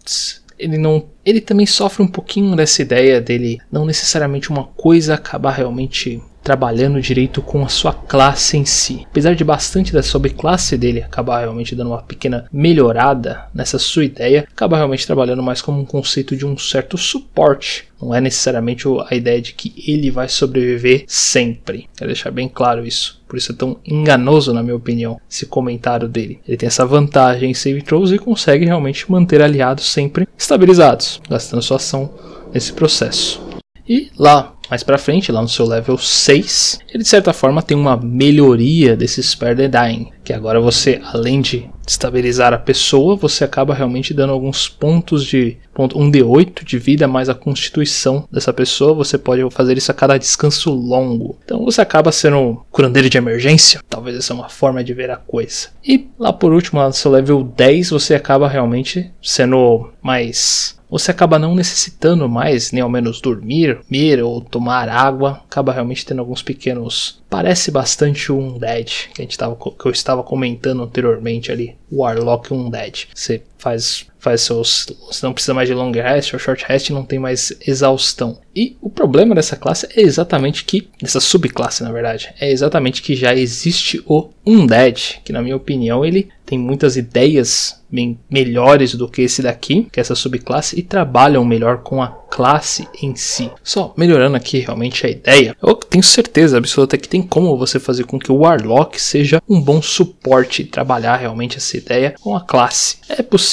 ele 0.60 0.78
não 0.78 1.06
ele 1.26 1.42
também 1.42 1.66
sofre 1.66 2.04
um 2.04 2.08
pouquinho 2.08 2.56
dessa 2.56 2.82
ideia 2.82 3.20
dele 3.20 3.60
não 3.72 3.86
necessariamente 3.86 4.50
uma 4.50 4.66
coisa 4.66 5.16
acabar 5.16 5.52
realmente 5.52 6.22
trabalhando 6.44 7.02
direito 7.02 7.42
com 7.42 7.64
a 7.64 7.70
sua 7.70 7.94
classe 7.94 8.58
em 8.58 8.66
si. 8.66 9.06
Apesar 9.10 9.36
de 9.36 9.44
bastante 9.44 9.94
da 9.94 10.04
subclasse 10.04 10.78
dele 10.78 11.02
acabar 11.02 11.40
realmente 11.40 11.76
dando 11.76 11.92
uma 11.92 12.02
pequena 12.02 12.46
melhorada 12.52 13.46
nessa 13.54 13.78
sua 13.78 14.06
ideia, 14.06 14.48
acaba 14.52 14.78
realmente 14.78 15.06
trabalhando 15.06 15.44
mais 15.44 15.62
como 15.62 15.80
um 15.80 15.86
conceito 15.86 16.36
de 16.36 16.46
um 16.46 16.58
certo 16.58 16.98
suporte. 16.98 17.86
Não 18.02 18.16
é 18.16 18.20
necessariamente 18.20 18.86
a 19.08 19.16
ideia 19.16 19.42
de 19.42 19.54
que 19.54 19.74
ele 19.88 20.10
vai 20.10 20.28
sobreviver 20.28 21.04
sempre. 21.08 21.88
Quero 21.96 22.10
deixar 22.10 22.32
bem 22.32 22.50
claro 22.50 22.86
isso. 22.86 23.22
Por 23.28 23.38
isso 23.38 23.52
é 23.52 23.56
tão 23.56 23.78
enganoso, 23.86 24.54
na 24.54 24.64
minha 24.64 24.76
opinião, 24.76 25.22
esse 25.30 25.46
comentário 25.46 26.10
dele. 26.10 26.40
Ele 26.48 26.58
tem 26.58 26.68
essa 26.68 26.86
vantagem 26.86 27.52
em 27.52 27.54
save 27.54 27.82
throws 27.82 28.12
e 28.12 28.18
consegue 28.18 28.66
realmente 28.66 29.10
manter 29.10 29.42
aliados 29.42 29.90
sempre 29.90 30.28
estabilizados, 30.38 31.22
gastando 31.30 31.62
sua 31.62 31.78
ação 31.78 32.14
nesse 32.54 32.74
processo. 32.74 33.42
E 33.88 34.10
lá 34.18 34.54
mais 34.72 34.84
pra 34.84 34.98
frente, 34.98 35.34
lá 35.34 35.42
no 35.42 35.50
seu 35.50 35.68
level 35.68 35.98
6, 35.98 36.80
ele 36.94 37.04
de 37.04 37.10
certa 37.10 37.34
forma 37.34 37.62
tem 37.62 37.76
uma 37.76 37.98
melhoria 37.98 38.96
desse 38.96 39.22
the 39.38 39.68
Dying, 39.68 40.08
que 40.24 40.32
agora 40.32 40.62
você, 40.62 41.02
além 41.04 41.42
de 41.42 41.70
estabilizar 41.88 42.54
a 42.54 42.58
pessoa, 42.58 43.16
você 43.16 43.44
acaba 43.44 43.74
realmente 43.74 44.14
dando 44.14 44.34
alguns 44.34 44.68
pontos 44.68 45.26
de 45.26 45.58
ponto, 45.74 45.98
um 46.00 46.12
D8 46.12 46.64
de 46.64 46.78
vida 46.78 47.08
mais 47.08 47.30
a 47.30 47.36
constituição 47.36 48.28
dessa 48.32 48.54
pessoa, 48.54 48.94
você 48.94 49.18
pode 49.18 49.42
fazer 49.52 49.78
isso 49.78 49.92
a 49.92 49.96
cada 49.96 50.18
descanso 50.18 50.72
longo. 50.72 51.38
Então 51.44 51.64
você 51.64 51.82
acaba 51.82 52.12
sendo 52.12 52.38
um 52.38 52.58
curandeiro 52.72 53.10
de 53.10 53.18
emergência, 53.18 53.82
talvez 53.90 54.16
essa 54.16 54.34
é 54.34 54.36
uma 54.36 54.50
forma 54.50 54.84
de 54.84 54.94
ver 54.94 55.10
a 55.10 55.18
coisa. 55.18 55.70
E 55.84 56.10
lá 56.20 56.32
por 56.32 56.54
último, 56.54 56.82
no 56.82 56.94
seu 56.94 57.12
level 57.12 57.44
10, 57.44 57.90
você 57.90 58.16
acaba 58.16 58.48
realmente 58.48 59.12
sendo 59.22 59.90
mais 60.02 60.80
você 60.92 61.10
acaba 61.10 61.40
não 61.40 61.56
necessitando 61.56 62.28
mais, 62.28 62.74
nem 62.74 62.82
ao 62.82 62.90
menos 62.90 63.22
dormir, 63.22 63.80
comer 63.86 64.22
ou 64.22 64.42
tomar 64.42 64.90
água, 64.90 65.42
acaba 65.50 65.72
realmente 65.72 66.06
tendo 66.06 66.20
alguns 66.20 66.44
pequenos. 66.44 67.24
Parece 67.30 67.72
bastante 67.72 68.30
um 68.30 68.60
Dead, 68.60 69.08
que, 69.14 69.22
a 69.22 69.24
gente 69.24 69.38
tava, 69.38 69.56
que 69.56 69.86
eu 69.86 69.92
estava 69.92 70.22
comentando 70.22 70.84
anteriormente 70.84 71.50
ali, 71.50 71.78
Warlock 71.92 72.52
Undead. 72.54 73.10
Você 73.14 73.44
faz 73.62 74.06
faz 74.22 74.42
seus. 74.42 74.86
Você 75.08 75.26
não 75.26 75.34
precisa 75.34 75.54
mais 75.54 75.68
de 75.68 75.74
long 75.74 75.92
rest 75.92 76.34
ou 76.34 76.40
short 76.40 76.64
rest, 76.68 76.92
não 76.92 77.04
tem 77.04 77.20
mais 77.20 77.52
exaustão. 77.66 78.40
E 78.56 78.78
o 78.80 78.90
problema 78.90 79.34
dessa 79.34 79.56
classe 79.56 79.88
é 79.96 80.02
exatamente 80.02 80.64
que. 80.64 80.88
dessa 81.02 81.20
subclasse, 81.20 81.84
na 81.84 81.92
verdade. 81.92 82.34
É 82.40 82.50
exatamente 82.52 83.02
que 83.02 83.16
já 83.16 83.36
existe 83.36 84.02
o 84.06 84.30
Undead, 84.46 85.22
que 85.24 85.34
na 85.34 85.42
minha 85.42 85.56
opinião 85.56 86.06
ele 86.06 86.30
tem 86.46 86.60
muitas 86.60 86.98
ideias 86.98 87.82
bem 87.90 88.20
melhores 88.30 88.94
do 88.96 89.08
que 89.08 89.22
esse 89.22 89.42
daqui, 89.42 89.88
que 89.92 90.00
é 90.00 90.02
essa 90.02 90.16
subclasse, 90.16 90.78
e 90.78 90.84
trabalham 90.84 91.46
melhor 91.46 91.78
com 91.78 92.02
a 92.02 92.08
classe 92.08 92.88
em 93.02 93.16
si. 93.16 93.50
Só 93.64 93.94
melhorando 93.98 94.36
aqui 94.36 94.60
realmente 94.60 95.06
a 95.06 95.10
ideia, 95.10 95.56
eu 95.62 95.76
tenho 95.76 96.04
certeza 96.04 96.58
absoluta 96.58 96.98
que 96.98 97.08
tem 97.08 97.22
como 97.22 97.58
você 97.58 97.80
fazer 97.80 98.06
com 98.06 98.20
que 98.20 98.32
o 98.32 98.38
Warlock 98.38 99.02
seja 99.02 99.42
um 99.48 99.62
bom 99.62 99.82
suporte 99.82 100.62
e 100.62 100.66
trabalhar 100.66 101.18
realmente 101.18 101.58
essa 101.58 101.78
ideia 101.78 102.16
com 102.22 102.36
a 102.36 102.42
classe. 102.42 102.98
É 103.08 103.22
possível, 103.22 103.51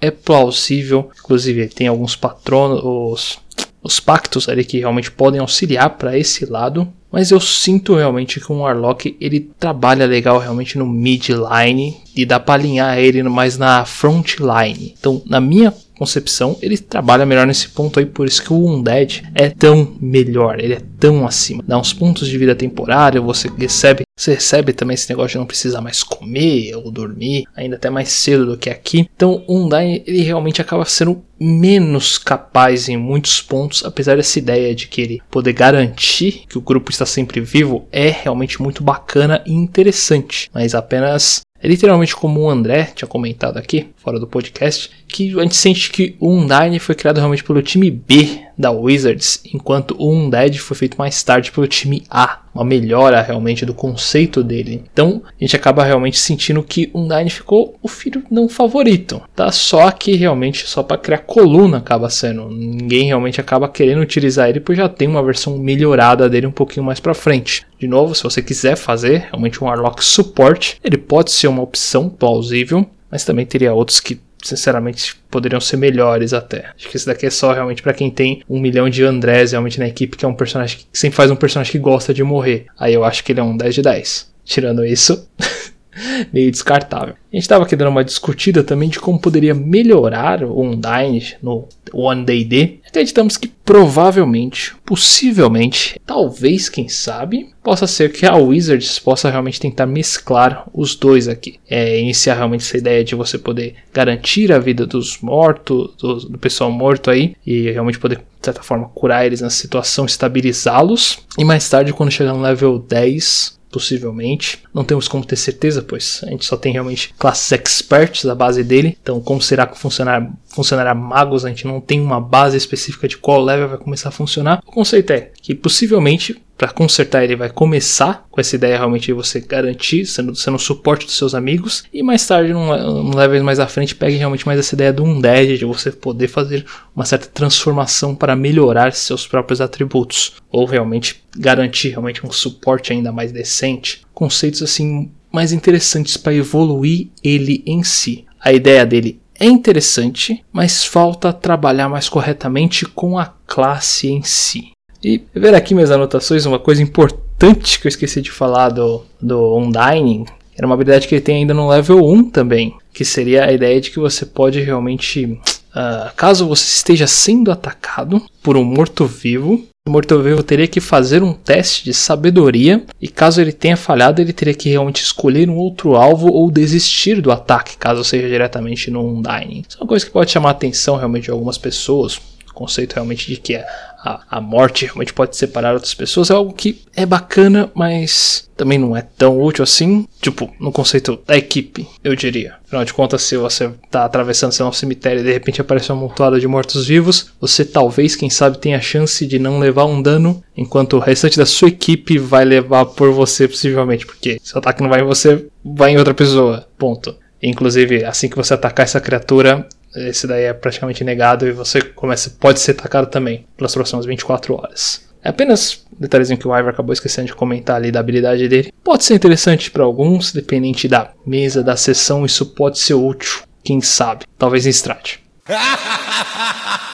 é 0.00 0.10
plausível, 0.10 1.10
inclusive 1.18 1.68
tem 1.68 1.86
alguns 1.86 2.16
patronos, 2.16 2.80
os, 2.82 3.38
os 3.82 4.00
pactos 4.00 4.48
ali 4.48 4.64
que 4.64 4.78
realmente 4.78 5.10
podem 5.10 5.40
auxiliar 5.40 5.90
para 5.90 6.18
esse 6.18 6.44
lado. 6.44 6.88
Mas 7.12 7.32
eu 7.32 7.40
sinto 7.40 7.96
realmente 7.96 8.38
que 8.38 8.52
o 8.52 8.58
Warlock 8.58 9.16
ele 9.20 9.50
trabalha 9.58 10.06
legal 10.06 10.38
realmente 10.38 10.78
no 10.78 10.86
mid 10.86 11.30
line 11.30 11.96
e 12.14 12.24
dá 12.24 12.38
para 12.38 12.54
alinhar 12.54 12.98
ele 12.98 13.22
mais 13.24 13.58
na 13.58 13.84
front 13.84 14.36
line. 14.38 14.94
Então, 14.98 15.20
na 15.26 15.40
minha 15.40 15.74
concepção, 15.98 16.56
ele 16.62 16.78
trabalha 16.78 17.26
melhor 17.26 17.46
nesse 17.46 17.68
ponto 17.68 17.98
aí, 17.98 18.06
por 18.06 18.26
isso 18.26 18.42
que 18.42 18.52
o 18.52 18.66
Undead 18.66 19.22
é 19.34 19.50
tão 19.50 19.96
melhor, 20.00 20.58
ele 20.58 20.74
é 20.74 20.80
tão 20.98 21.26
acima. 21.26 21.62
Dá 21.66 21.78
uns 21.78 21.92
pontos 21.92 22.26
de 22.26 22.38
vida 22.38 22.54
temporária, 22.54 23.20
você 23.20 23.50
recebe, 23.58 24.04
você 24.20 24.34
recebe 24.34 24.74
também 24.74 24.94
esse 24.94 25.08
negócio 25.08 25.30
de 25.30 25.38
não 25.38 25.46
precisar 25.46 25.80
mais 25.80 26.02
comer 26.02 26.74
ou 26.76 26.90
dormir, 26.90 27.44
ainda 27.56 27.76
até 27.76 27.88
mais 27.88 28.10
cedo 28.10 28.44
do 28.44 28.58
que 28.58 28.68
aqui. 28.68 29.08
Então, 29.16 29.42
o 29.46 29.64
Undyne, 29.64 30.02
ele 30.06 30.20
realmente 30.20 30.60
acaba 30.60 30.84
sendo 30.84 31.24
menos 31.40 32.18
capaz 32.18 32.90
em 32.90 32.98
muitos 32.98 33.40
pontos, 33.40 33.82
apesar 33.82 34.18
dessa 34.18 34.38
ideia 34.38 34.74
de 34.74 34.88
que 34.88 35.00
ele 35.00 35.22
poder 35.30 35.54
garantir 35.54 36.44
que 36.46 36.58
o 36.58 36.60
grupo 36.60 36.90
está 36.90 37.06
sempre 37.06 37.40
vivo 37.40 37.88
é 37.90 38.08
realmente 38.08 38.60
muito 38.60 38.84
bacana 38.84 39.42
e 39.46 39.54
interessante, 39.54 40.50
mas 40.52 40.74
apenas 40.74 41.40
é 41.62 41.68
literalmente 41.68 42.16
como 42.16 42.40
o 42.40 42.50
André 42.50 42.90
tinha 42.94 43.08
comentado 43.08 43.56
aqui, 43.56 43.88
fora 43.96 44.18
do 44.18 44.26
podcast, 44.26 44.90
que 45.10 45.38
a 45.38 45.42
gente 45.42 45.56
sente 45.56 45.90
que 45.90 46.16
o 46.18 46.30
Undyne 46.30 46.78
foi 46.78 46.94
criado 46.94 47.18
realmente 47.18 47.44
pelo 47.44 47.62
time 47.62 47.90
B 47.90 48.40
da 48.60 48.70
Wizards, 48.70 49.42
enquanto 49.54 49.96
o 49.98 50.12
Undead 50.12 50.58
foi 50.58 50.76
feito 50.76 50.98
mais 50.98 51.22
tarde 51.22 51.50
pelo 51.50 51.66
time 51.66 52.02
A, 52.10 52.40
uma 52.54 52.64
melhora 52.64 53.22
realmente 53.22 53.64
do 53.64 53.72
conceito 53.72 54.44
dele. 54.44 54.84
Então 54.92 55.22
a 55.26 55.42
gente 55.42 55.56
acaba 55.56 55.82
realmente 55.82 56.18
sentindo 56.18 56.62
que 56.62 56.90
o 56.92 57.00
Undyne 57.00 57.30
ficou 57.30 57.78
o 57.82 57.88
filho 57.88 58.22
não 58.30 58.48
favorito, 58.48 59.22
tá? 59.34 59.50
Só 59.50 59.90
que 59.90 60.14
realmente 60.14 60.68
só 60.68 60.82
para 60.82 60.98
criar 60.98 61.18
coluna 61.18 61.78
acaba 61.78 62.10
sendo, 62.10 62.50
ninguém 62.50 63.06
realmente 63.06 63.40
acaba 63.40 63.68
querendo 63.68 64.02
utilizar 64.02 64.50
ele 64.50 64.60
porque 64.60 64.80
já 64.80 64.88
tem 64.88 65.08
uma 65.08 65.22
versão 65.22 65.56
melhorada 65.58 66.28
dele 66.28 66.46
um 66.46 66.52
pouquinho 66.52 66.84
mais 66.84 67.00
para 67.00 67.14
frente. 67.14 67.66
De 67.78 67.88
novo, 67.88 68.14
se 68.14 68.22
você 68.22 68.42
quiser 68.42 68.76
fazer 68.76 69.28
realmente 69.30 69.62
um 69.64 69.66
Warlock 69.66 70.04
Support, 70.04 70.76
ele 70.84 70.98
pode 70.98 71.30
ser 71.32 71.48
uma 71.48 71.62
opção 71.62 72.10
plausível, 72.10 72.86
mas 73.10 73.24
também 73.24 73.46
teria 73.46 73.72
outros 73.72 74.00
que 74.00 74.20
sinceramente 74.42 75.16
poderiam 75.30 75.60
ser 75.60 75.76
melhores 75.76 76.32
até. 76.32 76.70
Acho 76.76 76.88
que 76.88 76.96
esse 76.96 77.06
daqui 77.06 77.26
é 77.26 77.30
só 77.30 77.52
realmente 77.52 77.82
para 77.82 77.92
quem 77.92 78.10
tem 78.10 78.42
um 78.48 78.60
milhão 78.60 78.88
de 78.88 79.04
Andrés 79.04 79.52
realmente 79.52 79.78
na 79.78 79.88
equipe, 79.88 80.16
que 80.16 80.24
é 80.24 80.28
um 80.28 80.34
personagem 80.34 80.78
que 80.78 80.98
sempre 80.98 81.16
faz 81.16 81.30
um 81.30 81.36
personagem 81.36 81.72
que 81.72 81.78
gosta 81.78 82.12
de 82.12 82.22
morrer. 82.22 82.66
Aí 82.78 82.94
eu 82.94 83.04
acho 83.04 83.22
que 83.22 83.32
ele 83.32 83.40
é 83.40 83.42
um 83.42 83.56
10 83.56 83.74
de 83.74 83.82
10. 83.82 84.30
Tirando 84.44 84.84
isso, 84.84 85.28
meio 86.32 86.50
descartável. 86.50 87.14
A 87.32 87.36
gente 87.36 87.42
estava 87.42 87.64
aqui 87.64 87.76
dando 87.76 87.90
uma 87.90 88.04
discutida 88.04 88.64
também 88.64 88.88
de 88.88 88.98
como 88.98 89.18
poderia 89.18 89.54
melhorar 89.54 90.42
o 90.42 90.60
Undyne 90.60 91.36
no 91.40 91.68
One 91.92 92.24
Day 92.24 92.44
D. 92.44 92.80
Acreditamos 92.86 93.36
que 93.36 93.48
provavelmente, 93.64 94.74
possivelmente, 94.84 96.00
talvez, 96.04 96.68
quem 96.68 96.88
sabe, 96.88 97.50
possa 97.62 97.86
ser 97.86 98.10
que 98.10 98.26
a 98.26 98.34
Wizards 98.34 98.98
possa 98.98 99.30
realmente 99.30 99.60
tentar 99.60 99.86
mesclar 99.86 100.68
os 100.74 100.96
dois 100.96 101.28
aqui. 101.28 101.60
É, 101.68 102.00
iniciar 102.00 102.34
realmente 102.34 102.62
essa 102.62 102.76
ideia 102.76 103.04
de 103.04 103.14
você 103.14 103.38
poder 103.38 103.76
garantir 103.92 104.50
a 104.52 104.58
vida 104.58 104.84
dos 104.84 105.20
mortos, 105.20 105.94
do, 106.00 106.16
do 106.16 106.38
pessoal 106.38 106.72
morto 106.72 107.12
aí, 107.12 107.36
e 107.46 107.70
realmente 107.70 108.00
poder, 108.00 108.18
de 108.18 108.24
certa 108.44 108.60
forma, 108.62 108.88
curar 108.88 109.24
eles 109.24 109.40
na 109.40 109.50
situação, 109.50 110.04
estabilizá-los. 110.04 111.18
E 111.38 111.44
mais 111.44 111.68
tarde, 111.68 111.92
quando 111.92 112.10
chegar 112.10 112.32
no 112.32 112.42
level 112.42 112.76
10, 112.80 113.59
possivelmente. 113.70 114.62
Não 114.74 114.84
temos 114.84 115.08
como 115.08 115.24
ter 115.24 115.36
certeza, 115.36 115.82
pois 115.82 116.20
a 116.24 116.30
gente 116.30 116.44
só 116.44 116.56
tem 116.56 116.72
realmente 116.72 117.14
classes 117.18 117.52
experts 117.52 118.24
da 118.24 118.34
base 118.34 118.62
dele. 118.62 118.98
Então, 119.02 119.20
como 119.20 119.40
será 119.40 119.66
que 119.66 119.78
funcionar, 119.78 120.30
funcionará 120.50 120.94
magos? 120.94 121.44
A 121.44 121.48
gente 121.48 121.66
não 121.66 121.80
tem 121.80 122.00
uma 122.00 122.20
base 122.20 122.56
específica 122.56 123.08
de 123.08 123.16
qual 123.16 123.42
level 123.42 123.68
vai 123.68 123.78
começar 123.78 124.10
a 124.10 124.12
funcionar. 124.12 124.60
O 124.66 124.72
conceito 124.72 125.12
é 125.12 125.30
que 125.40 125.54
possivelmente 125.54 126.40
para 126.60 126.68
consertar 126.68 127.24
ele 127.24 127.36
vai 127.36 127.48
começar 127.48 128.26
com 128.30 128.38
essa 128.38 128.54
ideia 128.54 128.76
realmente 128.76 129.06
de 129.06 129.14
você 129.14 129.40
garantir, 129.40 130.04
sendo, 130.04 130.34
sendo 130.34 130.56
o 130.56 130.58
suporte 130.58 131.06
dos 131.06 131.16
seus 131.16 131.34
amigos, 131.34 131.84
e 131.90 132.02
mais 132.02 132.26
tarde, 132.26 132.52
num, 132.52 132.66
num 133.02 133.16
level 133.16 133.42
mais 133.42 133.58
à 133.58 133.66
frente, 133.66 133.94
pegue 133.94 134.16
realmente 134.16 134.44
mais 134.44 134.58
essa 134.58 134.74
ideia 134.74 134.92
do 134.92 135.02
Undead, 135.02 135.56
de 135.56 135.64
você 135.64 135.90
poder 135.90 136.28
fazer 136.28 136.66
uma 136.94 137.06
certa 137.06 137.28
transformação 137.28 138.14
para 138.14 138.36
melhorar 138.36 138.92
seus 138.92 139.26
próprios 139.26 139.62
atributos, 139.62 140.34
ou 140.50 140.66
realmente 140.66 141.24
garantir 141.34 141.88
realmente 141.90 142.26
um 142.26 142.30
suporte 142.30 142.92
ainda 142.92 143.10
mais 143.10 143.32
decente. 143.32 144.02
Conceitos 144.12 144.62
assim 144.62 145.10
mais 145.32 145.52
interessantes 145.52 146.18
para 146.18 146.34
evoluir 146.34 147.08
ele 147.24 147.62
em 147.64 147.82
si. 147.82 148.26
A 148.38 148.52
ideia 148.52 148.84
dele 148.84 149.19
é 149.40 149.46
interessante, 149.46 150.44
mas 150.52 150.84
falta 150.84 151.32
trabalhar 151.32 151.88
mais 151.88 152.10
corretamente 152.10 152.84
com 152.84 153.18
a 153.18 153.32
classe 153.46 154.08
em 154.08 154.22
si. 154.22 154.72
E 155.02 155.22
ver 155.34 155.54
aqui 155.54 155.74
minhas 155.74 155.90
anotações, 155.90 156.44
uma 156.44 156.58
coisa 156.58 156.82
importante 156.82 157.80
que 157.80 157.86
eu 157.86 157.88
esqueci 157.88 158.20
de 158.20 158.30
falar 158.30 158.68
do, 158.68 159.02
do 159.20 159.56
Undying, 159.56 160.26
era 160.54 160.66
uma 160.66 160.74
habilidade 160.74 161.08
que 161.08 161.14
ele 161.14 161.22
tem 161.22 161.36
ainda 161.36 161.54
no 161.54 161.70
level 161.70 162.04
1 162.04 162.30
também, 162.30 162.76
que 162.92 163.02
seria 163.02 163.46
a 163.46 163.52
ideia 163.52 163.80
de 163.80 163.90
que 163.90 163.98
você 163.98 164.26
pode 164.26 164.60
realmente, 164.60 165.24
uh, 165.24 166.14
caso 166.14 166.46
você 166.46 166.64
esteja 166.64 167.06
sendo 167.06 167.50
atacado 167.50 168.22
por 168.42 168.58
um 168.58 168.64
morto-vivo, 168.64 169.66
o 169.88 169.90
morto-vivo 169.90 170.42
teria 170.42 170.68
que 170.68 170.80
fazer 170.80 171.22
um 171.22 171.32
teste 171.32 171.84
de 171.84 171.94
sabedoria 171.94 172.84
e 173.00 173.08
caso 173.08 173.40
ele 173.40 173.52
tenha 173.52 173.76
falhado, 173.76 174.20
ele 174.20 174.32
teria 174.32 174.52
que 174.52 174.68
realmente 174.68 175.02
escolher 175.02 175.48
um 175.48 175.56
outro 175.56 175.96
alvo 175.96 176.30
ou 176.30 176.50
desistir 176.50 177.20
do 177.20 177.32
ataque, 177.32 177.78
caso 177.78 178.04
seja 178.04 178.28
diretamente 178.28 178.90
no 178.90 179.02
Undying. 179.02 179.64
Isso 179.66 179.78
é 179.78 179.82
uma 179.82 179.88
coisa 179.88 180.04
que 180.04 180.12
pode 180.12 180.30
chamar 180.30 180.50
a 180.50 180.52
atenção 180.52 180.96
realmente 180.96 181.24
de 181.24 181.30
algumas 181.30 181.56
pessoas, 181.56 182.16
o 182.16 182.52
conceito 182.52 182.94
realmente 182.94 183.26
de 183.26 183.38
que 183.38 183.56
a, 184.02 184.38
a 184.38 184.40
morte 184.40 184.86
realmente 184.86 185.12
pode 185.12 185.36
separar 185.36 185.74
outras 185.74 185.94
pessoas 185.94 186.30
é 186.30 186.34
algo 186.34 186.52
que 186.52 186.82
é 186.96 187.04
bacana, 187.04 187.70
mas 187.74 188.48
também 188.56 188.78
não 188.78 188.96
é 188.96 189.02
tão 189.02 189.40
útil 189.40 189.62
assim. 189.62 190.06
Tipo, 190.20 190.52
no 190.58 190.72
conceito 190.72 191.18
da 191.26 191.36
equipe, 191.36 191.86
eu 192.02 192.14
diria. 192.14 192.56
Afinal 192.66 192.84
de 192.84 192.92
contas, 192.92 193.22
se 193.22 193.36
você 193.36 193.70
está 193.84 194.04
atravessando 194.04 194.52
seu 194.52 194.70
cemitério 194.72 195.20
e 195.20 195.24
de 195.24 195.32
repente 195.32 195.60
aparece 195.60 195.90
uma 195.92 196.00
montoada 196.00 196.38
de 196.38 196.46
mortos-vivos, 196.46 197.32
você 197.40 197.64
talvez, 197.64 198.16
quem 198.16 198.30
sabe, 198.30 198.58
tenha 198.58 198.78
a 198.78 198.82
chance 198.82 199.26
de 199.26 199.38
não 199.38 199.58
levar 199.58 199.86
um 199.86 200.00
dano, 200.02 200.42
enquanto 200.56 200.96
o 200.96 201.00
restante 201.00 201.38
da 201.38 201.46
sua 201.46 201.68
equipe 201.68 202.18
vai 202.18 202.44
levar 202.44 202.86
por 202.86 203.12
você, 203.12 203.48
possivelmente. 203.48 204.06
Porque 204.06 204.38
se 204.42 204.54
o 204.54 204.58
ataque 204.58 204.82
não 204.82 204.90
vai 204.90 205.00
em 205.00 205.06
você, 205.06 205.46
vai 205.64 205.92
em 205.92 205.98
outra 205.98 206.14
pessoa. 206.14 206.66
Ponto. 206.78 207.16
Inclusive, 207.42 208.04
assim 208.04 208.28
que 208.28 208.36
você 208.36 208.52
atacar 208.52 208.84
essa 208.84 209.00
criatura, 209.00 209.66
esse 209.94 210.26
daí 210.26 210.44
é 210.44 210.52
praticamente 210.52 211.02
negado 211.02 211.46
e 211.46 211.52
você 211.52 211.80
começa, 211.80 212.30
pode 212.30 212.60
ser 212.60 212.72
atacado 212.72 213.08
também 213.08 213.46
pelas 213.56 213.74
próximas 213.74 214.06
24 214.06 214.54
horas. 214.54 215.08
É 215.22 215.28
apenas 215.28 215.84
um 215.92 216.00
detalhezinho 216.00 216.38
que 216.38 216.48
o 216.48 216.56
Ivor 216.56 216.70
acabou 216.70 216.92
esquecendo 216.92 217.26
de 217.26 217.34
comentar 217.34 217.76
ali 217.76 217.92
da 217.92 218.00
habilidade 218.00 218.48
dele. 218.48 218.72
Pode 218.82 219.04
ser 219.04 219.14
interessante 219.14 219.70
para 219.70 219.84
alguns, 219.84 220.32
dependente 220.32 220.88
da 220.88 221.12
mesa, 221.26 221.62
da 221.62 221.76
sessão, 221.76 222.24
isso 222.24 222.46
pode 222.46 222.78
ser 222.78 222.94
útil. 222.94 223.42
Quem 223.62 223.82
sabe? 223.82 224.24
Talvez 224.38 224.64
em 224.66 224.70
Strat. 224.70 225.18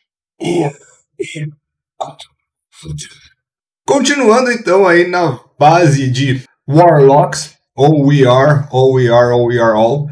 Continuando 3.87 4.51
então 4.51 4.87
aí 4.87 5.07
na 5.07 5.39
base 5.59 6.11
de 6.11 6.43
Warlocks, 6.69 7.55
ou 7.77 8.07
We 8.07 8.27
Are, 8.27 8.67
ou 8.71 8.95
We 8.95 9.09
Are, 9.09 9.33
ou 9.33 9.47
We 9.47 9.61
Are 9.61 9.77
All. 9.77 10.09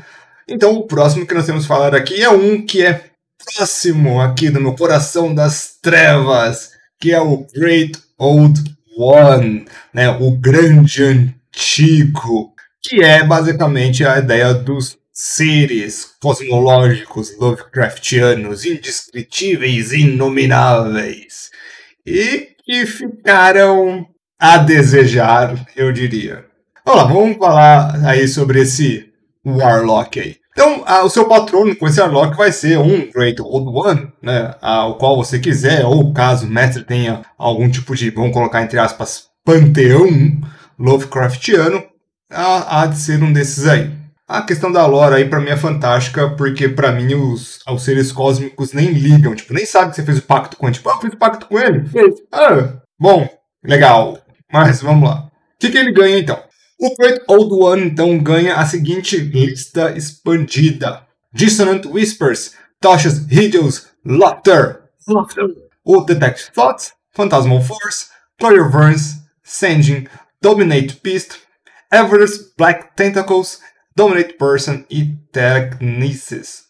Então, 0.48 0.74
o 0.74 0.87
próximo 0.87 1.26
que 1.26 1.35
nós 1.35 1.46
temos 1.46 1.62
que 1.62 1.68
falar 1.68 1.94
aqui 1.94 2.22
é 2.22 2.28
um 2.28 2.64
que 2.64 2.85
é 2.85 3.11
próximo 3.44 4.20
aqui 4.20 4.50
do 4.50 4.61
meu 4.61 4.74
coração 4.74 5.35
das 5.35 5.78
trevas, 5.80 6.70
que 7.00 7.12
é 7.12 7.20
o 7.20 7.46
Great 7.54 7.98
Old 8.18 8.62
One, 8.96 9.66
né? 9.92 10.09
O 10.11 10.33
grande 10.33 11.02
antigo, 11.02 12.54
que 12.83 13.02
é 13.02 13.24
basicamente 13.24 14.04
a 14.04 14.18
ideia 14.18 14.54
dos 14.54 14.98
seres 15.12 16.14
cosmológicos 16.20 17.37
Lovecraftianos, 17.38 18.64
indescritíveis, 18.64 19.92
inomináveis, 19.92 21.51
e 22.05 22.49
que 22.64 22.84
ficaram 22.86 24.07
a 24.38 24.59
desejar, 24.59 25.66
eu 25.76 25.92
diria. 25.92 26.45
Vamos 26.84 27.03
lá, 27.03 27.12
vamos 27.12 27.38
falar 27.38 28.07
aí 28.07 28.26
sobre 28.28 28.61
esse 28.61 29.13
Warlock 29.45 30.20
aí. 30.20 30.36
Então, 30.53 30.84
o 31.05 31.11
seu 31.11 31.26
patrono 31.26 31.74
com 31.74 31.88
esse 31.88 32.01
Arlok 32.01 32.36
vai 32.36 32.53
ser 32.53 32.78
um 32.78 33.11
Great 33.11 33.42
Old 33.42 33.68
One, 33.76 34.12
né? 34.22 34.55
o 34.62 34.95
qual 34.95 35.16
você 35.16 35.40
quiser, 35.40 35.84
ou 35.84 36.12
caso 36.12 36.47
o 36.47 36.51
mestre 36.51 36.84
tenha 36.84 37.22
algum 37.36 37.68
tipo 37.68 37.95
de, 37.97 38.11
vamos 38.11 38.32
colocar 38.32 38.62
entre 38.62 38.78
aspas, 38.78 39.24
panteão 39.45 40.07
Lovecraftiano, 40.78 41.82
há 42.30 42.86
de 42.86 42.99
ser 42.99 43.22
um 43.22 43.32
desses 43.32 43.66
aí. 43.66 43.90
A 44.26 44.42
questão 44.42 44.72
da 44.72 44.86
lore 44.86 45.16
aí 45.16 45.28
pra 45.28 45.40
mim 45.40 45.51
é 45.51 45.57
fantástica, 45.57 46.30
porque 46.30 46.68
pra 46.68 46.92
mim 46.92 47.14
os, 47.14 47.59
os 47.68 47.82
seres 47.82 48.11
cósmicos 48.11 48.72
nem 48.72 48.90
ligam, 48.90 49.34
tipo, 49.34 49.53
nem 49.53 49.66
sabe 49.66 49.90
que 49.90 49.97
você 49.97 50.03
fez 50.03 50.18
o 50.18 50.22
pacto 50.22 50.57
com 50.57 50.66
ele. 50.66 50.74
Tipo, 50.74 50.88
ah, 50.88 50.99
fiz 51.01 51.12
o 51.12 51.18
pacto 51.18 51.47
com 51.47 51.59
ele? 51.59 51.84
Fez. 51.86 52.14
Ah, 52.32 52.78
bom, 52.99 53.28
legal. 53.62 54.18
Mas 54.51 54.80
vamos 54.80 55.09
lá. 55.09 55.26
O 55.26 55.30
que, 55.59 55.70
que 55.70 55.76
ele 55.76 55.92
ganha 55.92 56.18
então? 56.18 56.40
O 56.79 56.95
Great 56.97 57.22
Old 57.29 57.53
One 57.55 57.87
então 57.87 58.18
ganha 58.18 58.57
a 58.57 58.66
seguinte 58.66 59.16
lista 59.16 59.97
expandida: 59.97 61.07
Dissonant 61.33 61.87
Whispers, 61.87 62.55
Toshas 62.81 63.27
Hideous, 63.31 63.89
Laughter, 64.05 64.83
o 65.85 66.01
Detect 66.03 66.53
Thoughts, 66.53 66.93
Phantasmal 67.12 67.62
Force, 67.62 68.09
Clairvoyance, 68.39 69.22
Sending, 69.43 70.07
Dominate 70.41 71.01
Beast, 71.03 71.39
Everest 71.93 72.55
Black 72.57 72.95
Tentacles, 72.97 73.61
Dominate 73.97 74.35
Person 74.35 74.85
e 74.91 75.16
Telekinesis. 75.33 76.64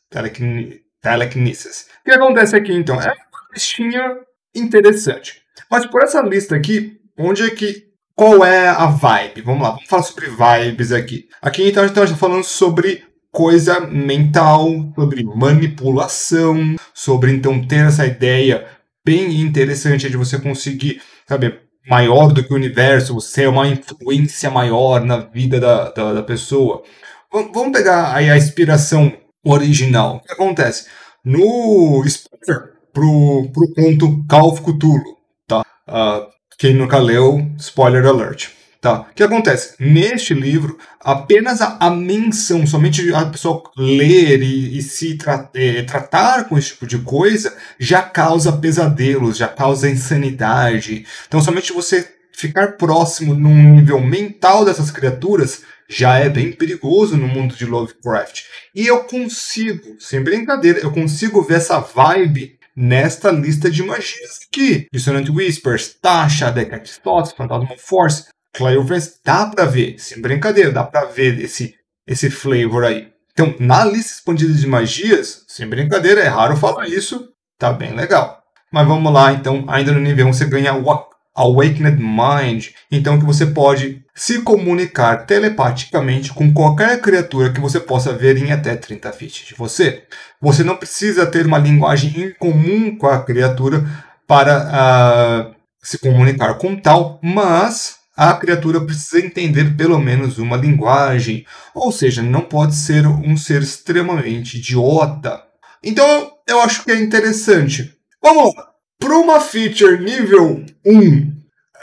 Telekinesis. 1.00 1.88
O 2.00 2.04
que 2.04 2.12
acontece 2.12 2.56
aqui 2.56 2.72
então? 2.72 3.00
É 3.00 3.06
uma 3.08 3.48
listinha 3.52 4.16
interessante. 4.54 5.42
Mas 5.70 5.86
por 5.86 6.02
essa 6.02 6.20
lista 6.22 6.54
aqui, 6.54 7.00
onde 7.18 7.42
é 7.42 7.50
que. 7.50 7.93
Qual 8.16 8.44
é 8.44 8.68
a 8.68 8.86
vibe? 8.86 9.40
Vamos 9.40 9.62
lá, 9.62 9.70
vamos 9.70 9.88
falar 9.88 10.02
sobre 10.04 10.28
vibes 10.28 10.92
aqui. 10.92 11.28
Aqui 11.42 11.68
então 11.68 11.82
a 11.82 11.86
gente 11.86 11.98
está 11.98 12.16
falando 12.16 12.44
sobre 12.44 13.02
coisa 13.32 13.80
mental, 13.80 14.68
sobre 14.94 15.24
manipulação, 15.24 16.76
sobre 16.94 17.32
então 17.32 17.66
ter 17.66 17.86
essa 17.86 18.06
ideia 18.06 18.68
bem 19.04 19.40
interessante 19.40 20.08
de 20.08 20.16
você 20.16 20.38
conseguir, 20.38 21.02
sabe, 21.28 21.58
maior 21.88 22.32
do 22.32 22.44
que 22.44 22.52
o 22.52 22.56
universo, 22.56 23.14
você 23.14 23.42
é 23.42 23.48
uma 23.48 23.66
influência 23.66 24.48
maior 24.48 25.04
na 25.04 25.16
vida 25.16 25.58
da, 25.58 25.90
da, 25.90 26.12
da 26.12 26.22
pessoa. 26.22 26.84
V 27.32 27.50
vamos 27.52 27.72
pegar 27.76 28.14
aí 28.14 28.30
a 28.30 28.36
inspiração 28.36 29.12
original. 29.44 30.18
O 30.18 30.20
que 30.20 30.32
acontece? 30.32 30.86
No 31.24 32.04
spoiler 32.06 32.74
pro, 32.92 33.50
pro 33.52 33.74
conto 33.74 34.24
Call 34.28 34.52
of 34.52 34.62
Cthulhu, 34.62 35.16
tá? 35.48 35.64
Uh, 35.88 36.33
quem 36.58 36.74
nunca 36.74 36.98
leu, 36.98 37.50
spoiler 37.58 38.06
alert. 38.06 38.48
Tá. 38.84 39.00
O 39.00 39.14
que 39.14 39.22
acontece? 39.22 39.76
Neste 39.80 40.34
livro, 40.34 40.78
apenas 41.00 41.62
a, 41.62 41.78
a 41.80 41.90
menção, 41.90 42.66
somente 42.66 43.14
a 43.14 43.24
pessoa 43.24 43.62
ler 43.78 44.42
e, 44.42 44.76
e 44.76 44.82
se 44.82 45.16
tra 45.16 45.48
é, 45.54 45.82
tratar 45.84 46.44
com 46.44 46.58
esse 46.58 46.72
tipo 46.72 46.86
de 46.86 46.98
coisa, 46.98 47.56
já 47.78 48.02
causa 48.02 48.52
pesadelos, 48.52 49.38
já 49.38 49.48
causa 49.48 49.88
insanidade. 49.88 51.06
Então, 51.26 51.40
somente 51.40 51.72
você 51.72 52.06
ficar 52.30 52.72
próximo 52.72 53.34
num 53.34 53.76
nível 53.76 54.00
mental 54.00 54.66
dessas 54.66 54.90
criaturas 54.90 55.62
já 55.88 56.18
é 56.18 56.28
bem 56.28 56.52
perigoso 56.52 57.16
no 57.16 57.26
mundo 57.26 57.56
de 57.56 57.64
Lovecraft. 57.64 58.42
E 58.74 58.86
eu 58.86 59.04
consigo, 59.04 59.96
sem 59.98 60.22
brincadeira, 60.22 60.80
eu 60.80 60.92
consigo 60.92 61.40
ver 61.40 61.54
essa 61.54 61.78
vibe 61.80 62.58
nesta 62.76 63.30
lista 63.30 63.70
de 63.70 63.82
magias 63.82 64.40
aqui. 64.48 64.86
Dissonant 64.92 65.28
Whispers, 65.28 65.94
Tasha, 66.00 66.50
Decade 66.50 67.00
Thoughts, 67.00 67.32
Phantasmal 67.32 67.78
Force, 67.78 68.26
Clairvoyance 68.54 69.18
dá 69.24 69.46
para 69.46 69.64
ver, 69.64 69.98
sem 69.98 70.20
brincadeira, 70.20 70.70
dá 70.70 70.84
para 70.84 71.06
ver 71.06 71.40
esse, 71.40 71.74
esse 72.06 72.30
flavor 72.30 72.84
aí. 72.84 73.12
Então, 73.32 73.54
na 73.58 73.84
lista 73.84 74.14
expandida 74.14 74.52
de 74.52 74.66
magias, 74.66 75.44
sem 75.48 75.66
brincadeira, 75.66 76.20
é 76.20 76.28
raro 76.28 76.56
falar 76.56 76.88
isso, 76.88 77.28
tá 77.58 77.72
bem 77.72 77.94
legal. 77.94 78.40
Mas 78.72 78.86
vamos 78.86 79.12
lá, 79.12 79.32
então, 79.32 79.64
ainda 79.68 79.92
no 79.92 80.00
nível 80.00 80.26
1 80.28 80.32
você 80.32 80.44
ganha 80.44 80.72
o 80.72 80.88
Awakened 81.34 82.00
Mind, 82.00 82.68
então 82.90 83.18
que 83.18 83.24
você 83.24 83.46
pode 83.46 84.04
se 84.14 84.42
comunicar 84.42 85.26
telepaticamente 85.26 86.32
com 86.32 86.52
qualquer 86.52 87.00
criatura 87.00 87.52
que 87.52 87.60
você 87.60 87.80
possa 87.80 88.12
ver 88.12 88.36
em 88.36 88.52
até 88.52 88.76
30 88.76 89.12
feet 89.12 89.48
de 89.48 89.54
você. 89.54 90.04
Você 90.40 90.62
não 90.62 90.76
precisa 90.76 91.26
ter 91.26 91.44
uma 91.44 91.58
linguagem 91.58 92.12
em 92.16 92.32
comum 92.34 92.96
com 92.96 93.08
a 93.08 93.22
criatura 93.24 93.84
para 94.26 95.50
uh, 95.50 95.54
se 95.82 95.98
comunicar 95.98 96.54
com 96.54 96.76
tal, 96.76 97.18
mas 97.22 97.96
a 98.16 98.32
criatura 98.34 98.80
precisa 98.80 99.24
entender 99.24 99.76
pelo 99.76 99.98
menos 99.98 100.38
uma 100.38 100.56
linguagem, 100.56 101.44
ou 101.74 101.90
seja, 101.90 102.22
não 102.22 102.42
pode 102.42 102.76
ser 102.76 103.06
um 103.08 103.36
ser 103.36 103.60
extremamente 103.60 104.58
idiota. 104.58 105.42
Então 105.82 106.32
eu 106.46 106.60
acho 106.60 106.84
que 106.84 106.92
é 106.92 106.96
interessante. 106.96 107.92
Vamos 108.22 108.54
lá! 108.54 108.73
Para 108.98 109.18
uma 109.18 109.40
feature 109.40 110.02
nível 110.02 110.64
1, 110.84 111.32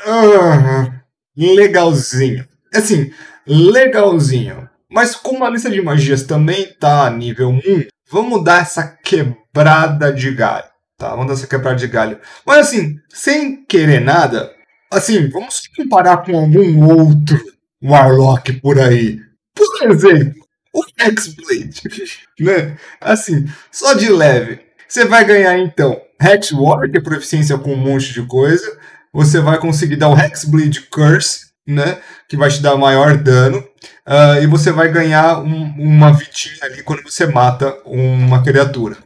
uh, 0.07 0.91
legalzinho. 1.35 2.47
Assim, 2.73 3.11
legalzinho. 3.45 4.69
Mas 4.89 5.15
como 5.15 5.45
a 5.45 5.49
lista 5.49 5.69
de 5.69 5.81
magias 5.81 6.23
também 6.23 6.73
tá 6.79 7.09
nível 7.09 7.49
1, 7.49 7.61
vamos 8.09 8.43
dar 8.43 8.61
essa 8.61 8.87
quebrada 9.03 10.11
de 10.11 10.31
galho. 10.31 10.65
Tá, 10.97 11.11
vamos 11.11 11.27
dar 11.27 11.33
essa 11.33 11.47
quebrada 11.47 11.77
de 11.77 11.87
galho. 11.87 12.19
Mas 12.45 12.67
assim, 12.67 12.95
sem 13.09 13.63
querer 13.65 14.01
nada, 14.01 14.51
Assim, 14.91 15.29
vamos 15.29 15.61
comparar 15.73 16.17
com 16.17 16.37
algum 16.37 16.85
outro 16.85 17.41
Warlock 17.81 18.59
por 18.59 18.77
aí. 18.77 19.21
Por 19.55 19.89
exemplo, 19.89 20.45
o 20.73 20.83
Hexblade. 20.99 21.81
né? 22.37 22.77
Assim, 22.99 23.45
só 23.71 23.93
de 23.93 24.09
leve. 24.09 24.59
Você 24.91 25.05
vai 25.05 25.23
ganhar 25.23 25.57
então 25.57 26.01
Hexwater, 26.21 26.91
que 26.91 26.97
é 26.97 27.01
proficiência 27.01 27.57
com 27.57 27.71
um 27.71 27.77
monte 27.77 28.11
de 28.11 28.23
coisa. 28.23 28.77
Você 29.13 29.39
vai 29.39 29.57
conseguir 29.57 29.95
dar 29.95 30.09
o 30.09 30.19
Hexblade 30.19 30.81
Curse, 30.81 31.45
né? 31.65 32.01
Que 32.27 32.35
vai 32.35 32.49
te 32.49 32.61
dar 32.61 32.75
maior 32.75 33.15
dano. 33.15 33.59
Uh, 34.05 34.43
e 34.43 34.47
você 34.47 34.69
vai 34.69 34.91
ganhar 34.91 35.39
um, 35.39 35.73
uma 35.77 36.11
vitinha 36.11 36.57
ali 36.63 36.83
quando 36.83 37.03
você 37.03 37.25
mata 37.25 37.73
uma 37.85 38.43
criatura. 38.43 38.97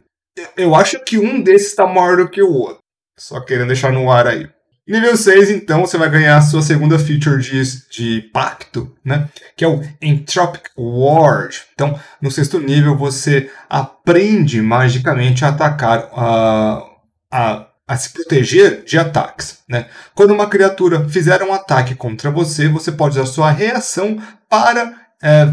Eu 0.56 0.74
acho 0.74 0.98
que 1.04 1.18
um 1.18 1.40
desses 1.40 1.68
está 1.68 1.86
maior 1.86 2.16
do 2.16 2.28
que 2.28 2.42
o 2.42 2.52
outro. 2.52 2.78
Só 3.16 3.38
querendo 3.38 3.68
deixar 3.68 3.92
no 3.92 4.10
ar 4.10 4.26
aí. 4.26 4.50
Nível 4.88 5.16
6, 5.16 5.50
então, 5.50 5.80
você 5.80 5.98
vai 5.98 6.08
ganhar 6.08 6.36
a 6.36 6.42
sua 6.42 6.62
segunda 6.62 6.96
feature 6.96 7.42
de, 7.42 7.60
de 7.90 8.22
pacto, 8.32 8.94
né? 9.04 9.28
Que 9.56 9.64
é 9.64 9.68
o 9.68 9.82
Entropic 10.00 10.68
Ward. 10.78 11.62
Então, 11.74 11.98
no 12.22 12.30
sexto 12.30 12.60
nível, 12.60 12.96
você 12.96 13.50
aprende 13.68 14.62
magicamente 14.62 15.44
a 15.44 15.48
atacar, 15.48 16.08
a, 16.12 16.86
a, 17.32 17.66
a 17.88 17.96
se 17.96 18.10
proteger 18.10 18.84
de 18.84 18.96
ataques, 18.96 19.58
né? 19.68 19.86
Quando 20.14 20.32
uma 20.32 20.48
criatura 20.48 21.08
fizer 21.08 21.42
um 21.42 21.52
ataque 21.52 21.96
contra 21.96 22.30
você, 22.30 22.68
você 22.68 22.92
pode 22.92 23.18
usar 23.18 23.26
sua 23.26 23.50
reação 23.50 24.22
para 24.48 24.94
é, 25.20 25.52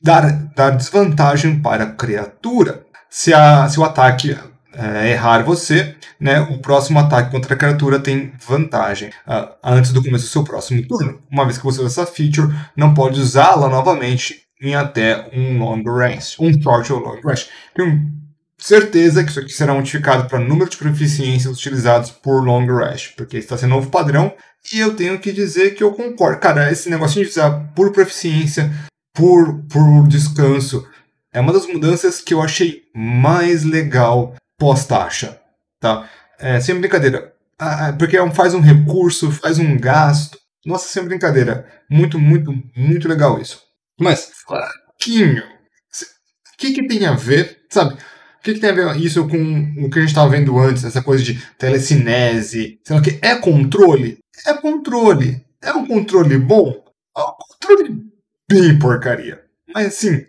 dar, 0.00 0.30
dar 0.54 0.70
desvantagem 0.70 1.58
para 1.60 1.82
a 1.82 1.92
criatura. 1.92 2.84
Se, 3.10 3.34
a, 3.34 3.68
se 3.68 3.80
o 3.80 3.84
ataque 3.84 4.36
é, 4.74 5.10
errar 5.10 5.42
você, 5.42 5.94
né, 6.20 6.40
o 6.40 6.58
próximo 6.58 6.98
ataque 6.98 7.30
contra 7.30 7.54
a 7.54 7.56
criatura 7.56 7.98
tem 7.98 8.32
vantagem 8.46 9.10
uh, 9.26 9.48
antes 9.62 9.92
do 9.92 10.02
começo 10.02 10.24
do 10.24 10.30
seu 10.30 10.44
próximo 10.44 10.86
turno. 10.86 11.20
Uma 11.30 11.44
vez 11.44 11.58
que 11.58 11.64
você 11.64 11.80
usa 11.80 12.02
essa 12.02 12.10
feature, 12.10 12.54
não 12.76 12.94
pode 12.94 13.20
usá-la 13.20 13.68
novamente 13.68 14.42
em 14.60 14.74
até 14.74 15.30
um 15.32 15.58
long 15.58 15.82
range, 15.84 16.36
um 16.38 16.52
short 16.60 16.92
ou 16.92 17.00
long 17.00 17.20
range. 17.24 17.46
Tenho 17.74 18.10
certeza 18.58 19.22
que 19.22 19.30
isso 19.30 19.40
aqui 19.40 19.52
será 19.52 19.72
modificado 19.72 20.28
para 20.28 20.40
número 20.40 20.68
de 20.68 20.76
proficiências 20.76 21.56
utilizados 21.56 22.10
por 22.10 22.44
long 22.44 22.66
range, 22.66 23.14
porque 23.16 23.38
está 23.38 23.56
sendo 23.56 23.70
novo 23.70 23.90
padrão. 23.90 24.34
E 24.72 24.80
eu 24.80 24.94
tenho 24.94 25.18
que 25.18 25.32
dizer 25.32 25.74
que 25.74 25.82
eu 25.82 25.92
concordo. 25.92 26.40
Cara, 26.40 26.70
esse 26.70 26.90
negócio 26.90 27.22
de 27.22 27.30
usar 27.30 27.72
por 27.74 27.92
proficiência, 27.92 28.70
por, 29.14 29.62
por 29.68 30.06
descanso, 30.08 30.86
é 31.32 31.40
uma 31.40 31.52
das 31.52 31.66
mudanças 31.66 32.20
que 32.20 32.34
eu 32.34 32.42
achei 32.42 32.82
mais 32.94 33.62
legal 33.62 34.34
pós-taxa, 34.58 35.40
tá? 35.80 36.08
É, 36.38 36.60
sem 36.60 36.78
brincadeira. 36.78 37.32
Ah, 37.58 37.92
porque 37.98 38.16
é 38.16 38.30
faz 38.30 38.54
um 38.54 38.60
recurso, 38.60 39.30
faz 39.30 39.58
um 39.58 39.76
gasto. 39.76 40.38
Nossa, 40.64 40.88
sem 40.88 41.04
brincadeira. 41.04 41.66
Muito, 41.90 42.18
muito, 42.18 42.52
muito 42.76 43.08
legal 43.08 43.40
isso. 43.40 43.62
Mas, 43.98 44.30
fraquinho. 44.46 45.42
O 45.42 46.56
que, 46.58 46.72
que 46.72 46.86
tem 46.86 47.06
a 47.06 47.14
ver, 47.14 47.60
sabe? 47.70 47.94
O 47.94 48.42
que, 48.42 48.54
que 48.54 48.60
tem 48.60 48.70
a 48.70 48.72
ver 48.72 48.96
isso 48.96 49.28
com 49.28 49.74
o 49.84 49.90
que 49.90 49.98
a 49.98 50.02
gente 50.02 50.10
estava 50.10 50.30
vendo 50.30 50.58
antes, 50.58 50.84
essa 50.84 51.02
coisa 51.02 51.22
de 51.22 51.40
telecinese? 51.56 52.80
Lá, 52.88 53.00
que 53.00 53.18
é 53.22 53.36
controle? 53.36 54.18
É 54.46 54.54
controle. 54.54 55.44
É 55.62 55.72
um 55.72 55.86
controle 55.86 56.38
bom? 56.38 56.84
É 57.16 57.20
um 57.20 57.32
controle 57.32 58.04
bem 58.48 58.78
porcaria. 58.78 59.44
Mas 59.72 59.88
assim, 59.88 60.24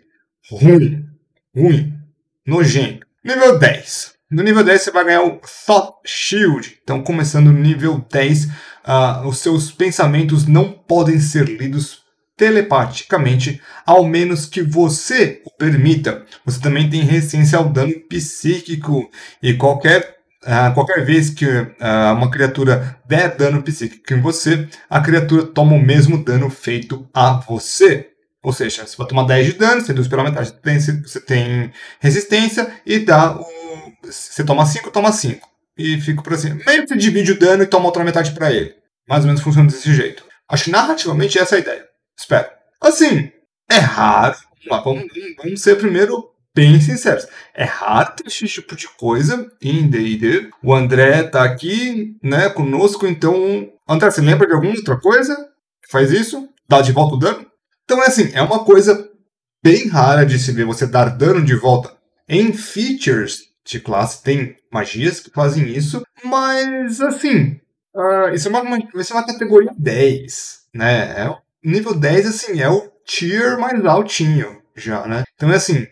ruim. 0.50 1.04
Ruim. 1.54 1.94
Nojento. 2.46 3.06
Nível 3.24 3.58
10. 3.58 4.14
No 4.30 4.44
nível 4.44 4.62
10 4.62 4.80
você 4.80 4.90
vai 4.92 5.04
ganhar 5.04 5.24
o 5.24 5.40
Thought 5.66 5.98
Shield. 6.06 6.78
Então, 6.84 7.02
começando 7.02 7.46
no 7.46 7.58
nível 7.58 8.06
10, 8.12 8.44
uh, 8.44 9.26
os 9.26 9.38
seus 9.38 9.72
pensamentos 9.72 10.46
não 10.46 10.70
podem 10.70 11.18
ser 11.18 11.48
lidos 11.48 12.04
telepaticamente, 12.36 13.60
ao 13.84 14.04
menos 14.04 14.46
que 14.46 14.62
você 14.62 15.42
o 15.44 15.50
permita. 15.50 16.24
Você 16.44 16.60
também 16.60 16.88
tem 16.88 17.02
resistência 17.02 17.58
ao 17.58 17.68
dano 17.68 17.92
psíquico 18.08 19.10
e 19.42 19.54
qualquer 19.54 20.20
Uh, 20.42 20.72
qualquer 20.72 21.04
vez 21.04 21.28
que 21.28 21.44
uh, 21.44 22.14
uma 22.14 22.30
criatura 22.30 22.96
der 23.06 23.36
dano 23.36 23.62
psíquico 23.62 24.14
em 24.14 24.22
você, 24.22 24.66
a 24.88 24.98
criatura 24.98 25.42
toma 25.44 25.74
o 25.74 25.78
mesmo 25.78 26.24
dano 26.24 26.48
feito 26.48 27.06
a 27.12 27.32
você. 27.32 28.08
Ou 28.42 28.50
seja, 28.50 28.86
você 28.86 28.96
vai 28.96 29.06
tomar 29.06 29.24
10 29.24 29.46
de 29.48 29.52
dano, 29.52 29.82
você 29.82 29.88
reduz 29.88 30.08
pela 30.08 30.24
metade, 30.24 30.48
você 30.48 30.56
tem, 30.56 30.80
você 30.80 31.20
tem 31.20 31.72
resistência 32.00 32.72
e 32.86 33.00
dá 33.00 33.36
o. 33.38 33.59
Você 34.16 34.44
toma 34.44 34.66
5, 34.66 34.90
toma 34.90 35.12
5. 35.12 35.48
E 35.76 36.00
fica 36.00 36.22
por 36.22 36.34
assim. 36.34 36.54
Meio 36.66 36.82
que 36.82 36.88
você 36.88 36.96
divide 36.96 37.32
o 37.32 37.38
dano 37.38 37.62
e 37.62 37.66
toma 37.66 37.86
outra 37.86 38.04
metade 38.04 38.32
para 38.32 38.52
ele. 38.52 38.74
Mais 39.08 39.22
ou 39.22 39.28
menos 39.28 39.42
funciona 39.42 39.68
desse 39.68 39.92
jeito. 39.94 40.24
Acho 40.48 40.64
que 40.64 40.70
narrativamente 40.70 41.38
essa 41.38 41.54
é 41.54 41.58
a 41.58 41.60
ideia. 41.60 41.84
Espero. 42.18 42.48
Assim, 42.80 43.30
é 43.70 43.78
raro. 43.78 44.36
Vamos, 44.68 45.06
vamos 45.42 45.62
ser 45.62 45.76
primeiro 45.76 46.30
bem 46.54 46.80
sinceros. 46.80 47.26
É 47.54 47.64
raro 47.64 48.14
ter 48.16 48.26
esse 48.26 48.46
tipo 48.46 48.76
de 48.76 48.88
coisa 48.88 49.50
em 49.62 49.88
D&D. 49.88 50.50
O 50.62 50.74
André 50.74 51.22
tá 51.24 51.44
aqui, 51.44 52.16
né, 52.22 52.48
conosco, 52.50 53.06
então... 53.06 53.72
André, 53.88 54.10
você 54.10 54.20
lembra 54.20 54.46
de 54.46 54.54
alguma 54.54 54.74
outra 54.74 54.98
coisa 54.98 55.34
que 55.82 55.90
faz 55.90 56.12
isso? 56.12 56.48
Dá 56.68 56.80
de 56.80 56.92
volta 56.92 57.14
o 57.14 57.18
dano? 57.18 57.46
Então 57.84 58.02
é 58.02 58.06
assim, 58.06 58.30
é 58.34 58.42
uma 58.42 58.64
coisa 58.64 59.08
bem 59.62 59.88
rara 59.88 60.24
de 60.24 60.38
se 60.38 60.52
ver 60.52 60.64
você 60.64 60.86
dar 60.86 61.16
dano 61.16 61.44
de 61.44 61.54
volta. 61.54 61.92
Em 62.28 62.52
features 62.52 63.49
de 63.64 63.80
classe 63.80 64.22
tem 64.22 64.56
magias 64.72 65.20
que 65.20 65.30
fazem 65.30 65.68
isso, 65.68 66.02
mas 66.24 67.00
assim, 67.00 67.60
uh, 67.94 68.34
isso, 68.34 68.48
é 68.48 68.50
uma, 68.50 68.78
isso 68.96 69.12
é 69.12 69.16
uma 69.16 69.26
categoria 69.26 69.72
10, 69.76 70.60
né? 70.74 71.24
É, 71.24 71.36
nível 71.64 71.94
10, 71.94 72.26
assim, 72.26 72.60
é 72.60 72.68
o 72.68 72.90
tier 73.04 73.58
mais 73.58 73.84
altinho 73.84 74.60
já, 74.76 75.06
né? 75.06 75.24
Então 75.34 75.50
é 75.50 75.56
assim, 75.56 75.86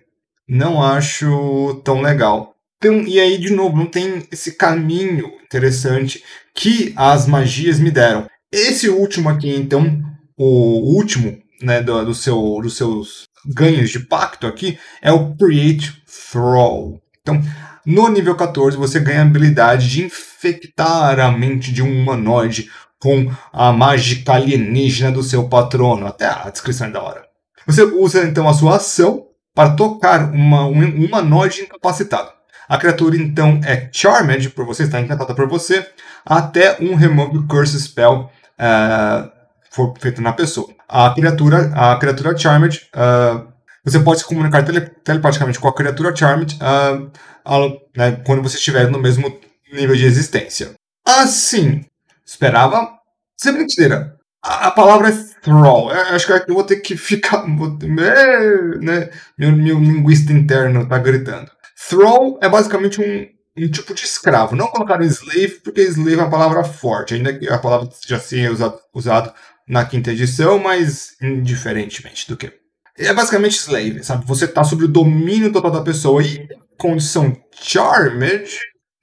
não 0.49 0.83
acho 0.83 1.81
tão 1.85 2.01
legal. 2.01 2.55
Então, 2.79 3.03
e 3.03 3.19
aí, 3.19 3.39
de 3.39 3.51
novo, 3.51 3.77
não 3.77 3.87
tem 3.87 4.27
esse 4.31 4.53
caminho 4.53 5.33
interessante 5.45 6.23
que 6.55 6.95
as 6.97 7.27
magias 7.27 7.81
me 7.81 7.91
deram. 7.91 8.29
Esse 8.53 8.89
último 8.89 9.29
aqui, 9.29 9.53
então, 9.55 10.01
o 10.37 10.95
último 10.95 11.37
né, 11.61 11.83
do, 11.83 12.05
do 12.05 12.15
seu, 12.15 12.61
dos 12.63 12.77
seus 12.77 13.25
ganhos 13.45 13.91
de 13.91 14.01
pacto 14.01 14.47
aqui 14.47 14.79
é 15.03 15.13
o 15.13 15.35
Create 15.37 16.03
Thrall. 16.31 17.01
Então, 17.29 17.43
no 17.85 18.09
nível 18.09 18.35
14, 18.35 18.77
você 18.77 18.99
ganha 18.99 19.21
a 19.21 19.25
habilidade 19.25 19.89
de 19.89 20.05
infectar 20.05 21.21
a 21.21 21.31
mente 21.31 21.73
de 21.73 21.83
um 21.83 22.03
humanoide 22.03 22.71
com 22.99 23.31
a 23.53 23.73
mágica 23.73 24.33
alienígena 24.33 25.13
do 25.13 25.23
seu 25.23 25.49
patrono. 25.49 26.07
Até 26.07 26.27
a 26.27 26.51
descrição 26.51 26.87
é 26.87 26.91
da 26.91 27.03
hora. 27.03 27.25
Você 27.67 27.83
usa 27.83 28.25
então 28.25 28.49
a 28.49 28.55
sua 28.55 28.77
ação 28.77 29.27
para 29.55 29.75
tocar 29.75 30.33
uma, 30.33 30.65
um 30.67 31.05
humanoide 31.05 31.63
incapacitado. 31.63 32.31
A 32.69 32.79
criatura 32.79 33.17
então 33.17 33.61
é 33.65 33.89
Charmed 33.93 34.51
por 34.51 34.65
você, 34.65 34.85
está 34.85 35.01
encantada 35.01 35.35
por 35.35 35.49
você, 35.49 35.87
até 36.25 36.77
um 36.81 36.95
Remove 36.95 37.47
Curse 37.47 37.81
Spell 37.81 38.31
uh, 38.59 39.31
for 39.71 39.95
feito 39.99 40.21
na 40.21 40.33
pessoa 40.33 40.69
a 40.89 41.11
criatura, 41.11 41.71
a 41.75 41.97
criatura 41.97 42.37
Charmed, 42.37 42.89
uh, 42.95 43.48
você 43.85 44.01
pode 44.01 44.21
se 44.21 44.27
comunicar 44.27 44.65
tele, 44.65 44.81
telepaticamente 44.81 45.59
com 45.59 45.69
a 45.69 45.75
criatura 45.75 46.15
Charmed 46.15 46.59
uh, 46.61 47.05
uh, 47.05 47.81
né, 47.97 48.23
quando 48.25 48.43
você 48.43 48.57
estiver 48.57 48.91
no 48.91 48.99
mesmo 48.99 49.41
nível 49.73 49.97
de 49.97 50.05
existência. 50.05 50.75
Assim, 51.07 51.85
esperava 52.27 52.91
ser 53.37 53.53
brincadeira. 53.53 54.17
A, 54.45 54.69
a 54.69 54.71
palavra 54.71 55.09
é 55.09 55.13
thrall. 55.43 55.91
Eu 55.91 56.15
acho 56.15 56.27
que 56.27 56.33
eu 56.33 56.55
vou 56.55 56.65
ter 56.65 56.77
que 56.77 56.97
ficar. 56.97 57.45
Vou, 57.57 57.79
é, 58.01 58.79
né, 58.79 59.11
meu, 59.39 59.53
meu 59.53 59.79
linguista 59.79 60.33
interno 60.33 60.89
tá 60.89 60.99
gritando. 60.99 61.51
Thrall 61.89 62.39
é 62.43 62.49
basicamente 62.49 63.01
um, 63.01 63.65
um 63.65 63.71
tipo 63.71 63.95
de 63.95 64.05
escravo. 64.05 64.57
Não 64.57 64.67
colocaram 64.69 65.05
slave, 65.05 65.61
porque 65.65 65.83
slave 65.83 66.15
é 66.15 66.17
uma 66.17 66.31
palavra 66.31 66.65
forte, 66.65 67.15
ainda 67.15 67.33
que 67.33 67.49
a 67.49 67.59
palavra 67.59 67.89
já 68.07 68.19
seja 68.19 68.51
usado, 68.51 68.79
usado 68.93 69.33
na 69.67 69.85
quinta 69.85 70.11
edição, 70.11 70.59
mas 70.59 71.17
indiferentemente 71.23 72.29
do 72.29 72.37
que. 72.37 72.53
É 72.99 73.15
basicamente 73.15 73.57
slave, 73.57 74.03
sabe? 74.03 74.27
Você 74.27 74.47
tá 74.47 74.65
sob 74.65 74.85
o 74.85 74.89
domínio 74.89 75.53
total 75.53 75.71
da 75.71 75.83
pessoa 75.83 76.23
e 76.23 76.49
condição 76.77 77.37
charmed 77.61 78.49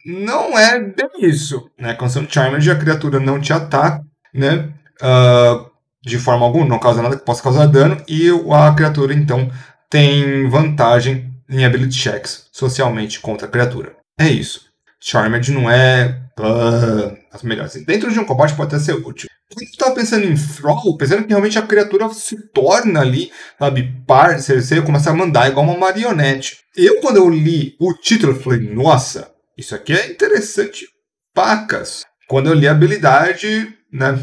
não 0.05 0.57
é 0.57 0.79
bem 0.79 1.09
isso, 1.21 1.69
né? 1.79 1.93
Condição 1.93 2.27
charmed 2.29 2.69
a 2.69 2.75
criatura 2.75 3.19
não 3.19 3.39
te 3.39 3.51
ataca, 3.51 4.03
né? 4.33 4.69
Uh, 5.01 5.69
de 6.03 6.19
forma 6.19 6.45
alguma, 6.45 6.65
não 6.65 6.77
causa 6.77 7.01
nada 7.01 7.17
que 7.17 7.25
possa 7.25 7.41
causar 7.41 7.65
dano 7.65 7.97
e 8.07 8.29
a 8.51 8.73
criatura 8.73 9.13
então 9.13 9.49
tem 9.89 10.47
vantagem 10.47 11.33
em 11.49 11.65
ability 11.65 11.95
checks 11.95 12.47
socialmente 12.51 13.19
contra 13.19 13.47
a 13.47 13.51
criatura. 13.51 13.95
É 14.19 14.27
isso. 14.27 14.61
Charmed 14.99 15.51
não 15.51 15.69
é 15.69 16.21
uh, 16.39 17.17
as 17.31 17.43
melhores. 17.43 17.73
Dentro 17.85 18.11
de 18.11 18.19
um 18.19 18.25
combate 18.25 18.55
pode 18.55 18.75
até 18.75 18.83
ser 18.83 18.93
útil. 18.93 19.27
Quando 19.53 19.71
tu 19.71 19.77
tava 19.77 19.95
pensando 19.95 20.25
em 20.25 20.35
Thrall, 20.35 20.97
pensando 20.97 21.23
que 21.23 21.29
realmente 21.29 21.57
a 21.57 21.65
criatura 21.67 22.09
se 22.09 22.49
torna 22.49 23.01
ali, 23.01 23.31
sabe, 23.59 23.93
par, 24.07 24.39
você 24.39 24.81
começa 24.81 25.11
a 25.11 25.13
mandar 25.13 25.49
igual 25.49 25.65
uma 25.65 25.77
marionete. 25.77 26.57
Eu, 26.75 26.99
quando 26.99 27.17
eu 27.17 27.29
li 27.29 27.75
o 27.79 27.93
título, 27.93 28.39
falei, 28.39 28.59
nossa, 28.59 29.31
isso 29.57 29.75
aqui 29.75 29.93
é 29.93 30.11
interessante 30.11 30.87
pacas. 31.33 32.03
Quando 32.27 32.47
eu 32.47 32.53
li 32.53 32.67
a 32.67 32.71
habilidade, 32.71 33.71
né, 33.91 34.19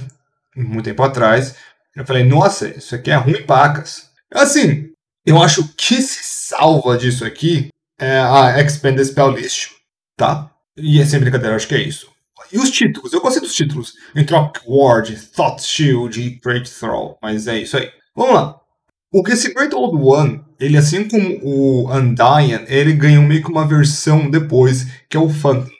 muito 0.57 0.85
tempo 0.85 1.03
atrás, 1.03 1.55
eu 1.95 2.05
falei, 2.05 2.25
nossa, 2.25 2.69
isso 2.69 2.95
aqui 2.95 3.11
é 3.11 3.15
ruim 3.15 3.45
pacas. 3.45 4.11
Assim, 4.33 4.89
eu 5.25 5.41
acho 5.41 5.69
que 5.77 6.03
se 6.03 6.21
salva 6.23 6.99
disso 6.99 7.25
aqui 7.25 7.69
é 7.99 8.19
a 8.19 8.61
Expanded 8.61 9.07
Spell 9.07 9.31
List, 9.31 9.71
tá? 10.17 10.51
E 10.77 11.01
é 11.01 11.05
sem 11.05 11.21
brincadeira, 11.21 11.55
acho 11.55 11.69
que 11.69 11.75
é 11.75 11.83
isso. 11.83 12.11
E 12.53 12.59
os 12.59 12.71
títulos? 12.71 13.13
Eu 13.13 13.21
gostei 13.21 13.41
dos 13.41 13.55
títulos. 13.55 13.95
Entropic 14.15 14.63
Ward, 14.69 15.17
Thought 15.35 15.63
Shield 15.63 16.21
e 16.21 16.39
Great 16.39 16.71
Thrall. 16.71 17.19
Mas 17.23 17.47
é 17.47 17.59
isso 17.59 17.77
aí. 17.77 17.91
Vamos 18.15 18.35
lá. 18.35 18.57
O 19.13 19.23
que 19.23 19.33
esse 19.33 19.53
Great 19.53 19.75
Old 19.75 19.97
One, 20.03 20.43
ele 20.59 20.77
assim 20.77 21.09
como 21.09 21.39
o 21.43 21.93
Undying, 21.93 22.65
ele 22.67 22.93
ganhou 22.95 23.23
meio 23.23 23.43
que 23.43 23.51
uma 23.51 23.67
versão 23.67 24.31
depois, 24.31 24.87
que 25.09 25.17
é 25.17 25.21
o 25.21 25.29
Phantoms. 25.29 25.73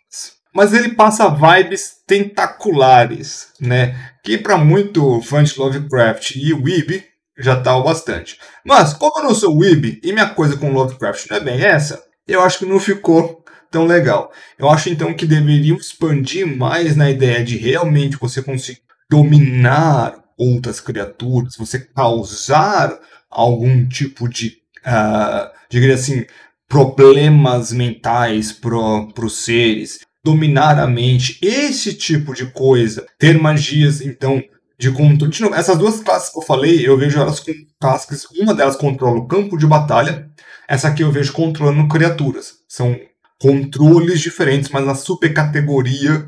Mas 0.55 0.75
ele 0.75 0.91
passa 0.91 1.29
vibes 1.29 1.93
tentaculares, 2.07 3.49
né? 3.59 4.13
Que 4.23 4.37
para 4.37 4.59
muito 4.59 5.21
fã 5.23 5.43
de 5.43 5.59
Lovecraft 5.59 6.37
e 6.37 6.53
Weeb 6.53 7.05
já 7.39 7.61
tá 7.61 7.75
o 7.77 7.83
bastante. 7.83 8.39
Mas 8.65 8.93
como 8.93 9.19
eu 9.19 9.25
não 9.25 9.35
sou 9.35 9.57
Weeb 9.57 10.01
e 10.03 10.13
minha 10.13 10.29
coisa 10.29 10.57
com 10.57 10.73
Lovecraft 10.73 11.31
não 11.31 11.39
é 11.39 11.41
bem 11.41 11.61
essa, 11.63 12.03
eu 12.29 12.43
acho 12.43 12.59
que 12.59 12.67
não 12.67 12.79
ficou 12.79 13.42
tão 13.73 13.87
legal. 13.87 14.31
Eu 14.59 14.71
acho 14.71 14.91
então 14.91 15.15
que 15.15 15.27
deveriam 15.27 15.77
expandir 15.77 16.47
mais 16.47 16.95
na 16.95 17.11
ideia 17.11 17.43
de 17.43 17.57
realmente 17.57 18.19
você 18.21 18.43
conseguir 18.43 18.83
dominar 19.11 20.23
outras 20.39 20.79
criaturas, 20.79 21.57
você 21.57 21.81
causar 21.81 22.99
algum 23.31 23.89
tipo 23.89 24.29
de, 24.29 24.59
uh, 24.87 25.51
diria 25.69 25.95
assim, 25.95 26.25
problemas 26.69 27.73
mentais 27.73 28.53
para 28.53 28.77
os 29.25 29.45
seres, 29.45 30.01
dominar 30.25 30.79
a 30.79 30.87
mente, 30.87 31.39
esse 31.43 31.95
tipo 31.95 32.35
de 32.35 32.47
coisa, 32.47 33.07
ter 33.19 33.41
magias, 33.41 34.01
então, 34.01 34.43
de 34.79 34.91
controle. 34.91 35.33
De 35.33 35.43
novo, 35.43 35.55
essas 35.55 35.79
duas 35.79 36.01
classes 36.01 36.31
que 36.31 36.39
eu 36.39 36.43
falei, 36.43 36.87
eu 36.87 36.97
vejo 36.97 37.21
elas 37.21 37.41
com 37.41 37.53
classes, 37.81 38.27
uma 38.39 38.55
delas 38.55 38.77
controla 38.77 39.19
o 39.19 39.27
campo 39.27 39.57
de 39.57 39.67
batalha, 39.67 40.31
essa 40.69 40.89
aqui 40.89 41.03
eu 41.03 41.13
vejo 41.13 41.33
controlando 41.33 41.89
criaturas. 41.89 42.55
São 42.69 42.99
controles 43.43 44.21
diferentes, 44.21 44.71
mas 44.71 44.87
na 44.87 44.95
supercategoria 44.95 46.25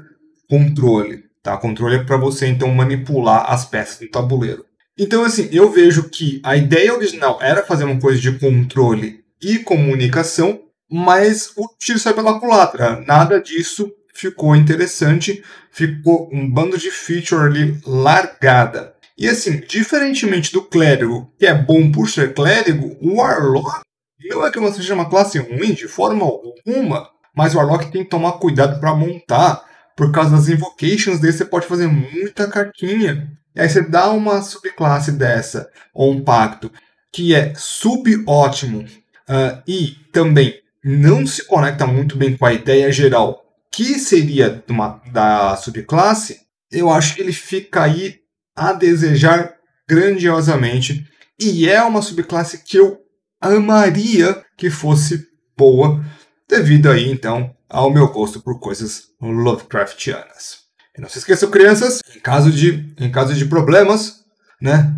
controle. 0.51 1.23
Tá? 1.41 1.57
Controle 1.57 1.95
é 1.95 2.03
para 2.03 2.17
você 2.17 2.49
então 2.49 2.69
manipular 2.75 3.53
as 3.53 3.65
peças 3.65 4.01
do 4.01 4.09
tabuleiro. 4.09 4.65
Então, 4.99 5.25
assim, 5.25 5.49
eu 5.53 5.71
vejo 5.71 6.11
que 6.11 6.41
a 6.43 6.57
ideia 6.57 6.93
original 6.93 7.39
era 7.41 7.65
fazer 7.65 7.85
uma 7.85 8.01
coisa 8.01 8.21
de 8.21 8.33
controle 8.37 9.21
e 9.41 9.61
comunicação, 9.61 10.61
mas 10.91 11.53
o 11.57 11.69
tiro 11.79 12.01
saiu 12.01 12.17
pela 12.17 12.41
culatra. 12.41 13.01
Nada 13.07 13.41
disso 13.41 13.93
ficou 14.13 14.57
interessante, 14.57 15.41
ficou 15.71 16.29
um 16.33 16.51
bando 16.51 16.77
de 16.77 16.91
feature 16.91 17.43
ali 17.43 17.79
largada. 17.87 18.93
E 19.17 19.29
assim, 19.29 19.63
diferentemente 19.69 20.53
do 20.53 20.63
clérigo, 20.63 21.33
que 21.39 21.47
é 21.47 21.55
bom 21.55 21.93
por 21.93 22.09
ser 22.09 22.35
clérigo, 22.35 22.97
o 23.01 23.19
Warlock 23.19 23.84
não 24.29 24.47
é 24.47 24.51
que 24.51 24.61
você 24.61 24.77
seja 24.77 24.95
uma 24.95 25.09
classe 25.09 25.39
ruim 25.39 25.73
de 25.73 25.89
forma 25.89 26.25
alguma, 26.25 27.09
mas 27.35 27.55
o 27.55 27.59
Warlock 27.59 27.91
tem 27.91 28.05
que 28.05 28.11
tomar 28.11 28.33
cuidado 28.33 28.81
para 28.81 28.95
montar. 28.95 29.65
Por 29.97 30.11
causa 30.11 30.31
das 30.31 30.49
invocations 30.49 31.21
dele, 31.21 31.33
você 31.33 31.45
pode 31.45 31.67
fazer 31.67 31.87
muita 31.87 32.49
cartinha. 32.49 33.31
E 33.55 33.61
aí 33.61 33.69
você 33.69 33.81
dá 33.81 34.11
uma 34.11 34.43
subclasse 34.43 35.13
dessa, 35.13 35.71
ou 35.95 36.13
um 36.13 36.25
pacto, 36.25 36.71
que 37.13 37.33
é 37.33 37.53
sub-ótimo 37.55 38.81
uh, 38.81 39.63
e 39.69 39.97
também 40.13 40.55
não 40.83 41.25
se 41.25 41.45
conecta 41.45 41.87
muito 41.87 42.17
bem 42.17 42.37
com 42.37 42.45
a 42.45 42.53
ideia 42.53 42.91
geral 42.91 43.45
que 43.75 43.99
seria 43.99 44.63
uma, 44.69 45.03
da 45.11 45.57
subclasse, 45.57 46.41
eu 46.71 46.91
acho 46.91 47.17
que 47.17 47.21
ele 47.21 47.33
fica 47.33 47.83
aí 47.83 48.21
a 48.55 48.73
desejar 48.73 49.55
grandiosamente 49.89 51.05
e 51.41 51.69
é 51.69 51.83
uma 51.83 52.01
subclasse 52.01 52.63
que 52.63 52.77
eu 52.77 53.01
amaria 53.45 54.43
que 54.57 54.71
fosse 54.71 55.29
boa, 55.57 56.05
devido 56.49 56.91
aí 56.91 57.11
então 57.11 57.55
ao 57.69 57.93
meu 57.93 58.09
gosto 58.09 58.41
por 58.41 58.59
coisas 58.59 59.09
Lovecraftianas. 59.21 60.65
E 60.97 61.01
não 61.01 61.09
se 61.09 61.19
esqueçam, 61.19 61.51
crianças, 61.51 62.01
em 62.15 62.21
caso 62.21 62.53
de, 62.53 62.95
em 62.99 63.11
caso 63.11 63.35
de 63.35 63.47
problemas, 63.47 64.25
né? 64.61 64.95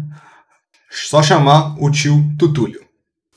Só 0.91 1.23
chamar 1.23 1.75
o 1.83 1.91
tio 1.91 2.23
Tutulho. 2.39 2.85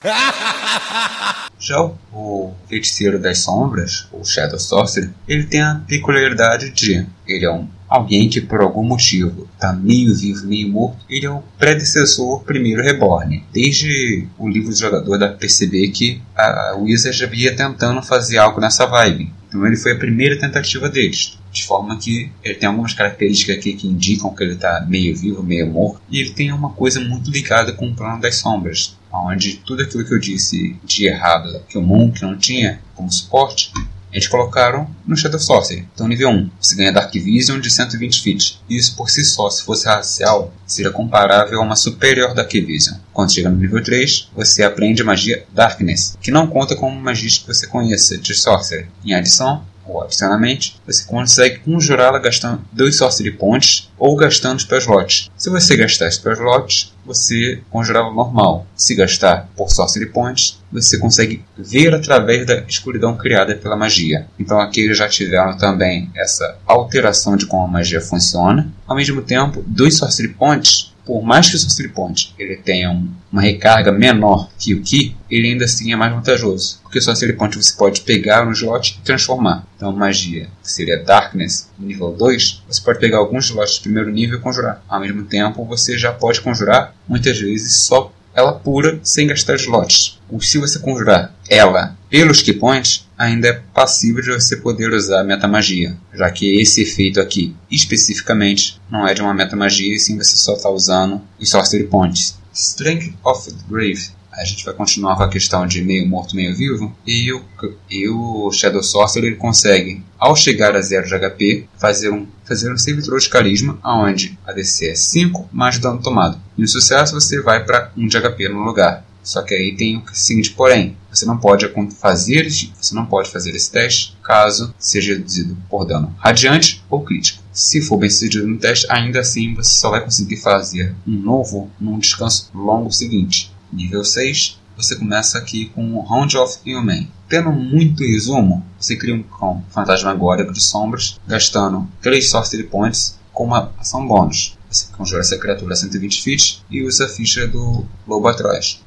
Já 1.57 1.81
o 2.13 2.53
Feiticeiro 2.67 3.19
das 3.19 3.39
Sombras, 3.39 4.07
o 4.11 4.23
Shadow 4.23 4.59
Sorcerer, 4.59 5.09
ele 5.27 5.45
tem 5.45 5.61
a 5.61 5.81
peculiaridade 5.87 6.69
de 6.69 7.05
ele 7.27 7.45
é 7.45 7.51
um 7.51 7.67
alguém 7.89 8.29
que 8.29 8.39
por 8.39 8.61
algum 8.61 8.83
motivo 8.83 9.47
está 9.53 9.73
meio 9.73 10.15
vivo, 10.15 10.45
meio 10.45 10.69
morto, 10.69 11.03
ele 11.09 11.25
é 11.25 11.31
o 11.31 11.43
predecessor 11.57 12.43
primeiro 12.43 12.83
Reborn. 12.83 13.43
Desde 13.51 14.27
o 14.37 14.47
livro 14.47 14.69
do 14.69 14.77
jogador 14.77 15.17
dá 15.17 15.27
para 15.27 15.37
perceber 15.37 15.89
que 15.89 16.21
a 16.35 16.75
Wizard 16.77 17.17
já 17.17 17.25
vinha 17.25 17.55
tentando 17.55 18.01
fazer 18.03 18.37
algo 18.37 18.61
nessa 18.61 18.85
vibe. 18.85 19.33
Então 19.47 19.65
ele 19.65 19.75
foi 19.75 19.93
a 19.93 19.97
primeira 19.97 20.39
tentativa 20.39 20.87
deles. 20.87 21.39
De 21.51 21.65
forma 21.65 21.97
que 21.97 22.31
ele 22.43 22.53
tem 22.53 22.69
algumas 22.69 22.93
características 22.93 23.57
aqui 23.57 23.73
que 23.73 23.87
indicam 23.87 24.33
que 24.35 24.43
ele 24.43 24.53
está 24.53 24.85
meio 24.87 25.15
vivo, 25.15 25.41
meio 25.41 25.65
morto. 25.65 25.99
E 26.07 26.19
ele 26.19 26.29
tem 26.31 26.51
uma 26.51 26.69
coisa 26.69 26.99
muito 26.99 27.31
ligada 27.31 27.73
com 27.73 27.87
o 27.87 27.95
plano 27.95 28.21
das 28.21 28.35
sombras. 28.35 28.95
Onde 29.11 29.57
tudo 29.65 29.81
aquilo 29.81 30.05
que 30.05 30.13
eu 30.13 30.19
disse 30.19 30.75
de 30.85 31.07
errado 31.07 31.63
que 31.67 31.79
o 31.79 31.81
Monk 31.81 32.21
não 32.21 32.37
tinha 32.37 32.79
como 32.93 33.11
suporte, 33.11 33.73
eles 34.11 34.27
colocaram 34.27 34.89
no 35.05 35.15
Shadow 35.15 35.39
Sorcery. 35.39 35.87
Então, 35.93 36.07
nível 36.07 36.29
1, 36.29 36.49
você 36.59 36.75
ganha 36.75 36.91
Dark 36.91 37.13
Vision 37.13 37.59
de 37.59 37.69
120 37.69 38.21
feet. 38.21 38.59
Isso 38.69 38.95
por 38.95 39.09
si 39.09 39.23
só, 39.23 39.49
se 39.49 39.63
fosse 39.63 39.85
racial, 39.85 40.53
seria 40.65 40.91
comparável 40.91 41.59
a 41.59 41.63
uma 41.63 41.75
superior 41.75 42.33
Dark 42.33 42.51
Vision. 42.51 42.97
Quando 43.13 43.33
chega 43.33 43.49
no 43.49 43.57
nível 43.57 43.83
3, 43.83 44.29
você 44.35 44.63
aprende 44.63 45.03
magia 45.03 45.45
Darkness, 45.53 46.17
que 46.21 46.31
não 46.31 46.47
conta 46.47 46.75
como 46.75 46.99
magia 46.99 47.29
que 47.29 47.47
você 47.47 47.67
conheça 47.67 48.17
de 48.17 48.33
Sorcery. 48.33 48.87
Em 49.05 49.13
adição, 49.13 49.63
ou 49.89 50.03
adicionalmente, 50.03 50.79
você 50.85 51.03
consegue 51.05 51.59
conjurá-la 51.59 52.19
gastando 52.19 52.61
2 52.71 52.95
Sorcery 52.95 53.31
Points 53.31 53.89
ou 53.97 54.15
gastando 54.15 54.59
Spell 54.59 54.79
Slots. 54.79 55.29
Se 55.37 55.49
você 55.49 55.75
gastar 55.75 56.09
Spell 56.11 56.33
Slots, 56.33 56.93
você 57.05 57.61
conjurá-la 57.69 58.13
normal. 58.13 58.67
Se 58.75 58.95
gastar 58.95 59.49
por 59.55 59.69
Sorcery 59.69 60.07
Points, 60.07 60.59
você 60.71 60.97
consegue 60.97 61.43
ver 61.57 61.93
através 61.93 62.45
da 62.45 62.59
escuridão 62.67 63.17
criada 63.17 63.55
pela 63.55 63.75
magia. 63.75 64.27
Então 64.39 64.59
aqui 64.59 64.81
eles 64.81 64.97
já 64.97 65.09
tiveram 65.09 65.57
também 65.57 66.09
essa 66.15 66.57
alteração 66.65 67.35
de 67.35 67.45
como 67.45 67.63
a 67.63 67.67
magia 67.67 67.99
funciona. 67.99 68.71
Ao 68.87 68.95
mesmo 68.95 69.21
tempo, 69.21 69.63
dois 69.65 69.97
Sorcery 69.97 70.29
Points 70.29 70.88
por 71.09 71.23
mais 71.23 71.49
que 71.49 71.55
o 71.55 71.59
Sorcery 71.59 71.89
Point 71.89 72.35
ele 72.37 72.55
tenha 72.55 72.91
um, 72.91 73.09
uma 73.31 73.41
recarga 73.41 73.91
menor 73.91 74.47
que 74.59 74.75
o 74.75 74.81
Ki, 74.83 75.17
ele 75.27 75.47
ainda 75.47 75.65
assim 75.65 75.91
é 75.91 75.95
mais 75.95 76.13
vantajoso. 76.13 76.79
Porque 76.83 76.99
o 76.99 77.01
Sorcery 77.01 77.33
Point 77.33 77.57
você 77.57 77.75
pode 77.75 78.01
pegar 78.01 78.45
no 78.45 78.51
slot 78.51 78.99
e 79.01 79.03
transformar. 79.03 79.65
Então, 79.75 79.91
magia, 79.91 80.47
seria 80.61 81.03
Darkness, 81.03 81.67
nível 81.79 82.11
2, 82.11 82.61
você 82.67 82.79
pode 82.79 82.99
pegar 82.99 83.17
alguns 83.17 83.45
slots 83.45 83.77
de 83.77 83.81
primeiro 83.81 84.11
nível 84.11 84.37
e 84.37 84.41
conjurar. 84.41 84.83
Ao 84.87 84.99
mesmo 84.99 85.23
tempo, 85.23 85.65
você 85.65 85.97
já 85.97 86.13
pode 86.13 86.41
conjurar, 86.41 86.93
muitas 87.07 87.39
vezes, 87.39 87.73
só 87.73 88.13
ela 88.33 88.53
pura, 88.53 88.99
sem 89.03 89.27
gastar 89.27 89.55
slots. 89.55 90.19
Ou 90.29 90.39
se 90.41 90.57
você 90.57 90.79
conjurar 90.79 91.33
ela 91.49 91.97
pelos 92.09 92.41
key 92.41 92.53
points, 92.53 93.07
ainda 93.17 93.47
é 93.47 93.61
passível 93.73 94.21
de 94.21 94.31
você 94.31 94.57
poder 94.57 94.91
usar 94.91 95.23
metamagia, 95.23 95.97
já 96.13 96.29
que 96.31 96.59
esse 96.59 96.81
efeito 96.81 97.19
aqui, 97.19 97.55
especificamente, 97.69 98.79
não 98.89 99.07
é 99.07 99.13
de 99.13 99.21
uma 99.21 99.33
metamagia, 99.33 99.95
e 99.95 99.99
sim 99.99 100.17
você 100.17 100.37
só 100.37 100.53
está 100.53 100.69
usando 100.69 101.21
os 101.39 101.49
sorcery 101.49 101.85
points. 101.85 102.37
Strength 102.53 103.13
of 103.23 103.51
the 103.51 103.57
Grave 103.69 104.11
a 104.31 104.45
gente 104.45 104.63
vai 104.63 104.73
continuar 104.73 105.15
com 105.15 105.23
a 105.23 105.29
questão 105.29 105.65
de 105.65 105.83
meio 105.83 106.07
morto, 106.07 106.35
meio 106.35 106.55
vivo. 106.55 106.95
E 107.05 107.31
o, 107.33 107.43
e 107.89 108.09
o 108.09 108.51
Shadow 108.51 108.81
Sorcerer 108.81 109.31
ele 109.31 109.35
consegue, 109.35 110.03
ao 110.17 110.35
chegar 110.35 110.75
a 110.75 110.81
0 110.81 111.07
de 111.07 111.17
HP, 111.17 111.67
fazer 111.77 112.09
um, 112.11 112.27
fazer 112.45 112.71
um 112.71 112.77
save 112.77 113.01
throw 113.01 113.19
de 113.19 113.29
carisma, 113.29 113.79
onde 113.83 114.37
a 114.45 114.53
DC 114.53 114.89
é 114.89 114.95
5 114.95 115.49
mais 115.51 115.77
dano 115.77 116.01
tomado. 116.01 116.39
E 116.57 116.61
no 116.61 116.67
sucesso 116.67 117.13
você 117.13 117.41
vai 117.41 117.63
para 117.63 117.91
1 117.97 118.07
de 118.07 118.19
HP 118.19 118.49
no 118.49 118.63
lugar. 118.63 119.05
Só 119.21 119.41
que 119.41 119.53
aí 119.53 119.75
tem 119.75 119.97
o 119.97 120.03
seguinte 120.13 120.51
porém, 120.51 120.97
você 121.11 121.25
não 121.25 121.37
pode 121.37 121.69
fazer, 121.99 122.49
você 122.49 122.95
não 122.95 123.05
pode 123.05 123.29
fazer 123.29 123.53
esse 123.55 123.69
teste 123.69 124.17
caso 124.23 124.73
seja 124.79 125.13
reduzido 125.13 125.57
por 125.69 125.85
dano 125.85 126.15
radiante 126.17 126.83
ou 126.89 127.03
crítico. 127.03 127.43
Se 127.51 127.81
for 127.81 127.97
bem 127.97 128.09
sucedido 128.09 128.47
no 128.47 128.57
teste, 128.57 128.87
ainda 128.89 129.19
assim 129.19 129.53
você 129.53 129.77
só 129.77 129.89
vai 129.89 130.03
conseguir 130.03 130.37
fazer 130.37 130.95
um 131.05 131.11
novo 131.11 131.69
num 131.79 131.99
descanso 131.99 132.49
longo 132.55 132.91
seguinte. 132.91 133.51
Nível 133.71 134.03
6, 134.03 134.59
você 134.75 134.95
começa 134.95 135.37
aqui 135.37 135.65
com 135.75 135.93
o 135.93 136.01
Round 136.01 136.37
of 136.37 136.57
Human. 136.65 137.07
Tendo 137.27 137.51
muito 137.51 138.03
resumo, 138.03 138.65
você 138.79 138.95
cria 138.95 139.13
um 139.13 139.23
cão 139.23 139.63
fantasmagórico 139.69 140.53
de 140.53 140.61
sombras, 140.61 141.19
gastando 141.27 141.87
3 142.01 142.29
Sorcery 142.29 142.63
Points 142.63 143.19
com 143.33 143.45
uma 143.45 143.71
ação 143.77 144.07
bônus. 144.07 144.57
Você 144.69 144.87
conjura 144.95 145.21
essa 145.21 145.37
criatura 145.37 145.73
a 145.73 145.75
120 145.75 146.21
feet 146.21 146.61
e 146.69 146.83
usa 146.83 147.05
a 147.05 147.09
ficha 147.09 147.47
do 147.47 147.85
lobo. 148.07 148.29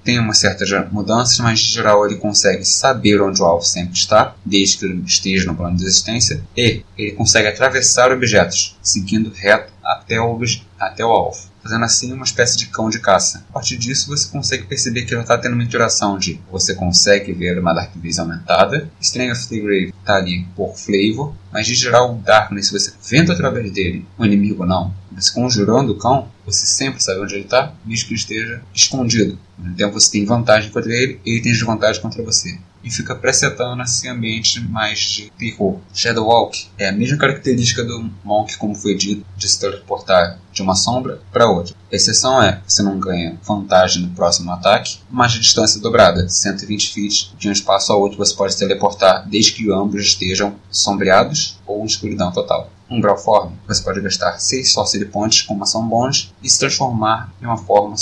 Tem 0.04 0.18
uma 0.18 0.32
certa 0.32 0.64
mudanças, 0.92 1.38
mas 1.40 1.58
em 1.58 1.62
geral 1.62 2.06
ele 2.06 2.16
consegue 2.16 2.64
saber 2.64 3.20
onde 3.20 3.42
o 3.42 3.44
alvo 3.44 3.64
sempre 3.64 3.94
está, 3.94 4.34
desde 4.44 4.78
que 4.78 4.84
ele 4.84 5.02
esteja 5.04 5.46
no 5.46 5.56
plano 5.56 5.76
de 5.76 5.84
existência, 5.84 6.42
e 6.56 6.84
ele 6.96 7.12
consegue 7.12 7.48
atravessar 7.48 8.12
objetos, 8.12 8.76
seguindo 8.80 9.32
reto 9.34 9.72
até 9.84 10.20
o, 10.20 10.38
até 10.78 11.04
o 11.04 11.10
alvo 11.10 11.51
fazendo 11.62 11.84
assim 11.84 12.12
uma 12.12 12.24
espécie 12.24 12.56
de 12.56 12.66
cão 12.66 12.90
de 12.90 12.98
caça. 12.98 13.44
A 13.50 13.52
partir 13.52 13.76
disso, 13.76 14.08
você 14.08 14.28
consegue 14.28 14.64
perceber 14.64 15.02
que 15.02 15.14
ela 15.14 15.22
está 15.22 15.38
tendo 15.38 15.54
uma 15.54 15.62
interação 15.62 16.18
de 16.18 16.40
você 16.50 16.74
consegue 16.74 17.32
ver 17.32 17.58
uma 17.58 17.72
Dark 17.72 17.92
Vision 17.96 18.26
aumentada, 18.26 18.90
Strength 19.00 19.32
of 19.32 19.48
the 19.48 19.60
Grave 19.60 19.94
está 19.98 20.16
ali 20.16 20.46
por 20.56 20.76
flavor, 20.76 21.34
mas 21.52 21.66
de 21.66 21.74
geral 21.74 22.14
o 22.14 22.18
Darkness, 22.18 22.70
você 22.70 22.92
vendo 23.08 23.32
através 23.32 23.70
dele, 23.70 24.04
o 24.18 24.24
inimigo 24.24 24.66
não, 24.66 24.92
você 25.12 25.32
conjurando 25.32 25.92
o 25.92 25.98
cão, 25.98 26.28
você 26.44 26.66
sempre 26.66 27.02
sabe 27.02 27.20
onde 27.20 27.34
ele 27.34 27.44
está, 27.44 27.72
mesmo 27.84 28.06
que 28.06 28.14
ele 28.14 28.20
esteja 28.20 28.62
escondido. 28.74 29.38
Então 29.64 29.92
você 29.92 30.10
tem 30.10 30.24
vantagem 30.24 30.70
contra 30.70 30.92
ele, 30.92 31.20
ele 31.24 31.40
tem 31.40 31.52
desvantagem 31.52 32.02
contra 32.02 32.22
você 32.22 32.58
e 32.82 32.90
fica 32.90 33.14
presetando 33.14 33.76
nesse 33.76 34.08
ambiente 34.08 34.60
mais 34.60 34.98
de 34.98 35.30
terror. 35.30 35.78
Shadow 35.94 36.26
Walk 36.26 36.68
é 36.78 36.88
a 36.88 36.92
mesma 36.92 37.16
característica 37.16 37.84
do 37.84 38.10
Monk, 38.24 38.56
como 38.56 38.74
foi 38.74 38.94
dito, 38.94 39.24
de 39.36 39.48
se 39.48 39.58
teleportar 39.58 40.38
de 40.52 40.62
uma 40.62 40.74
sombra 40.74 41.20
para 41.32 41.48
outra. 41.48 41.74
A 41.90 41.96
exceção 41.96 42.42
é 42.42 42.60
você 42.66 42.82
não 42.82 42.98
ganha 42.98 43.38
vantagem 43.42 44.02
no 44.02 44.14
próximo 44.14 44.52
ataque, 44.52 44.98
mas 45.10 45.32
de 45.32 45.40
distância 45.40 45.80
dobrada, 45.80 46.28
120 46.28 46.92
feet 46.92 47.32
de 47.38 47.48
um 47.48 47.52
espaço 47.52 47.92
ao 47.92 48.00
outro 48.00 48.18
você 48.18 48.34
pode 48.34 48.56
teleportar 48.56 49.28
desde 49.28 49.52
que 49.52 49.72
ambos 49.72 50.02
estejam 50.02 50.54
sombreados 50.70 51.58
ou 51.66 51.82
em 51.82 51.86
escuridão 51.86 52.30
total. 52.30 52.70
Umbral 52.90 53.16
Form, 53.16 53.52
você 53.66 53.82
pode 53.82 54.02
gastar 54.02 54.38
6 54.38 54.70
Sorcery 54.70 55.06
Points 55.06 55.42
com 55.42 55.54
uma 55.54 55.64
ação 55.64 55.88
bônus 55.88 56.30
e 56.42 56.50
se 56.50 56.58
transformar 56.58 57.32
em 57.40 57.46
uma 57.46 57.56
forma, 57.56 57.94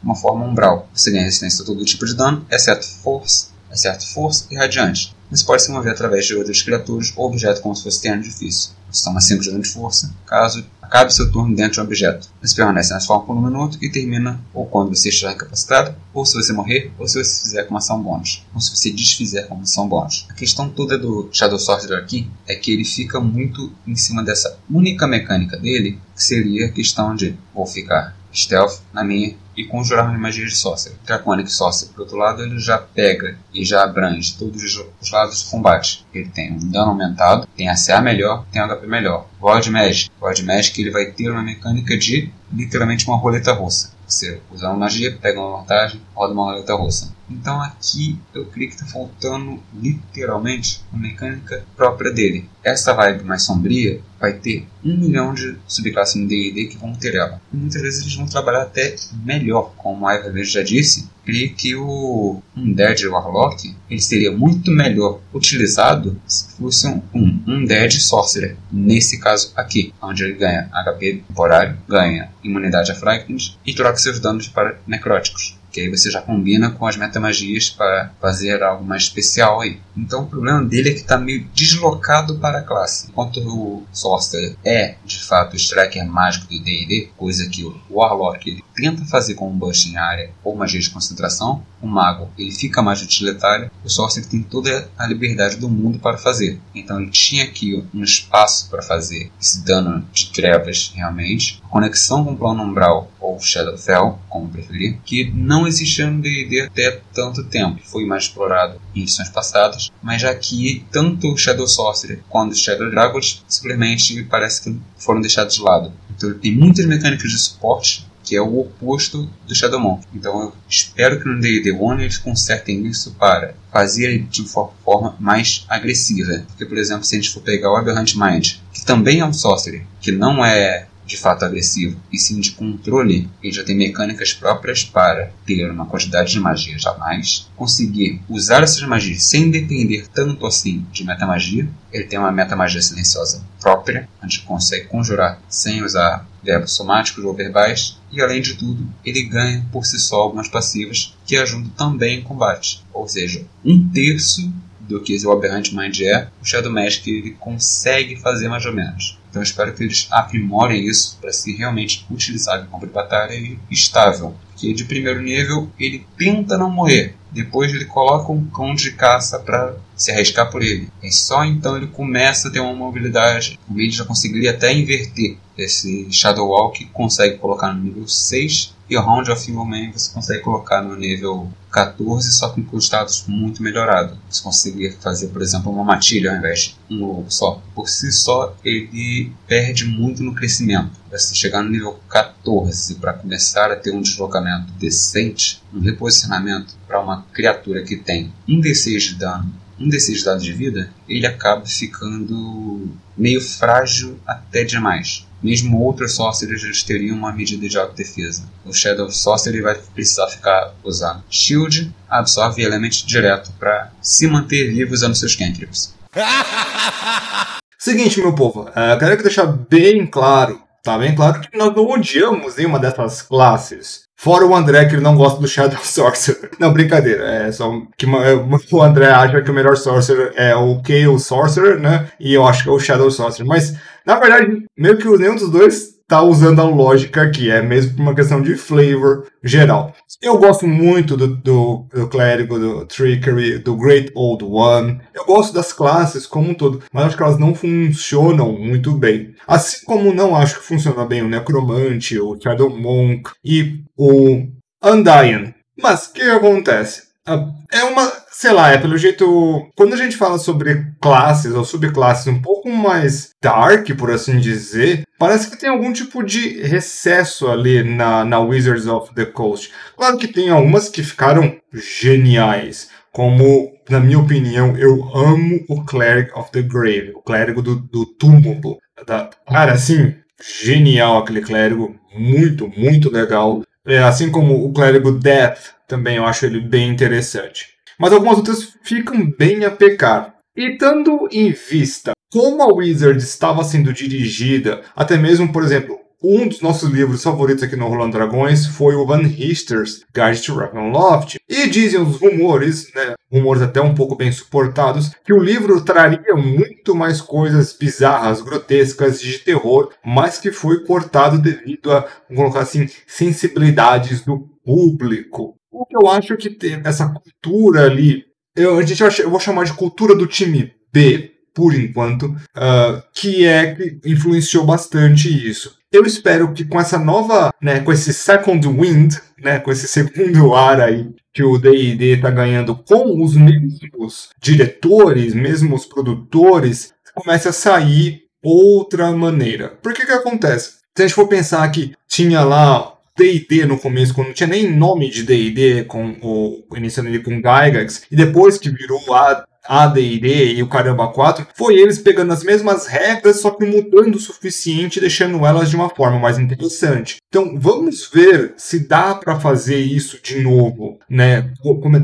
uma 0.00 0.14
forma 0.14 0.44
umbral. 0.44 0.88
Você 0.94 1.10
ganha 1.10 1.24
resistência 1.24 1.64
a 1.64 1.66
todo 1.66 1.84
tipo 1.84 2.06
de 2.06 2.14
dano, 2.14 2.46
exceto 2.48 2.86
Force 2.86 3.55
exceto 3.70 4.06
força 4.06 4.46
e 4.50 4.56
radiante, 4.56 5.14
mas 5.30 5.42
pode 5.42 5.62
se 5.62 5.70
mover 5.70 5.92
através 5.92 6.26
de 6.26 6.34
outras 6.34 6.62
criaturas 6.62 7.12
ou 7.16 7.26
objeto 7.26 7.60
como 7.60 7.74
se 7.74 7.82
fosse 7.82 8.00
terreno 8.00 8.22
difícil. 8.22 8.70
Você 8.90 9.04
toma 9.04 9.20
5 9.20 9.42
de 9.42 9.50
dano 9.50 9.62
de 9.62 9.68
força, 9.68 10.14
caso 10.24 10.64
acabe 10.86 11.12
seu 11.12 11.30
turno 11.30 11.54
dentro 11.54 11.72
de 11.72 11.80
um 11.80 11.84
objeto. 11.84 12.28
Você 12.40 12.54
permanece 12.54 12.94
nessa 12.94 13.06
forma 13.06 13.26
por 13.26 13.36
um 13.36 13.42
minuto 13.42 13.76
e 13.82 13.90
termina 13.90 14.40
ou 14.54 14.66
quando 14.66 14.94
você 14.94 15.08
estiver 15.08 15.32
incapacitado, 15.32 15.94
ou 16.14 16.24
se 16.24 16.34
você 16.34 16.52
morrer, 16.52 16.92
ou 16.98 17.06
se 17.06 17.22
você 17.22 17.42
fizer 17.42 17.64
com 17.64 17.70
uma 17.70 17.78
ação 17.78 18.00
bônus, 18.00 18.44
ou 18.54 18.60
se 18.60 18.74
você 18.74 18.90
desfizer 18.90 19.46
com 19.46 19.54
uma 19.54 19.64
ação 19.64 19.88
bônus. 19.88 20.26
A 20.30 20.34
questão 20.34 20.68
toda 20.68 20.96
do 20.96 21.28
Shadow 21.32 21.58
Sorcerer 21.58 21.98
aqui 21.98 22.30
é 22.46 22.54
que 22.54 22.72
ele 22.72 22.84
fica 22.84 23.20
muito 23.20 23.72
em 23.86 23.96
cima 23.96 24.22
dessa 24.22 24.56
única 24.70 25.06
mecânica 25.06 25.56
dele, 25.56 25.98
que 26.14 26.22
seria 26.22 26.66
a 26.66 26.72
questão 26.72 27.14
de 27.14 27.36
vou 27.52 27.66
ficar 27.66 28.16
stealth 28.38 28.80
na 28.92 29.02
minha 29.02 29.34
e 29.56 29.64
conjurar 29.64 30.08
uma 30.08 30.18
magia 30.18 30.44
de 30.44 30.54
Sorcerer. 30.54 30.98
Draconic 31.04 31.50
Sorcerer, 31.50 31.92
por 31.94 32.02
outro 32.02 32.16
lado, 32.16 32.42
ele 32.42 32.58
já 32.58 32.78
pega 32.78 33.38
e 33.54 33.64
já 33.64 33.82
abrange 33.82 34.36
todos 34.36 34.62
os 34.62 35.10
lados 35.10 35.42
do 35.42 35.50
combate. 35.50 36.06
Ele 36.12 36.28
tem 36.28 36.52
um 36.52 36.70
dano 36.70 36.90
aumentado, 36.90 37.48
tem 37.56 37.68
CA 37.74 38.00
melhor, 38.02 38.44
tem 38.52 38.60
HP 38.60 38.86
melhor. 38.86 39.26
Void 39.40 39.70
Magic. 39.70 40.10
Void 40.20 40.42
Magic 40.44 40.80
ele 40.80 40.90
vai 40.90 41.06
ter 41.06 41.30
uma 41.30 41.42
mecânica 41.42 41.96
de 41.96 42.30
literalmente 42.52 43.06
uma 43.06 43.16
roleta 43.16 43.52
russa. 43.52 43.96
Você 44.06 44.40
uma 44.50 44.74
magia, 44.74 45.16
pega 45.20 45.40
uma 45.40 45.58
vantagem, 45.58 46.00
roda 46.14 46.32
uma 46.32 46.44
roleta 46.44 46.74
russa. 46.74 47.12
Então 47.28 47.60
aqui 47.60 48.18
eu 48.34 48.46
creio 48.46 48.68
que 48.68 48.76
está 48.76 48.86
faltando 48.86 49.60
literalmente 49.74 50.80
uma 50.92 51.02
mecânica 51.02 51.64
própria 51.76 52.12
dele. 52.12 52.48
Essa 52.62 52.94
vibe 52.94 53.24
mais 53.24 53.42
sombria 53.42 54.00
vai 54.18 54.32
ter 54.32 54.66
um 54.84 54.96
milhão 54.96 55.34
de 55.34 55.56
subclasses 55.66 56.14
no 56.14 56.26
D&D 56.26 56.66
que 56.66 56.78
vão 56.78 56.94
ter 56.94 57.14
ela. 57.14 57.40
E 57.52 57.56
muitas 57.56 57.82
vezes 57.82 58.02
eles 58.02 58.14
vão 58.14 58.26
trabalhar 58.26 58.62
até 58.62 58.94
melhor, 59.24 59.74
como 59.76 60.06
a 60.06 60.14
Eva 60.14 60.42
já 60.42 60.62
disse. 60.62 61.08
Creio 61.24 61.54
que 61.54 61.74
o 61.74 62.40
Undead 62.56 63.06
Warlock 63.08 63.74
ele 63.90 64.00
seria 64.00 64.30
muito 64.30 64.70
melhor 64.70 65.20
utilizado 65.34 66.20
se 66.26 66.56
fosse 66.56 66.86
um, 66.86 67.02
um 67.12 67.42
Undead 67.46 68.00
Sorcerer. 68.00 68.56
Nesse 68.70 69.18
caso 69.18 69.52
aqui, 69.56 69.92
onde 70.00 70.22
ele 70.22 70.34
ganha 70.34 70.68
HP 70.72 71.24
temporário, 71.26 71.76
ganha 71.88 72.30
imunidade 72.44 72.92
a 72.92 72.94
Frightened 72.94 73.58
e 73.66 73.74
troca 73.74 73.96
seus 73.96 74.20
danos 74.20 74.46
para 74.46 74.78
necróticos 74.86 75.55
que 75.76 75.82
aí 75.82 75.90
você 75.90 76.10
já 76.10 76.22
combina 76.22 76.70
com 76.70 76.86
as 76.86 76.96
metamagias 76.96 77.68
para 77.68 78.10
fazer 78.18 78.62
algo 78.62 78.82
mais 78.82 79.02
especial 79.02 79.60
aí. 79.60 79.78
Então 79.94 80.22
o 80.22 80.26
problema 80.26 80.64
dele 80.64 80.88
é 80.88 80.92
que 80.94 81.00
está 81.00 81.18
meio 81.18 81.46
deslocado 81.54 82.38
para 82.38 82.60
a 82.60 82.62
classe. 82.62 83.08
Enquanto 83.10 83.40
o 83.40 83.84
Sorcerer 83.92 84.56
é, 84.64 84.94
de 85.04 85.22
fato, 85.22 85.52
o 85.52 85.56
striker 85.56 86.06
mágico 86.06 86.46
do 86.46 86.58
D&D, 86.58 87.10
coisa 87.14 87.46
que 87.46 87.62
o 87.62 87.78
Warlock 87.90 88.48
ele 88.48 88.64
tenta 88.74 89.04
fazer 89.04 89.34
com 89.34 89.50
um 89.50 89.58
burst 89.58 89.86
em 89.86 89.98
área 89.98 90.30
ou 90.42 90.56
magia 90.56 90.80
de 90.80 90.88
concentração, 90.88 91.62
o 91.80 91.86
Mago 91.86 92.28
ele 92.38 92.50
fica 92.50 92.82
mais 92.82 93.02
utilitário, 93.02 93.70
o 93.84 93.88
Sorcerer 93.88 94.28
tem 94.28 94.42
toda 94.42 94.90
a 94.98 95.06
liberdade 95.06 95.56
do 95.56 95.68
mundo 95.68 95.98
para 95.98 96.18
fazer. 96.18 96.58
Então 96.74 97.00
ele 97.00 97.10
tinha 97.10 97.44
aqui 97.44 97.84
um 97.94 98.02
espaço 98.02 98.68
para 98.70 98.82
fazer 98.82 99.30
esse 99.40 99.64
dano 99.64 100.06
de 100.12 100.30
trevas 100.30 100.92
realmente, 100.94 101.62
a 101.64 101.68
conexão 101.68 102.24
com 102.24 102.32
o 102.32 102.36
plano 102.36 102.62
umbral 102.62 103.10
ou 103.20 103.38
Shadowfell, 103.38 104.18
como 104.28 104.48
preferir, 104.48 104.98
que 105.04 105.30
não 105.30 105.65
existia 105.66 106.10
no 106.10 106.20
D&D 106.20 106.62
até 106.62 107.00
tanto 107.12 107.44
tempo, 107.44 107.80
foi 107.84 108.04
mais 108.04 108.24
explorado 108.24 108.80
em 108.94 109.02
edições 109.02 109.28
passadas, 109.28 109.90
mas 110.02 110.22
que 110.40 110.84
tanto 110.90 111.36
Shadow 111.36 111.66
Sorcerer 111.66 112.20
quanto 112.28 112.56
Shadow 112.56 112.90
Dragons 112.90 113.44
simplesmente 113.48 114.22
parece 114.24 114.62
que 114.62 114.80
foram 114.96 115.20
deixados 115.20 115.54
de 115.54 115.62
lado. 115.62 115.92
Então 116.14 116.30
ele 116.30 116.38
tem 116.38 116.54
muitas 116.54 116.86
mecânicas 116.86 117.30
de 117.30 117.38
suporte 117.38 118.06
que 118.26 118.34
é 118.34 118.42
o 118.42 118.58
oposto 118.58 119.30
do 119.46 119.54
Shadowmon. 119.54 120.00
Então 120.12 120.42
eu 120.42 120.52
espero 120.68 121.20
que 121.20 121.28
no 121.28 121.40
D&D 121.40 121.70
One 121.70 122.02
eles 122.02 122.18
consertem 122.18 122.84
isso 122.84 123.12
para 123.12 123.54
fazer 123.72 124.18
de 124.24 124.42
forma 124.44 125.14
mais 125.20 125.64
agressiva. 125.68 126.44
Porque, 126.48 126.66
por 126.66 126.76
exemplo, 126.76 127.04
se 127.04 127.14
a 127.14 127.20
gente 127.20 127.32
for 127.32 127.40
pegar 127.40 127.70
o 127.70 127.76
Aberrant 127.76 128.14
Mind, 128.16 128.54
que 128.72 128.84
também 128.84 129.20
é 129.20 129.24
um 129.24 129.32
sorcerer, 129.32 129.86
que 130.00 130.10
não 130.10 130.44
é 130.44 130.88
de 131.06 131.16
fato 131.16 131.44
agressivo, 131.44 131.98
e 132.12 132.18
sim 132.18 132.40
de 132.40 132.50
controle, 132.50 133.30
ele 133.42 133.52
já 133.52 133.62
tem 133.62 133.76
mecânicas 133.76 134.34
próprias 134.34 134.82
para 134.82 135.30
ter 135.46 135.70
uma 135.70 135.86
quantidade 135.86 136.32
de 136.32 136.40
magia 136.40 136.78
jamais, 136.78 137.48
conseguir 137.56 138.20
usar 138.28 138.62
essas 138.62 138.82
magias 138.82 139.22
sem 139.22 139.50
depender 139.50 140.06
tanto 140.12 140.44
assim 140.46 140.84
de 140.92 141.04
metamagia. 141.04 141.68
Ele 141.92 142.04
tem 142.04 142.18
uma 142.18 142.32
metamagia 142.32 142.82
silenciosa 142.82 143.42
própria, 143.60 144.08
onde 144.22 144.40
consegue 144.40 144.88
conjurar 144.88 145.40
sem 145.48 145.82
usar 145.82 146.26
verbos 146.42 146.74
somáticos 146.74 147.24
ou 147.24 147.34
verbais, 147.34 147.98
e 148.12 148.20
além 148.20 148.40
de 148.40 148.54
tudo, 148.54 148.86
ele 149.04 149.22
ganha 149.24 149.64
por 149.72 149.84
si 149.84 149.98
só 149.98 150.16
algumas 150.16 150.48
passivas 150.48 151.16
que 151.24 151.36
ajudam 151.36 151.70
também 151.70 152.20
em 152.20 152.22
combate, 152.22 152.84
ou 152.92 153.08
seja, 153.08 153.44
um 153.64 153.88
terço 153.88 154.52
do 154.88 155.00
que 155.00 155.16
o 155.26 155.32
Aberrant 155.32 155.72
Mind 155.72 156.00
é, 156.00 156.28
o 156.40 156.44
Shadow 156.44 156.72
Magic 156.72 157.10
ele 157.10 157.32
consegue 157.32 158.16
fazer 158.16 158.48
mais 158.48 158.64
ou 158.66 158.72
menos. 158.72 159.18
Então 159.28 159.42
espero 159.42 159.74
que 159.74 159.82
eles 159.82 160.08
aprimorem 160.10 160.86
isso 160.86 161.18
para 161.20 161.32
ser 161.32 161.52
realmente 161.52 162.06
utilizável 162.10 162.66
como 162.70 162.86
batalha 162.86 163.34
e 163.34 163.58
estável. 163.70 164.34
Que 164.56 164.72
de 164.72 164.84
primeiro 164.84 165.20
nível 165.20 165.70
ele 165.78 166.06
tenta 166.16 166.56
não 166.56 166.70
morrer, 166.70 167.14
depois 167.36 167.72
ele 167.72 167.84
coloca 167.84 168.32
um 168.32 168.44
cão 168.46 168.74
de 168.74 168.92
caça 168.92 169.38
para 169.38 169.76
se 169.94 170.10
arriscar 170.10 170.50
por 170.50 170.62
ele. 170.62 170.88
E 171.02 171.12
só 171.12 171.44
então 171.44 171.76
ele 171.76 171.86
começa 171.86 172.48
a 172.48 172.50
ter 172.50 172.60
uma 172.60 172.74
mobilidade. 172.74 173.58
O 173.68 173.72
Mage 173.72 173.90
já 173.90 174.04
conseguiria 174.04 174.52
até 174.52 174.72
inverter 174.72 175.36
esse 175.56 176.10
Shadow 176.10 176.48
Walk, 176.48 176.84
consegue 176.86 177.38
colocar 177.38 177.72
no 177.72 177.82
nível 177.82 178.08
6 178.08 178.74
e 178.88 178.96
o 178.96 179.00
Round 179.00 179.30
of 179.30 179.50
Evil 179.50 179.64
Man 179.64 179.90
você 179.92 180.12
consegue 180.12 180.42
colocar 180.42 180.80
no 180.80 180.94
nível 180.94 181.50
14, 181.72 182.32
só 182.32 182.50
com 182.50 182.62
custados 182.62 183.24
muito 183.26 183.60
melhorado. 183.60 184.16
Você 184.30 184.42
conseguiria 184.42 184.96
fazer, 185.00 185.28
por 185.28 185.42
exemplo, 185.42 185.72
uma 185.72 185.82
matilha 185.82 186.30
ao 186.30 186.38
invés 186.38 186.76
de 186.88 186.94
um 186.94 187.04
lobo 187.04 187.26
só. 187.28 187.60
Por 187.74 187.88
si 187.88 188.12
só, 188.12 188.56
ele 188.64 189.32
perde 189.46 189.84
muito 189.84 190.22
no 190.22 190.34
crescimento. 190.34 190.92
Você 191.10 191.34
chegar 191.34 191.62
no 191.62 191.70
nível 191.70 191.98
14 192.08 192.94
para 192.94 193.12
começar 193.12 193.72
a 193.72 193.76
ter 193.76 193.92
um 193.92 194.00
deslocamento 194.00 194.72
decente, 194.74 195.60
um 195.74 195.80
reposicionamento 195.80 196.74
para 196.86 197.00
uma 197.00 197.25
criatura 197.32 197.82
que 197.82 197.96
tem 197.96 198.32
um 198.48 198.60
D6 198.60 198.98
de 198.98 199.14
dano 199.16 199.66
um 199.78 199.88
desses 199.88 200.22
dados 200.22 200.42
de 200.42 200.52
vida, 200.52 200.90
ele 201.08 201.26
acaba 201.26 201.64
ficando 201.66 202.88
meio 203.16 203.40
frágil 203.40 204.18
até 204.26 204.64
demais. 204.64 205.26
Mesmo 205.42 205.80
outros 205.80 206.14
sorcerers 206.14 206.82
teriam 206.82 207.16
uma 207.16 207.32
medida 207.32 207.68
de 207.68 207.78
autodefesa. 207.78 208.44
O 208.64 208.72
Shadow 208.72 209.10
Sorcerer 209.10 209.62
vai 209.62 209.74
precisar 209.94 210.28
ficar 210.28 210.74
usando 210.82 211.22
Shield, 211.30 211.94
absorve 212.08 212.62
elementos 212.62 213.04
direto 213.04 213.52
para 213.58 213.92
se 214.00 214.26
manter 214.26 214.72
vivo 214.72 214.94
usando 214.94 215.14
seus 215.14 215.36
cantrips. 215.36 215.94
Seguinte, 217.78 218.18
meu 218.20 218.34
povo, 218.34 218.62
uh, 218.62 218.98
quero 218.98 219.22
deixar 219.22 219.46
bem 219.46 220.06
claro, 220.06 220.60
tá 220.82 220.98
bem 220.98 221.14
claro 221.14 221.40
que 221.40 221.56
nós 221.56 221.74
não 221.76 221.86
odiamos 221.86 222.56
nenhuma 222.56 222.80
dessas 222.80 223.22
classes. 223.22 224.05
Fora 224.26 224.44
o 224.44 224.56
André, 224.56 224.86
que 224.86 224.96
ele 224.96 225.04
não 225.04 225.14
gosta 225.14 225.40
do 225.40 225.46
Shadow 225.46 225.78
Sorcerer. 225.84 226.50
Não, 226.58 226.72
brincadeira. 226.72 227.24
É 227.24 227.52
só 227.52 227.70
que 227.96 228.06
o 228.74 228.82
André 228.82 229.06
acha 229.06 229.40
que 229.40 229.52
o 229.52 229.54
melhor 229.54 229.76
Sorcerer 229.76 230.32
é 230.34 230.52
o 230.56 230.82
Chaos 230.84 231.26
Sorcerer, 231.26 231.78
né? 231.78 232.08
E 232.18 232.34
eu 232.34 232.44
acho 232.44 232.64
que 232.64 232.68
é 232.68 232.72
o 232.72 232.78
Shadow 232.80 233.08
Sorcerer. 233.08 233.46
Mas, 233.46 233.76
na 234.04 234.18
verdade, 234.18 234.64
meio 234.76 234.98
que 234.98 235.06
nenhum 235.16 235.36
dos 235.36 235.48
dois 235.48 235.95
tá 236.08 236.22
usando 236.22 236.60
a 236.60 236.64
lógica 236.64 237.22
aqui, 237.22 237.50
é 237.50 237.60
mesmo 237.60 237.96
por 237.96 238.02
uma 238.02 238.14
questão 238.14 238.40
de 238.40 238.54
flavor 238.54 239.26
geral. 239.42 239.94
Eu 240.22 240.38
gosto 240.38 240.66
muito 240.66 241.16
do, 241.16 241.28
do, 241.36 241.86
do 241.92 242.08
clérigo, 242.08 242.58
do 242.58 242.86
Trickery, 242.86 243.58
do 243.58 243.76
Great 243.76 244.12
Old 244.14 244.44
One. 244.44 245.00
Eu 245.12 245.24
gosto 245.24 245.52
das 245.52 245.72
classes 245.72 246.26
como 246.26 246.50
um 246.50 246.54
todo, 246.54 246.82
mas 246.92 247.06
acho 247.06 247.16
que 247.16 247.22
elas 247.22 247.38
não 247.38 247.54
funcionam 247.54 248.52
muito 248.52 248.92
bem. 248.92 249.34
Assim 249.46 249.84
como 249.84 250.14
não 250.14 250.36
acho 250.36 250.56
que 250.60 250.66
funciona 250.66 251.04
bem 251.04 251.22
o 251.22 251.28
Necromante, 251.28 252.18
o 252.18 252.38
Shadow 252.40 252.70
Monk 252.70 253.30
e 253.44 253.80
o 253.96 254.46
Undying. 254.84 255.54
Mas 255.80 256.06
o 256.06 256.12
que 256.12 256.22
acontece? 256.22 257.08
Ah, 257.26 257.50
é 257.72 257.82
uma 257.82 258.10
sei 258.38 258.52
lá, 258.52 258.70
é 258.70 258.76
pelo 258.76 258.98
jeito. 258.98 259.66
Quando 259.74 259.94
a 259.94 259.96
gente 259.96 260.14
fala 260.14 260.38
sobre 260.38 260.92
classes 261.00 261.54
ou 261.54 261.64
subclasses 261.64 262.26
um 262.26 262.42
pouco 262.42 262.68
mais 262.70 263.30
dark, 263.42 263.88
por 263.96 264.10
assim 264.10 264.38
dizer, 264.38 265.04
parece 265.18 265.50
que 265.50 265.58
tem 265.58 265.70
algum 265.70 265.90
tipo 265.90 266.22
de 266.22 266.60
recesso 266.60 267.48
ali 267.48 267.82
na, 267.82 268.26
na 268.26 268.38
Wizards 268.38 268.86
of 268.86 269.14
the 269.14 269.24
Coast. 269.24 269.72
Claro 269.96 270.18
que 270.18 270.28
tem 270.28 270.50
algumas 270.50 270.90
que 270.90 271.02
ficaram 271.02 271.56
geniais, 271.72 272.90
como, 273.10 273.72
na 273.88 274.00
minha 274.00 274.18
opinião, 274.18 274.76
eu 274.76 275.02
amo 275.16 275.64
o 275.70 275.82
Cleric 275.86 276.30
of 276.38 276.50
the 276.52 276.60
Grave, 276.60 277.12
o 277.14 277.22
clérigo 277.22 277.62
do, 277.62 277.76
do 277.76 278.04
túmulo. 278.04 278.76
Da, 279.06 279.30
cara, 279.48 279.72
assim, 279.72 280.14
genial 280.62 281.18
aquele 281.18 281.40
clérigo, 281.40 281.96
muito, 282.14 282.68
muito 282.76 283.10
legal. 283.10 283.62
É, 283.86 284.00
assim 284.00 284.30
como 284.30 284.62
o 284.62 284.72
clérigo 284.74 285.12
Death, 285.12 285.70
também 285.88 286.16
eu 286.16 286.26
acho 286.26 286.44
ele 286.44 286.60
bem 286.60 286.90
interessante 286.90 287.75
mas 287.98 288.12
algumas 288.12 288.38
outras 288.38 288.74
ficam 288.82 289.30
bem 289.38 289.64
a 289.64 289.70
pecar. 289.70 290.34
E 290.56 290.76
tendo 290.78 291.28
em 291.30 291.52
vista 291.52 292.12
como 292.32 292.62
a 292.62 292.72
Wizard 292.72 293.22
estava 293.22 293.62
sendo 293.62 293.92
dirigida, 293.92 294.82
até 294.94 295.16
mesmo, 295.16 295.52
por 295.52 295.62
exemplo, 295.62 295.98
um 296.22 296.48
dos 296.48 296.62
nossos 296.62 296.90
livros 296.90 297.22
favoritos 297.22 297.62
aqui 297.62 297.76
no 297.76 297.88
Rolando 297.88 298.16
Dragões 298.16 298.66
foi 298.66 298.94
o 298.94 299.06
Van 299.06 299.22
Rister's 299.22 300.02
Guide 300.14 300.42
to 300.42 300.54
Ravenloft. 300.54 301.36
E 301.48 301.68
dizem 301.68 302.00
os 302.00 302.16
rumores, 302.16 302.92
né, 302.94 303.14
rumores 303.30 303.62
até 303.62 303.80
um 303.80 303.94
pouco 303.94 304.16
bem 304.16 304.32
suportados, 304.32 305.10
que 305.24 305.32
o 305.32 305.38
livro 305.38 305.84
traria 305.84 306.34
muito 306.34 306.94
mais 306.94 307.20
coisas 307.20 307.76
bizarras, 307.78 308.40
grotescas 308.40 309.20
de 309.20 309.38
terror, 309.38 309.90
mas 310.04 310.38
que 310.38 310.50
foi 310.50 310.84
cortado 310.84 311.38
devido 311.38 311.92
a, 311.92 312.00
vamos 312.28 312.42
colocar 312.42 312.60
assim, 312.60 312.88
sensibilidades 313.06 314.22
do 314.22 314.48
público. 314.64 315.54
O 315.78 315.84
que 315.84 315.94
eu 315.94 316.08
acho 316.08 316.34
que 316.38 316.48
tem 316.48 316.80
essa 316.84 317.06
cultura 317.06 317.84
ali, 317.84 318.24
eu, 318.56 318.78
a 318.78 318.82
gente 318.82 319.20
eu 319.20 319.28
vou 319.28 319.38
chamar 319.38 319.64
de 319.64 319.74
cultura 319.74 320.14
do 320.14 320.26
time 320.26 320.72
B, 320.90 321.32
por 321.52 321.74
enquanto, 321.74 322.24
uh, 322.24 323.02
que 323.12 323.44
é 323.44 323.74
que 323.74 324.00
influenciou 324.06 324.64
bastante 324.64 325.28
isso. 325.28 325.76
Eu 325.92 326.06
espero 326.06 326.52
que 326.54 326.64
com 326.64 326.80
essa 326.80 326.98
nova, 326.98 327.52
né, 327.60 327.80
com 327.80 327.92
esse 327.92 328.14
second 328.14 328.66
wind, 328.66 329.16
né, 329.38 329.58
com 329.58 329.70
esse 329.70 329.86
segundo 329.86 330.54
ar 330.54 330.80
aí 330.80 331.14
que 331.32 331.42
o 331.42 331.58
D&D 331.58 332.14
está 332.14 332.30
ganhando 332.30 332.74
com 332.74 333.22
os 333.22 333.36
mesmos 333.36 334.30
diretores, 334.40 335.34
mesmos 335.34 335.84
produtores, 335.84 336.94
comece 337.14 337.48
a 337.48 337.52
sair 337.52 338.22
outra 338.42 339.12
maneira. 339.12 339.68
Por 339.82 339.92
que 339.92 340.06
que 340.06 340.12
acontece? 340.12 340.76
Se 340.96 341.02
a 341.02 341.06
gente 341.06 341.14
for 341.14 341.28
pensar 341.28 341.70
que 341.70 341.92
tinha 342.08 342.42
lá 342.42 342.95
D&D 343.16 343.66
no 343.66 343.78
começo, 343.78 344.14
quando 344.14 344.28
não 344.28 344.34
tinha 344.34 344.46
nem 344.46 344.70
nome 344.70 345.10
de 345.10 345.22
D&D, 345.22 345.84
com 345.84 346.16
o 346.22 346.64
iniciando 346.76 347.08
ele 347.08 347.20
com 347.20 347.36
Gygax, 347.36 348.02
e 348.10 348.16
depois 348.16 348.58
que 348.58 348.70
virou 348.70 349.00
a 349.14 349.44
AD&D 349.68 350.54
e 350.54 350.62
o 350.62 350.68
Caramba 350.68 351.08
4, 351.08 351.46
foi 351.54 351.74
eles 351.74 351.98
pegando 351.98 352.32
as 352.32 352.44
mesmas 352.44 352.86
regras, 352.86 353.40
só 353.40 353.50
que 353.50 353.64
mudando 353.64 354.14
o 354.14 354.20
suficiente, 354.20 355.00
deixando 355.00 355.44
elas 355.44 355.70
de 355.70 355.76
uma 355.76 355.88
forma 355.88 356.18
mais 356.18 356.38
interessante. 356.38 357.16
Então, 357.28 357.58
vamos 357.58 358.08
ver 358.12 358.54
se 358.56 358.86
dá 358.86 359.14
para 359.14 359.40
fazer 359.40 359.78
isso 359.78 360.20
de 360.22 360.40
novo, 360.40 360.98
né? 361.08 361.52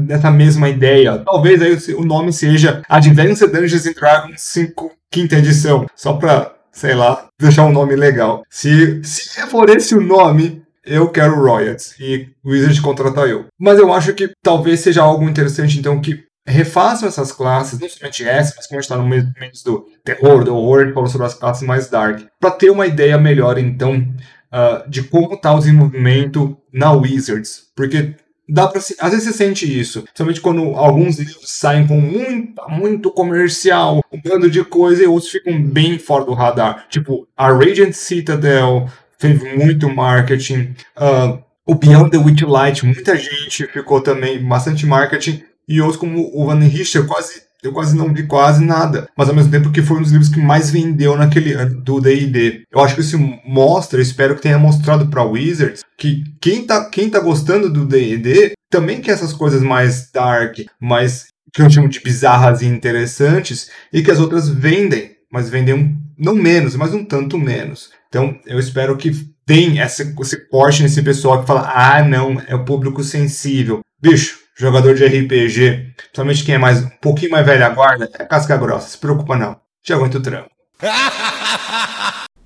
Nessa 0.08 0.30
mesma 0.30 0.68
ideia. 0.68 1.18
Talvez 1.24 1.62
aí 1.62 1.94
o 1.94 2.04
nome 2.04 2.32
seja 2.32 2.82
Advanced 2.88 3.50
Dungeons 3.50 3.86
and 3.86 3.92
Dragons 3.92 4.40
5 4.40 4.90
quinta 5.10 5.36
edição, 5.36 5.86
só 5.94 6.14
para, 6.14 6.54
sei 6.72 6.94
lá, 6.94 7.28
deixar 7.38 7.66
um 7.66 7.72
nome 7.72 7.94
legal. 7.94 8.42
Se 8.48 9.04
se 9.04 9.40
for 9.46 9.68
esse 9.68 9.94
o 9.94 10.00
nome, 10.00 10.62
eu 10.84 11.08
quero 11.10 11.40
royalties 11.40 11.94
e 11.98 12.28
o 12.42 12.50
Wizard 12.50 12.80
contratar 12.80 13.28
eu. 13.28 13.46
Mas 13.58 13.78
eu 13.78 13.92
acho 13.92 14.12
que 14.14 14.30
talvez 14.42 14.80
seja 14.80 15.02
algo 15.02 15.28
interessante, 15.28 15.78
então, 15.78 16.00
que 16.00 16.24
refaçam 16.46 17.08
essas 17.08 17.30
classes, 17.30 17.78
não 17.78 17.88
somente 17.88 18.24
essa, 18.24 18.54
mas 18.56 18.66
como 18.66 18.78
a 18.78 18.82
gente 18.82 18.90
está 18.90 18.96
no 18.96 19.08
meio 19.08 19.32
do 19.64 19.86
terror, 20.04 20.44
do 20.44 20.56
horror, 20.56 20.84
gente 20.84 20.94
falou 20.94 21.08
sobre 21.08 21.26
as 21.26 21.34
classes 21.34 21.66
mais 21.66 21.88
dark, 21.88 22.22
para 22.40 22.50
ter 22.50 22.70
uma 22.70 22.86
ideia 22.86 23.16
melhor, 23.16 23.58
então, 23.58 23.96
uh, 23.96 24.88
de 24.88 25.04
como 25.04 25.34
está 25.34 25.54
o 25.54 25.58
desenvolvimento 25.58 26.56
na 26.72 26.92
Wizards. 26.92 27.68
Porque 27.76 28.14
dá 28.48 28.66
para 28.66 28.78
às 28.78 29.10
vezes 29.12 29.24
você 29.24 29.32
sente 29.32 29.80
isso, 29.80 30.02
principalmente 30.02 30.40
quando 30.40 30.62
alguns 30.74 31.18
livros 31.18 31.38
saem 31.44 31.86
com 31.86 32.00
muito, 32.00 32.60
muito 32.68 33.10
comercial, 33.12 34.02
um 34.12 34.20
bando 34.20 34.50
de 34.50 34.64
coisa 34.64 35.02
e 35.02 35.06
outros 35.06 35.30
ficam 35.30 35.62
bem 35.62 35.98
fora 35.98 36.24
do 36.24 36.34
radar. 36.34 36.86
Tipo, 36.88 37.26
a 37.36 37.52
Radiant 37.52 37.92
Citadel 37.92 38.88
teve 39.22 39.56
muito 39.56 39.88
marketing, 39.88 40.74
uh, 40.96 41.38
o 41.64 41.74
Beyond 41.74 42.10
the 42.10 42.18
Witchlight, 42.18 42.84
muita 42.84 43.16
gente 43.16 43.66
ficou 43.68 44.00
também 44.00 44.44
bastante 44.44 44.84
marketing. 44.84 45.42
E 45.68 45.80
outros 45.80 45.98
como 45.98 46.28
o 46.34 46.46
Van 46.46 46.58
Richter 46.58 47.06
quase 47.06 47.42
eu 47.62 47.72
quase 47.72 47.96
não 47.96 48.12
vi 48.12 48.24
quase 48.24 48.64
nada, 48.64 49.08
mas 49.16 49.28
ao 49.28 49.36
mesmo 49.36 49.52
tempo 49.52 49.70
que 49.70 49.82
foi 49.82 49.98
um 49.98 50.02
dos 50.02 50.10
livros 50.10 50.28
que 50.28 50.40
mais 50.40 50.68
vendeu 50.68 51.16
naquele 51.16 51.52
ano 51.52 51.80
do 51.80 52.00
D&D. 52.00 52.64
Eu 52.72 52.80
acho 52.80 52.96
que 52.96 53.02
isso 53.02 53.16
mostra, 53.44 54.02
espero 54.02 54.34
que 54.34 54.42
tenha 54.42 54.58
mostrado 54.58 55.06
para 55.06 55.22
Wizards 55.22 55.82
que 55.96 56.24
quem 56.40 56.66
tá, 56.66 56.90
quem 56.90 57.08
tá 57.08 57.20
gostando 57.20 57.72
do 57.72 57.86
D&D 57.86 58.54
também 58.68 59.00
quer 59.00 59.12
essas 59.12 59.32
coisas 59.32 59.62
mais 59.62 60.10
dark, 60.10 60.58
mais 60.80 61.26
que 61.52 61.62
eu 61.62 61.70
chamo 61.70 61.88
de 61.88 62.00
bizarras 62.00 62.62
e 62.62 62.66
interessantes 62.66 63.70
e 63.92 64.02
que 64.02 64.10
as 64.10 64.18
outras 64.18 64.48
vendem, 64.48 65.12
mas 65.30 65.48
vendem 65.48 65.74
um, 65.74 65.96
não 66.22 66.34
menos, 66.34 66.76
mas 66.76 66.94
um 66.94 67.04
tanto 67.04 67.36
menos. 67.36 67.90
Então, 68.08 68.38
eu 68.46 68.58
espero 68.58 68.96
que 68.96 69.10
tem 69.44 69.78
esse, 69.80 70.14
esse 70.20 70.48
corte 70.48 70.82
nesse 70.82 71.02
pessoal 71.02 71.40
que 71.40 71.46
fala: 71.46 71.72
ah, 71.74 72.02
não, 72.02 72.40
é 72.46 72.54
o 72.54 72.64
público 72.64 73.02
sensível. 73.02 73.80
Bicho, 74.00 74.38
jogador 74.56 74.94
de 74.94 75.04
RPG, 75.04 75.94
principalmente 75.96 76.44
quem 76.44 76.54
é 76.54 76.58
mais 76.58 76.82
um 76.82 76.88
pouquinho 77.00 77.32
mais 77.32 77.44
velha 77.44 77.68
guarda, 77.70 78.08
é 78.18 78.24
casca 78.24 78.56
grossa, 78.56 78.90
se 78.90 78.98
preocupa 78.98 79.36
não. 79.36 79.60
Te 79.82 79.92
aguenta 79.92 80.18
o 80.18 80.22
trampo. 80.22 80.50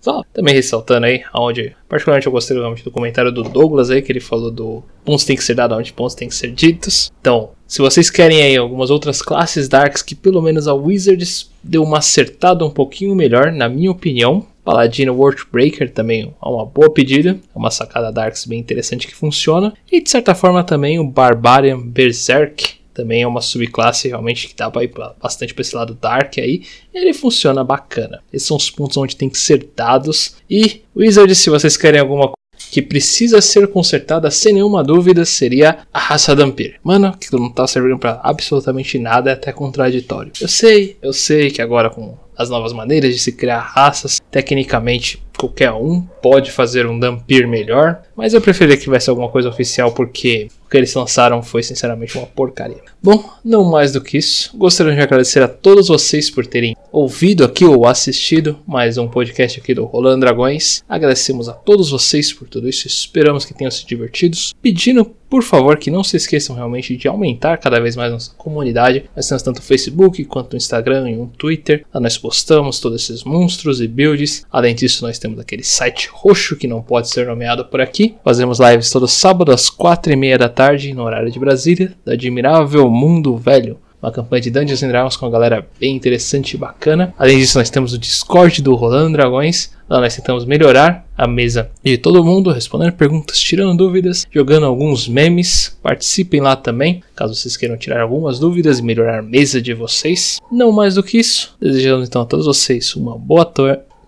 Só 0.07 0.23
também 0.33 0.55
ressaltando 0.55 1.05
aí, 1.05 1.25
onde 1.35 1.75
particularmente 1.89 2.29
eu 2.29 2.33
gostei 2.33 2.57
do 2.57 2.91
comentário 2.93 3.33
do 3.33 3.43
Douglas 3.43 3.91
aí, 3.91 4.01
que 4.01 4.13
ele 4.13 4.21
falou 4.21 4.53
do 4.53 4.81
pontos 5.05 5.25
tem 5.25 5.35
que 5.35 5.43
ser 5.43 5.55
dado 5.55 5.75
onde 5.75 5.93
pontos 5.93 6.15
tem 6.15 6.29
que 6.29 6.35
ser 6.37 6.53
ditos. 6.53 7.11
Então, 7.21 7.51
se 7.67 7.83
vocês 7.83 8.09
querem 8.09 8.41
aí 8.41 8.57
algumas 8.57 8.89
outras 8.89 9.21
classes 9.21 9.69
darks 9.69 10.03
que 10.03 10.15
pelo 10.15 10.41
menos 10.41 10.69
a 10.69 10.75
Wizards 10.75 11.51
deu 11.61 11.83
uma 11.83 11.99
acertada 11.99 12.65
um 12.65 12.71
pouquinho 12.71 13.17
melhor, 13.17 13.51
na 13.51 13.69
minha 13.69 13.91
opinião, 13.91 14.47
Paladino 14.65 15.13
Worldbreaker 15.13 15.93
também 15.93 16.33
é 16.41 16.49
uma 16.49 16.65
boa 16.65 16.89
pedida, 16.89 17.31
é 17.31 17.59
uma 17.59 17.73
sacada 17.73 18.13
Darks 18.13 18.47
bem 18.47 18.61
interessante 18.61 19.09
que 19.09 19.15
funciona. 19.15 19.75
E 19.91 20.01
de 20.01 20.09
certa 20.09 20.37
forma 20.37 20.63
também 20.63 21.01
o 21.01 21.05
Barbarian 21.05 21.81
Berserk 21.81 22.77
também 22.97 23.21
é 23.21 23.27
uma 23.27 23.43
subclasse 23.43 24.09
realmente 24.09 24.49
que 24.49 24.57
dá 24.57 24.71
para 24.71 24.83
ir 24.83 24.91
bastante 25.23 25.53
para 25.53 25.61
esse 25.61 25.77
lado 25.77 25.93
Dark 26.01 26.39
aí. 26.39 26.63
Ele 26.95 27.13
funciona 27.13 27.63
bacana. 27.63 28.23
Esses 28.33 28.49
são 28.49 28.57
os 28.57 28.71
pontos 28.71 28.97
onde 28.97 29.15
tem 29.15 29.29
que 29.29 29.39
ser 29.39 29.69
dados. 29.77 30.37
E 30.49 30.81
Wizard, 30.97 31.35
se 31.35 31.51
vocês 31.51 31.77
querem 31.77 32.01
alguma 32.01 32.33
que 32.71 32.81
precisa 32.81 33.41
ser 33.43 33.69
consertada 33.69 34.31
sem 34.31 34.55
nenhuma 34.55 34.83
dúvida 34.83 35.27
seria 35.27 35.81
a 35.93 35.99
raça 35.99 36.35
Dampir. 36.35 36.81
Mano, 36.83 37.15
que 37.17 37.31
não 37.37 37.51
tá 37.51 37.67
servindo 37.67 37.99
para 37.99 38.19
absolutamente 38.23 38.99
nada, 38.99 39.31
é 39.31 39.35
até 39.35 39.53
contraditório. 39.53 40.33
Eu 40.41 40.49
sei, 40.49 40.97
eu 41.03 41.13
sei 41.13 41.51
que 41.51 41.61
agora 41.61 41.91
com 41.91 42.17
as 42.37 42.49
novas 42.49 42.73
maneiras 42.73 43.15
de 43.15 43.21
se 43.21 43.33
criar 43.33 43.61
raças, 43.61 44.21
tecnicamente 44.31 45.23
qualquer 45.37 45.73
um 45.73 46.01
pode 46.23 46.51
fazer 46.51 46.87
um 46.87 46.99
Dampir 46.99 47.47
melhor, 47.47 48.03
mas 48.17 48.35
eu 48.35 48.41
preferia 48.41 48.77
que 48.77 48.83
tivesse 48.83 49.09
alguma 49.11 49.29
coisa 49.29 49.49
oficial 49.49 49.93
porque 49.93 50.49
o 50.67 50.69
que 50.69 50.77
eles 50.77 50.93
lançaram 50.95 51.43
foi 51.43 51.63
sinceramente 51.63 52.19
uma 52.19 52.27
porcaria. 52.27 52.83
Bom, 53.01 53.23
não 53.45 53.65
mais 53.65 53.93
do 53.93 54.01
que 54.01 54.19
isso, 54.19 54.57
gostaria 54.57 54.95
de 54.95 55.01
agradecer 55.01 55.41
a 55.41 55.49
todos 55.49 55.87
vocês 55.87 56.29
por 56.29 56.45
terem 56.45 56.77
ouvido 56.91 57.45
aqui 57.45 57.65
ou 57.65 57.87
assistido 57.87 58.59
mais 58.67 58.99
um 58.99 59.07
podcast 59.07 59.61
aqui 59.61 59.73
do 59.75 59.85
Rolando 59.85 60.21
Dragões. 60.21 60.83
Agradecemos 60.89 61.49
a 61.49 61.53
todos 61.53 61.91
vocês 61.91 62.33
por 62.33 62.49
tudo 62.49 62.69
isso, 62.69 62.89
esperamos 62.89 63.45
que 63.45 63.55
tenham 63.55 63.71
se 63.71 63.87
divertido. 63.87 64.37
Pedindo, 64.61 65.05
por 65.05 65.43
favor, 65.43 65.77
que 65.77 65.91
não 65.91 66.03
se 66.03 66.17
esqueçam 66.17 66.57
realmente 66.57 66.97
de 66.97 67.07
aumentar 67.07 67.59
cada 67.59 67.79
vez 67.79 67.95
mais 67.95 68.11
nossa 68.11 68.33
comunidade. 68.37 69.05
Nós 69.15 69.29
temos 69.29 69.43
tanto 69.43 69.59
o 69.59 69.63
Facebook 69.63 70.25
quanto 70.25 70.55
o 70.55 70.57
Instagram 70.57 71.11
e 71.11 71.17
um 71.17 71.27
Twitter. 71.27 71.85
Lá 71.93 72.01
nós 72.01 72.17
postamos 72.19 72.81
todos 72.81 73.03
esses 73.03 73.25
monstros 73.25 73.81
e 73.81 73.87
builds. 73.87 74.45
Além 74.51 74.75
disso, 74.75 75.05
nós 75.05 75.19
temos 75.19 75.26
aquele 75.41 75.63
site 75.63 76.09
roxo 76.13 76.57
que 76.57 76.67
não 76.67 76.83
pode 76.83 77.09
ser 77.09 77.27
nomeado 77.27 77.65
por 77.65 77.81
aqui. 77.81 78.17
Fazemos 78.25 78.59
lives 78.61 78.91
todo 78.91 79.09
sábado 79.09 79.53
às 79.53 79.69
quatro 79.69 80.13
e 80.13 80.17
meia 80.17 80.39
da 80.39 80.49
tarde, 80.49 80.95
no 80.95 81.03
horário 81.03 81.31
de 81.31 81.39
Brasília, 81.39 81.93
da 82.05 82.13
Admirável 82.13 82.91
Mundo 82.91 83.37
Velho 83.37 83.79
uma 84.07 84.13
campanha 84.13 84.43
de 84.43 84.51
Dungeons 84.51 84.83
and 84.83 84.89
Dragons 84.89 85.17
com 85.17 85.27
uma 85.27 85.33
galera 85.33 85.67
bem 85.81 85.97
interessante 85.97 86.55
e 86.55 86.57
bacana. 86.57 87.15
Além 87.19 87.39
disso, 87.39 87.59
nós 87.59 87.71
temos 87.71 87.93
o 87.93 87.99
Discord 87.99 88.63
do 88.63 88.75
Rolando 88.75 89.13
Dragões. 89.13 89.75
Lá 89.89 90.01
nós 90.01 90.15
tentamos 90.15 90.45
melhorar 90.45 91.07
a 91.17 91.27
mesa 91.27 91.71
de 91.83 91.97
todo 91.97 92.25
mundo, 92.25 92.51
respondendo 92.51 92.93
perguntas, 92.93 93.39
tirando 93.39 93.77
dúvidas, 93.77 94.27
jogando 94.31 94.67
alguns 94.67 95.09
memes. 95.09 95.77
Participem 95.83 96.41
lá 96.41 96.55
também, 96.55 97.03
caso 97.15 97.35
vocês 97.35 97.57
queiram 97.57 97.77
tirar 97.77 98.01
algumas 98.01 98.39
dúvidas 98.39 98.79
e 98.79 98.83
melhorar 98.83 99.19
a 99.19 99.23
mesa 99.23 99.61
de 99.61 99.75
vocês. 99.75 100.41
Não 100.53 100.71
mais 100.73 100.95
do 100.95 101.03
que 101.03 101.19
isso, 101.19 101.57
desejamos 101.61 102.07
então 102.07 102.23
a 102.23 102.27
todos 102.27 102.47
vocês 102.47 102.95
uma 102.95 103.19
boa. 103.19 103.53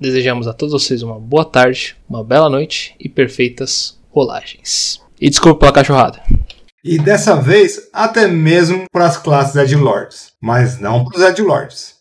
Desejamos 0.01 0.47
a 0.47 0.53
todos 0.53 0.73
vocês 0.73 1.03
uma 1.03 1.19
boa 1.19 1.45
tarde, 1.45 1.97
uma 2.09 2.23
bela 2.23 2.49
noite 2.49 2.95
e 3.01 3.09
perfeitas 3.09 3.99
rolagens. 4.11 5.01
E 5.21 5.29
desculpa 5.29 5.61
pela 5.61 5.73
cachorrada 5.73 6.23
e 6.89 6.99
dessa 6.99 7.37
vez 7.37 7.89
até 7.93 8.27
mesmo 8.27 8.85
para 8.91 9.07
as 9.07 9.19
classes 9.19 9.57
Edgelords, 9.57 10.33
mas 10.41 10.81
não 10.81 11.05
para 11.05 11.19
os 11.19 11.25
Edgelords. 11.25 11.97